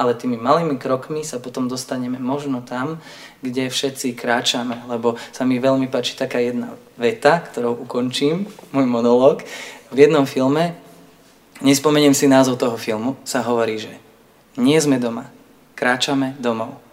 ale 0.00 0.16
tými 0.16 0.40
malými 0.40 0.80
krokmi 0.80 1.20
sa 1.20 1.36
potom 1.36 1.68
dostaneme 1.68 2.16
možno 2.16 2.64
tam, 2.64 3.04
kde 3.44 3.68
všetci 3.68 4.16
kráčame, 4.16 4.80
lebo 4.88 5.20
sa 5.28 5.44
mi 5.44 5.60
veľmi 5.60 5.92
páči 5.92 6.16
taká 6.16 6.40
jedna 6.40 6.72
veta, 6.96 7.36
ktorou 7.36 7.76
ukončím 7.84 8.48
môj 8.72 8.88
monológ. 8.88 9.44
V 9.92 9.96
jednom 10.00 10.24
filme 10.24 10.72
nespomeniem 11.60 12.16
si 12.16 12.24
názov 12.24 12.56
toho 12.56 12.80
filmu, 12.80 13.20
sa 13.28 13.44
hovorí, 13.44 13.76
že 13.76 13.92
nie 14.56 14.80
sme 14.80 14.96
doma, 14.96 15.28
kráčame 15.76 16.32
domov. 16.40 16.89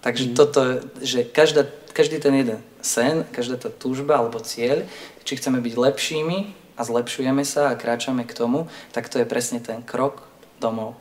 Takže 0.00 0.32
mm. 0.32 0.34
toto, 0.36 0.60
že 1.04 1.28
každá, 1.28 1.68
každý 1.92 2.20
ten 2.20 2.34
jeden 2.34 2.60
sen, 2.80 3.28
každá 3.32 3.60
tá 3.60 3.68
túžba 3.68 4.16
alebo 4.16 4.40
cieľ, 4.40 4.88
či 5.24 5.36
chceme 5.36 5.60
byť 5.60 5.74
lepšími 5.76 6.38
a 6.76 6.80
zlepšujeme 6.80 7.44
sa 7.44 7.70
a 7.70 7.78
kráčame 7.78 8.24
k 8.24 8.32
tomu, 8.32 8.66
tak 8.96 9.12
to 9.12 9.20
je 9.20 9.28
presne 9.28 9.60
ten 9.60 9.84
krok 9.84 10.24
domov. 10.56 10.96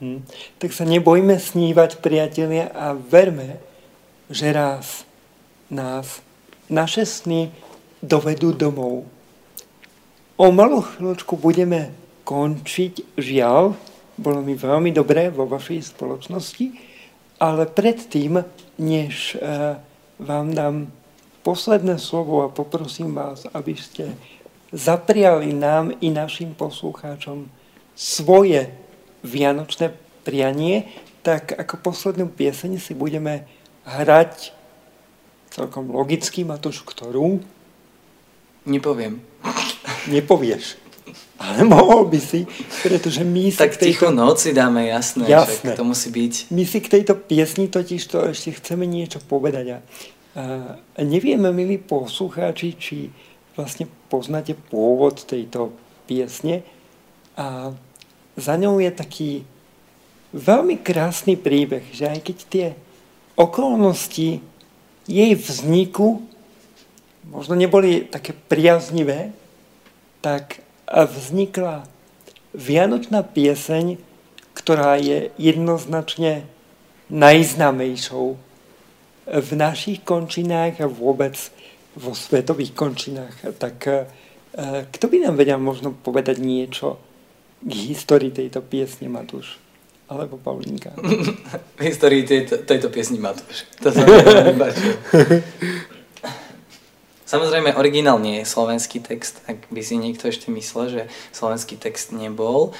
Hm. 0.00 0.24
Tak 0.56 0.72
sa 0.72 0.88
nebojme 0.88 1.36
snívať, 1.36 2.00
priatelia, 2.00 2.72
a 2.72 2.96
verme, 2.96 3.60
že 4.32 4.48
raz 4.48 5.04
nás 5.68 6.24
naše 6.72 7.04
sny 7.04 7.52
dovedú 8.00 8.56
domov. 8.56 9.04
O 10.40 10.48
malú 10.48 10.80
chvíľočku 10.80 11.36
budeme 11.36 11.92
končiť, 12.24 13.20
žiaľ, 13.20 13.76
bolo 14.16 14.40
mi 14.40 14.56
veľmi 14.56 14.88
dobré 14.88 15.28
vo 15.28 15.44
vašej 15.44 15.92
spoločnosti, 15.92 16.89
ale 17.40 17.64
predtým, 17.66 18.44
než 18.76 19.34
uh, 19.40 19.80
vám 20.20 20.52
dám 20.54 20.76
posledné 21.42 21.96
slovo 21.96 22.44
a 22.44 22.52
poprosím 22.52 23.16
vás, 23.16 23.48
aby 23.56 23.72
ste 23.76 24.12
zapriali 24.70 25.56
nám 25.56 25.96
i 26.04 26.12
našim 26.12 26.52
poslucháčom 26.54 27.48
svoje 27.96 28.70
vianočné 29.24 29.92
prianie, 30.22 30.88
tak 31.24 31.52
ako 31.56 31.80
poslednú 31.80 32.28
pieseň 32.28 32.80
si 32.80 32.92
budeme 32.92 33.48
hrať 33.84 34.52
celkom 35.50 35.90
logicky, 35.90 36.46
Matúš, 36.46 36.84
ktorú? 36.86 37.40
Nepoviem. 38.64 39.20
Nepovieš. 40.08 40.78
Ale 41.40 41.64
mohol 41.64 42.04
by 42.12 42.20
si, 42.20 42.44
pretože 42.84 43.24
my 43.24 43.48
si 43.48 43.56
Tak 43.56 43.80
tejto... 43.80 43.88
ticho 43.88 44.08
noci 44.12 44.52
dáme, 44.52 44.84
jasné, 44.92 45.24
jasné. 45.24 45.72
to 45.72 45.88
musí 45.88 46.12
byť. 46.12 46.52
My 46.52 46.68
si 46.68 46.78
k 46.84 47.00
tejto 47.00 47.16
piesni 47.16 47.64
totiž 47.72 48.02
to 48.04 48.28
ešte 48.28 48.60
chceme 48.60 48.84
niečo 48.84 49.24
povedať. 49.24 49.66
A, 49.72 49.76
a 50.76 51.00
nevieme, 51.00 51.48
milí 51.48 51.80
poslucháči, 51.80 52.76
či 52.76 53.08
vlastne 53.56 53.88
poznáte 54.12 54.52
pôvod 54.52 55.24
tejto 55.24 55.72
piesne. 56.04 56.60
A 57.40 57.72
za 58.36 58.54
ňou 58.60 58.76
je 58.76 58.92
taký 58.92 59.30
veľmi 60.36 60.76
krásny 60.84 61.40
príbeh, 61.40 61.88
že 61.88 62.04
aj 62.04 62.20
keď 62.20 62.36
tie 62.52 62.66
okolnosti 63.32 64.44
jej 65.08 65.32
vzniku 65.34 66.20
možno 67.32 67.56
neboli 67.56 68.04
také 68.04 68.36
priaznivé, 68.36 69.32
tak 70.20 70.60
vznikla 70.90 71.86
Vianočná 72.50 73.22
pieseň, 73.22 73.94
ktorá 74.58 74.98
je 74.98 75.30
jednoznačne 75.38 76.50
najznámejšou 77.06 78.34
v 79.30 79.50
našich 79.54 80.02
končinách 80.02 80.82
a 80.82 80.90
vôbec 80.90 81.38
vo 81.94 82.10
svetových 82.14 82.74
končinách. 82.74 83.54
Tak 83.54 83.76
eh, 83.86 84.06
kto 84.90 85.04
by 85.06 85.16
nám 85.30 85.34
vedel 85.38 85.62
možno 85.62 85.94
povedať 85.94 86.42
niečo 86.42 86.98
k 87.62 87.72
histórii 87.94 88.34
tejto 88.34 88.58
piesne, 88.58 89.06
Matúš? 89.06 89.62
Alebo 90.10 90.42
Paulínka? 90.42 90.90
v 91.78 91.82
histórii 91.86 92.26
tejto, 92.26 92.66
tejto 92.66 92.90
piesni 92.90 93.22
Matúš. 93.22 93.62
To 93.86 93.94
sa 93.94 94.02
Samozrejme, 97.30 97.78
originál 97.78 98.18
nie 98.18 98.42
je 98.42 98.50
slovenský 98.50 98.98
text, 98.98 99.38
ak 99.46 99.70
by 99.70 99.78
si 99.86 99.94
niekto 99.94 100.26
ešte 100.26 100.50
myslel, 100.50 100.86
že 100.90 101.02
slovenský 101.30 101.78
text 101.78 102.10
nebol, 102.10 102.74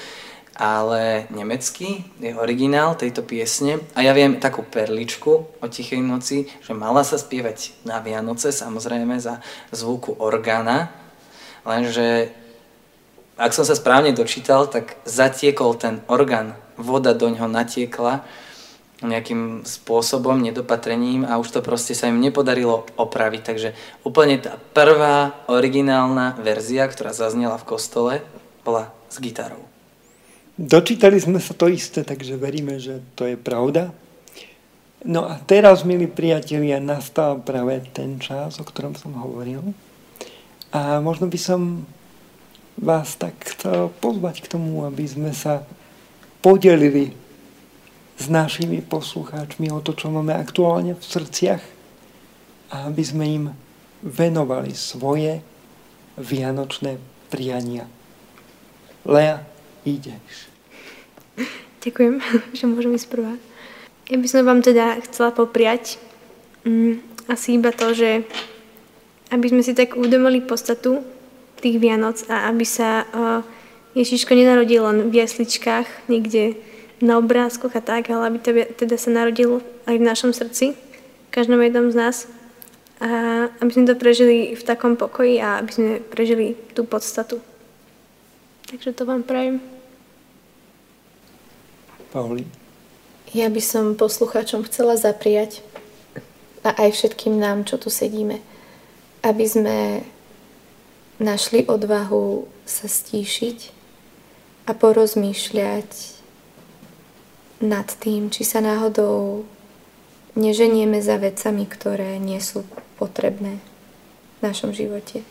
ale 0.59 1.23
nemecký 1.31 2.03
je 2.19 2.35
originál 2.35 2.99
tejto 2.99 3.23
piesne. 3.23 3.79
A 3.95 4.03
ja 4.03 4.11
viem 4.11 4.43
takú 4.43 4.67
perličku 4.67 5.31
o 5.55 5.65
Tichej 5.71 6.03
noci, 6.03 6.51
že 6.59 6.75
mala 6.75 7.07
sa 7.07 7.15
spievať 7.15 7.87
na 7.87 8.03
Vianoce, 8.03 8.51
samozrejme 8.51 9.23
za 9.23 9.39
zvuku 9.71 10.19
orgána, 10.19 10.91
lenže 11.63 12.35
ak 13.39 13.55
som 13.55 13.63
sa 13.63 13.79
správne 13.79 14.11
dočítal, 14.11 14.67
tak 14.67 14.99
zatiekol 15.07 15.79
ten 15.79 16.03
orgán, 16.11 16.59
voda 16.75 17.15
do 17.15 17.31
ňoho 17.31 17.47
natiekla 17.47 18.27
nejakým 19.01 19.65
spôsobom, 19.65 20.37
nedopatrením 20.37 21.25
a 21.25 21.41
už 21.41 21.57
to 21.57 21.59
proste 21.65 21.97
sa 21.97 22.07
im 22.07 22.21
nepodarilo 22.21 22.85
opraviť. 22.95 23.41
Takže 23.41 23.69
úplne 24.05 24.37
tá 24.37 24.57
prvá 24.77 25.41
originálna 25.49 26.37
verzia, 26.41 26.85
ktorá 26.85 27.11
zaznela 27.11 27.57
v 27.57 27.67
kostole, 27.67 28.13
bola 28.61 28.93
s 29.09 29.17
gitarou. 29.17 29.61
Dočítali 30.61 31.17
sme 31.17 31.41
sa 31.41 31.57
to 31.57 31.65
isté, 31.65 32.05
takže 32.05 32.37
veríme, 32.37 32.77
že 32.77 33.01
to 33.17 33.25
je 33.25 33.33
pravda. 33.33 33.89
No 35.01 35.25
a 35.25 35.41
teraz, 35.41 35.81
milí 35.81 36.05
priatelia, 36.05 36.77
nastal 36.77 37.41
práve 37.41 37.81
ten 37.89 38.21
čas, 38.21 38.61
o 38.61 38.65
ktorom 38.65 38.93
som 38.93 39.17
hovoril. 39.17 39.73
A 40.69 41.01
možno 41.01 41.25
by 41.25 41.39
som 41.41 41.89
vás 42.77 43.17
tak 43.17 43.33
chcel 43.41 43.89
pozvať 43.97 44.45
k 44.45 44.51
tomu, 44.53 44.85
aby 44.85 45.01
sme 45.09 45.33
sa 45.33 45.65
podelili 46.45 47.17
s 48.21 48.29
našimi 48.29 48.85
poslucháčmi 48.85 49.73
o 49.73 49.81
to, 49.81 49.97
čo 49.97 50.13
máme 50.13 50.37
aktuálne 50.37 50.93
v 50.93 51.01
srdciach 51.01 51.63
a 52.69 52.85
aby 52.85 53.01
sme 53.01 53.25
im 53.25 53.45
venovali 54.05 54.77
svoje 54.77 55.41
vianočné 56.21 57.01
priania. 57.33 57.89
Lea, 59.09 59.41
ideš. 59.81 60.53
Ďakujem, 61.81 62.21
že 62.57 62.63
môžem 62.69 62.93
ísť 62.93 63.09
prvá. 63.09 63.33
Ja 64.13 64.17
by 64.21 64.27
som 64.29 64.45
vám 64.45 64.61
teda 64.61 65.01
chcela 65.09 65.33
popriať 65.33 65.97
um, 66.61 67.01
asi 67.25 67.57
iba 67.57 67.73
to, 67.73 67.97
že 67.97 68.21
aby 69.33 69.47
sme 69.49 69.65
si 69.65 69.73
tak 69.73 69.97
uvedomili 69.97 70.43
podstatu 70.43 71.01
tých 71.63 71.79
Vianoc 71.79 72.21
a 72.27 72.51
aby 72.51 72.67
sa 72.67 73.07
uh, 73.07 73.41
Ježiško 73.95 74.35
nenarodil 74.35 74.83
len 74.83 75.09
v 75.09 75.23
jasličkách 75.23 76.11
niekde 76.11 76.59
na 77.01 77.17
obrázkoch 77.17 77.73
a 77.73 77.81
tak, 77.81 78.13
ale 78.13 78.29
aby 78.29 78.37
tebe, 78.37 78.63
teda 78.69 78.95
sa 78.95 79.09
narodil 79.09 79.65
aj 79.89 79.95
v 79.97 80.07
našom 80.07 80.31
srdci, 80.31 80.77
v 80.77 81.29
každom 81.33 81.57
jednom 81.59 81.89
z 81.89 81.97
nás. 81.97 82.17
A 83.01 83.49
aby 83.57 83.71
sme 83.73 83.89
to 83.89 83.97
prežili 83.97 84.53
v 84.53 84.61
takom 84.61 84.93
pokoji 84.93 85.41
a 85.41 85.57
aby 85.57 85.71
sme 85.73 85.89
prežili 86.05 86.53
tú 86.77 86.85
podstatu. 86.85 87.41
Takže 88.69 88.93
to 88.93 89.09
vám 89.09 89.25
prajem. 89.25 89.57
Pauli. 92.13 92.45
Ja 93.33 93.49
by 93.49 93.61
som 93.63 93.97
poslucháčom 93.97 94.67
chcela 94.69 94.99
zapriať 94.99 95.65
a 96.61 96.75
aj 96.77 96.93
všetkým 96.93 97.41
nám, 97.41 97.65
čo 97.65 97.81
tu 97.81 97.89
sedíme, 97.89 98.37
aby 99.25 99.45
sme 99.49 100.05
našli 101.17 101.65
odvahu 101.65 102.45
sa 102.69 102.85
stíšiť 102.85 103.59
a 104.69 104.77
porozmýšľať 104.77 106.20
nad 107.61 107.87
tým, 108.01 108.33
či 108.33 108.41
sa 108.41 108.59
náhodou 108.59 109.45
neženieme 110.33 110.99
za 110.99 111.21
vecami, 111.21 111.69
ktoré 111.69 112.17
nie 112.17 112.41
sú 112.41 112.65
potrebné 112.97 113.61
v 114.37 114.39
našom 114.41 114.73
živote. 114.73 115.21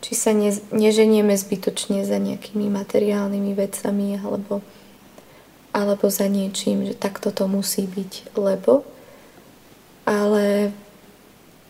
Či 0.00 0.12
sa 0.12 0.32
ne, 0.32 0.52
neženieme 0.72 1.36
zbytočne 1.36 2.04
za 2.04 2.16
nejakými 2.16 2.68
materiálnymi 2.72 3.52
vecami 3.52 4.16
alebo, 4.20 4.64
alebo 5.72 6.06
za 6.08 6.28
niečím, 6.28 6.88
že 6.88 6.94
takto 6.96 7.32
to 7.32 7.48
musí 7.50 7.84
byť, 7.84 8.36
lebo 8.36 8.86
ale 10.06 10.70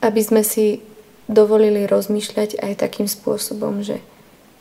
aby 0.04 0.20
sme 0.20 0.44
si 0.44 0.84
dovolili 1.26 1.88
rozmýšľať 1.88 2.60
aj 2.60 2.72
takým 2.78 3.08
spôsobom, 3.08 3.82
že 3.82 3.98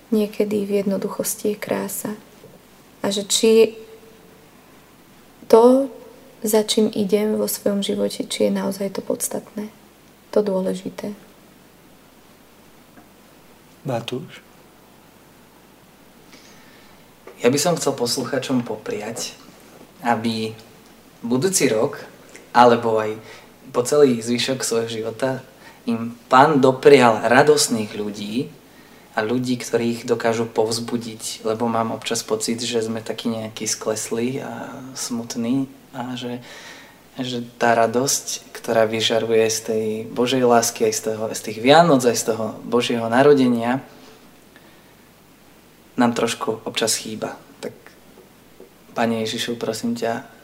niekedy 0.10 0.66
v 0.66 0.82
jednoduchosti 0.82 1.54
je 1.54 1.58
krása. 1.60 2.14
A 3.06 3.14
že 3.14 3.28
či 3.28 3.78
to, 5.48 5.90
za 6.46 6.64
čím 6.64 6.92
idem 6.94 7.38
vo 7.38 7.50
svojom 7.50 7.82
živote, 7.82 8.26
či 8.26 8.50
je 8.50 8.52
naozaj 8.54 8.98
to 8.98 9.02
podstatné, 9.02 9.70
to 10.30 10.40
dôležité. 10.46 11.14
Matúš? 13.86 14.42
Ja 17.42 17.54
by 17.54 17.60
som 17.62 17.78
chcel 17.78 17.94
posluchačom 17.94 18.66
popriať, 18.66 19.38
aby 20.02 20.58
budúci 21.22 21.70
rok, 21.70 22.02
alebo 22.50 22.98
aj 22.98 23.18
po 23.70 23.86
celý 23.86 24.22
zvyšok 24.22 24.66
svojho 24.66 24.90
života, 24.90 25.46
im 25.86 26.18
pán 26.26 26.58
doprial 26.62 27.22
radosných 27.30 27.94
ľudí, 27.94 28.50
a 29.16 29.24
ľudí, 29.24 29.56
ktorých 29.56 30.04
dokážu 30.04 30.44
povzbudiť, 30.44 31.48
lebo 31.48 31.72
mám 31.72 31.96
občas 31.96 32.20
pocit, 32.20 32.60
že 32.60 32.84
sme 32.84 33.00
takí 33.00 33.32
nejakí 33.32 33.64
skleslí 33.64 34.44
a 34.44 34.76
smutní 34.92 35.72
a 35.96 36.20
že, 36.20 36.44
že 37.16 37.40
tá 37.56 37.80
radosť, 37.80 38.52
ktorá 38.52 38.84
vyžaruje 38.84 39.48
z 39.48 39.60
tej 39.64 39.86
Božej 40.12 40.44
lásky, 40.44 40.92
aj 40.92 40.94
z, 40.94 41.02
toho, 41.08 41.24
z 41.32 41.42
tých 41.48 41.64
Vianoc, 41.64 42.04
aj 42.04 42.18
z 42.20 42.26
toho 42.36 42.60
Božieho 42.68 43.08
narodenia, 43.08 43.80
nám 45.96 46.12
trošku 46.12 46.68
občas 46.68 47.00
chýba. 47.00 47.40
Tak, 47.64 47.72
Pane 48.92 49.24
Ježišu, 49.24 49.56
prosím 49.56 49.96
ťa, 49.96 50.35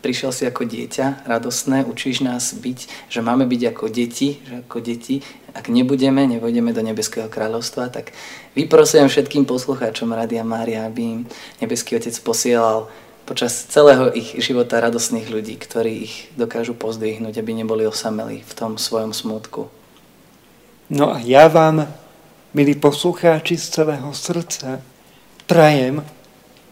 prišiel 0.00 0.30
si 0.30 0.42
ako 0.46 0.64
dieťa, 0.64 1.26
radostné, 1.26 1.84
učíš 1.84 2.22
nás 2.22 2.54
byť, 2.54 3.10
že 3.10 3.20
máme 3.20 3.44
byť 3.44 3.62
ako 3.74 3.84
deti, 3.90 4.38
že 4.46 4.64
ako 4.66 4.78
deti, 4.78 5.20
ak 5.54 5.66
nebudeme, 5.68 6.22
nevojdeme 6.26 6.70
do 6.70 6.82
Nebeského 6.82 7.26
kráľovstva, 7.26 7.90
tak 7.90 8.14
vyprosujem 8.54 9.10
všetkým 9.10 9.44
poslucháčom 9.44 10.14
Radia 10.14 10.46
Mária, 10.46 10.86
aby 10.86 11.02
im 11.02 11.20
Nebeský 11.58 11.98
Otec 11.98 12.14
posielal 12.22 12.86
počas 13.28 13.68
celého 13.68 14.08
ich 14.16 14.40
života 14.40 14.80
radosných 14.80 15.28
ľudí, 15.28 15.60
ktorí 15.60 15.92
ich 16.08 16.14
dokážu 16.38 16.72
pozdvihnúť, 16.72 17.36
aby 17.36 17.52
neboli 17.60 17.84
osamelí 17.84 18.40
v 18.40 18.52
tom 18.56 18.80
svojom 18.80 19.12
smutku. 19.12 19.68
No 20.88 21.12
a 21.12 21.20
ja 21.20 21.52
vám, 21.52 21.84
milí 22.56 22.72
poslucháči 22.72 23.60
z 23.60 23.82
celého 23.82 24.08
srdca, 24.16 24.80
prajem 25.44 26.00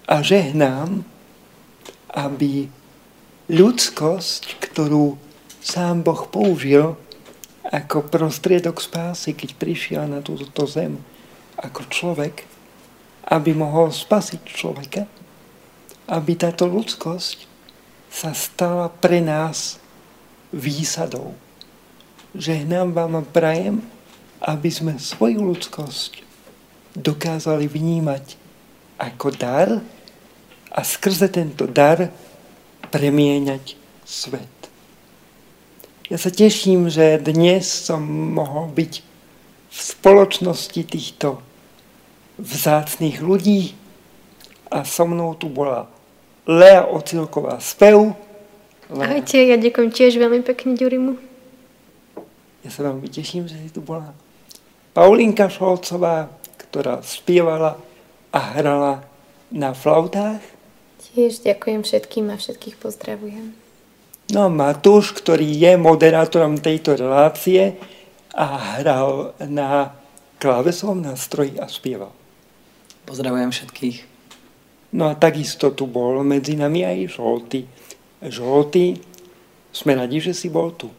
a 0.08 0.24
žehnám, 0.24 1.04
aby 2.16 2.72
ľudskosť, 3.46 4.58
ktorú 4.58 5.18
sám 5.62 6.02
Boh 6.02 6.26
použil 6.26 6.98
ako 7.66 8.06
prostriedok 8.06 8.78
spásy, 8.78 9.34
keď 9.34 9.50
prišiel 9.58 10.04
na 10.06 10.22
túto 10.22 10.66
zem 10.70 10.98
ako 11.58 11.86
človek, 11.90 12.46
aby 13.26 13.50
mohol 13.54 13.90
spasiť 13.90 14.40
človeka, 14.46 15.02
aby 16.06 16.32
táto 16.38 16.70
ľudskosť 16.70 17.38
sa 18.06 18.30
stala 18.30 18.86
pre 18.86 19.18
nás 19.18 19.82
výsadou. 20.54 21.34
Žehnám 22.38 22.94
vám 22.94 23.12
a 23.18 23.22
prajem, 23.26 23.82
aby 24.38 24.70
sme 24.70 24.94
svoju 25.00 25.42
ľudskosť 25.42 26.22
dokázali 26.94 27.66
vnímať 27.66 28.38
ako 28.96 29.28
dar 29.34 29.68
a 30.70 30.80
skrze 30.86 31.28
tento 31.28 31.66
dar 31.66 32.14
premieňať 32.88 33.74
svet. 34.06 34.56
Ja 36.06 36.22
sa 36.22 36.30
teším, 36.30 36.86
že 36.86 37.18
dnes 37.18 37.66
som 37.66 37.98
mohol 38.06 38.70
byť 38.70 38.92
v 39.66 39.78
spoločnosti 39.78 40.82
týchto 40.86 41.42
vzácných 42.38 43.18
ľudí 43.18 43.74
a 44.70 44.86
so 44.86 45.02
mnou 45.02 45.34
tu 45.34 45.50
bola 45.50 45.90
Lea 46.46 46.86
Ocilková 46.86 47.58
spev. 47.58 48.14
Lea. 48.86 49.02
Ahojte, 49.02 49.42
ja 49.42 49.58
ďakujem 49.58 49.90
tiež 49.90 50.14
veľmi 50.14 50.46
pekne 50.46 50.78
Ďurimu. 50.78 51.12
Ja 52.62 52.70
sa 52.70 52.86
veľmi 52.86 53.10
teším, 53.10 53.50
že 53.50 53.58
si 53.58 53.70
tu 53.74 53.82
bola 53.82 54.14
Paulinka 54.94 55.50
Šolcová, 55.50 56.30
ktorá 56.54 57.02
spievala 57.02 57.78
a 58.30 58.38
hrala 58.54 59.02
na 59.50 59.74
flautách. 59.74 60.55
Tiež 61.16 61.40
ďakujem 61.48 61.80
všetkým 61.80 62.28
a 62.28 62.36
všetkých 62.36 62.76
pozdravujem. 62.76 63.56
No 64.36 64.52
Matúš, 64.52 65.16
ktorý 65.16 65.48
je 65.48 65.72
moderátorom 65.80 66.60
tejto 66.60 66.92
relácie 66.92 67.72
a 68.36 68.76
hral 68.76 69.32
na 69.40 69.96
klávesovom 70.36 71.00
nástroji 71.00 71.56
a 71.56 71.72
spieval. 71.72 72.12
Pozdravujem 73.08 73.48
všetkých. 73.48 73.98
No 74.92 75.08
a 75.08 75.16
takisto 75.16 75.72
tu 75.72 75.88
bol 75.88 76.20
medzi 76.20 76.52
nami 76.52 76.84
aj 76.84 77.16
Žolty. 77.16 77.64
Žolty, 78.20 79.00
sme 79.72 79.96
radi, 79.96 80.20
že 80.20 80.36
si 80.36 80.52
bol 80.52 80.76
tu. 80.76 80.92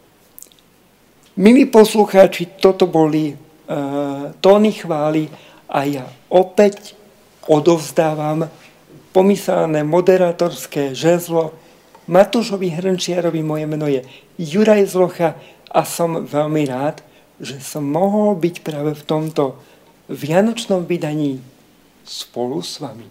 Milí 1.38 1.70
poslucháči, 1.70 2.58
toto 2.58 2.90
boli 2.90 3.38
uh, 3.38 4.34
tóny 4.42 4.82
chvály 4.82 5.30
a 5.70 5.86
ja 5.86 6.10
opäť 6.34 6.98
odovzdávam 7.46 8.50
pomyselné 9.18 9.82
moderátorské 9.82 10.94
žezlo 10.94 11.58
Matúšovi 12.06 12.70
Hrnčiarovi. 12.70 13.42
Moje 13.42 13.66
meno 13.66 13.90
je 13.90 14.06
Juraj 14.38 14.94
Zlocha 14.94 15.34
a 15.74 15.82
som 15.90 16.22
veľmi 16.22 16.70
rád, 16.70 17.02
že 17.42 17.58
som 17.58 17.82
mohol 17.82 18.38
byť 18.38 18.62
práve 18.62 18.94
v 18.94 19.02
tomto 19.10 19.58
vianočnom 20.06 20.86
vydaní 20.86 21.42
spolu 22.06 22.62
s 22.62 22.78
vami. 22.78 23.10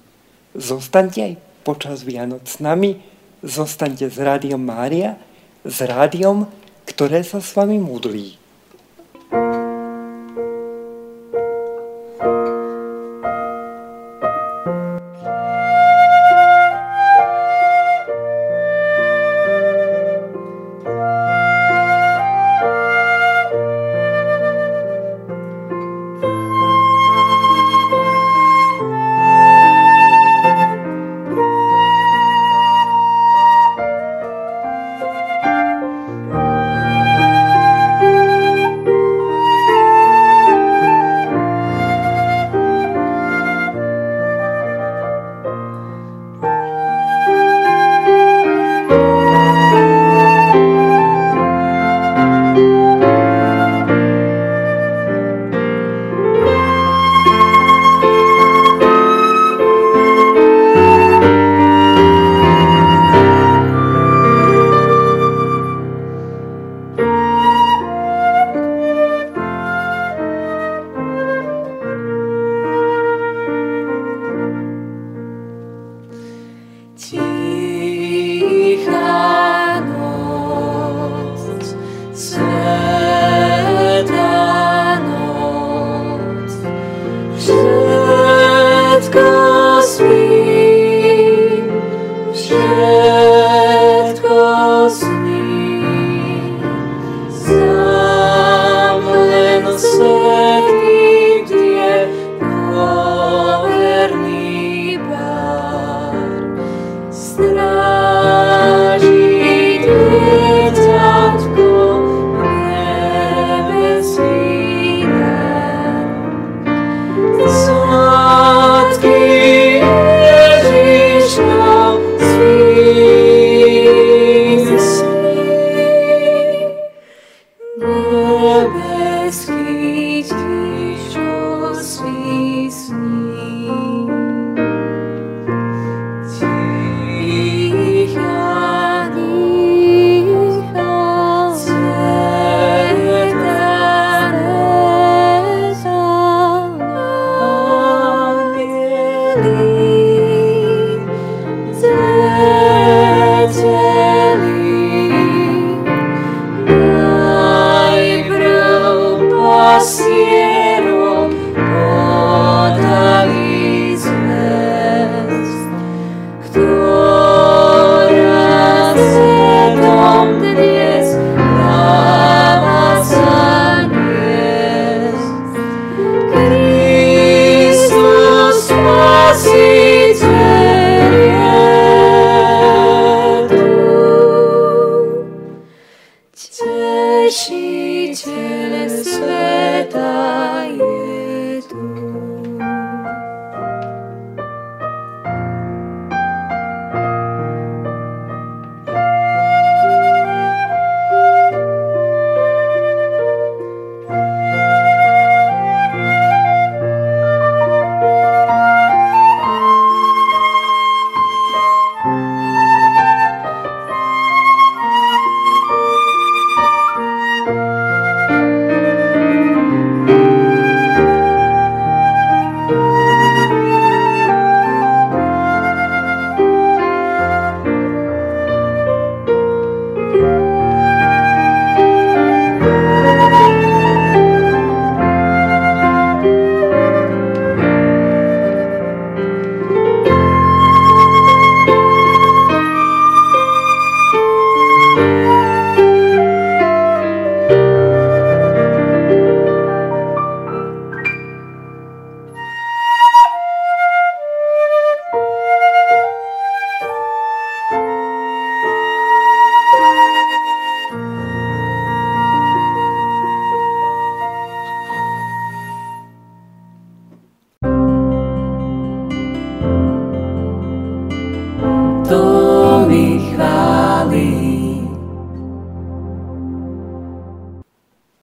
Zostaňte 0.54 1.18
aj 1.26 1.34
počas 1.66 2.06
Vianoc 2.06 2.46
s 2.46 2.62
nami, 2.62 3.02
zostaňte 3.42 4.06
s 4.06 4.14
Rádiom 4.22 4.62
Mária, 4.62 5.18
s 5.66 5.82
rádiom, 5.82 6.46
ktoré 6.86 7.26
sa 7.26 7.42
s 7.42 7.50
vami 7.58 7.82
modlí. 7.82 8.38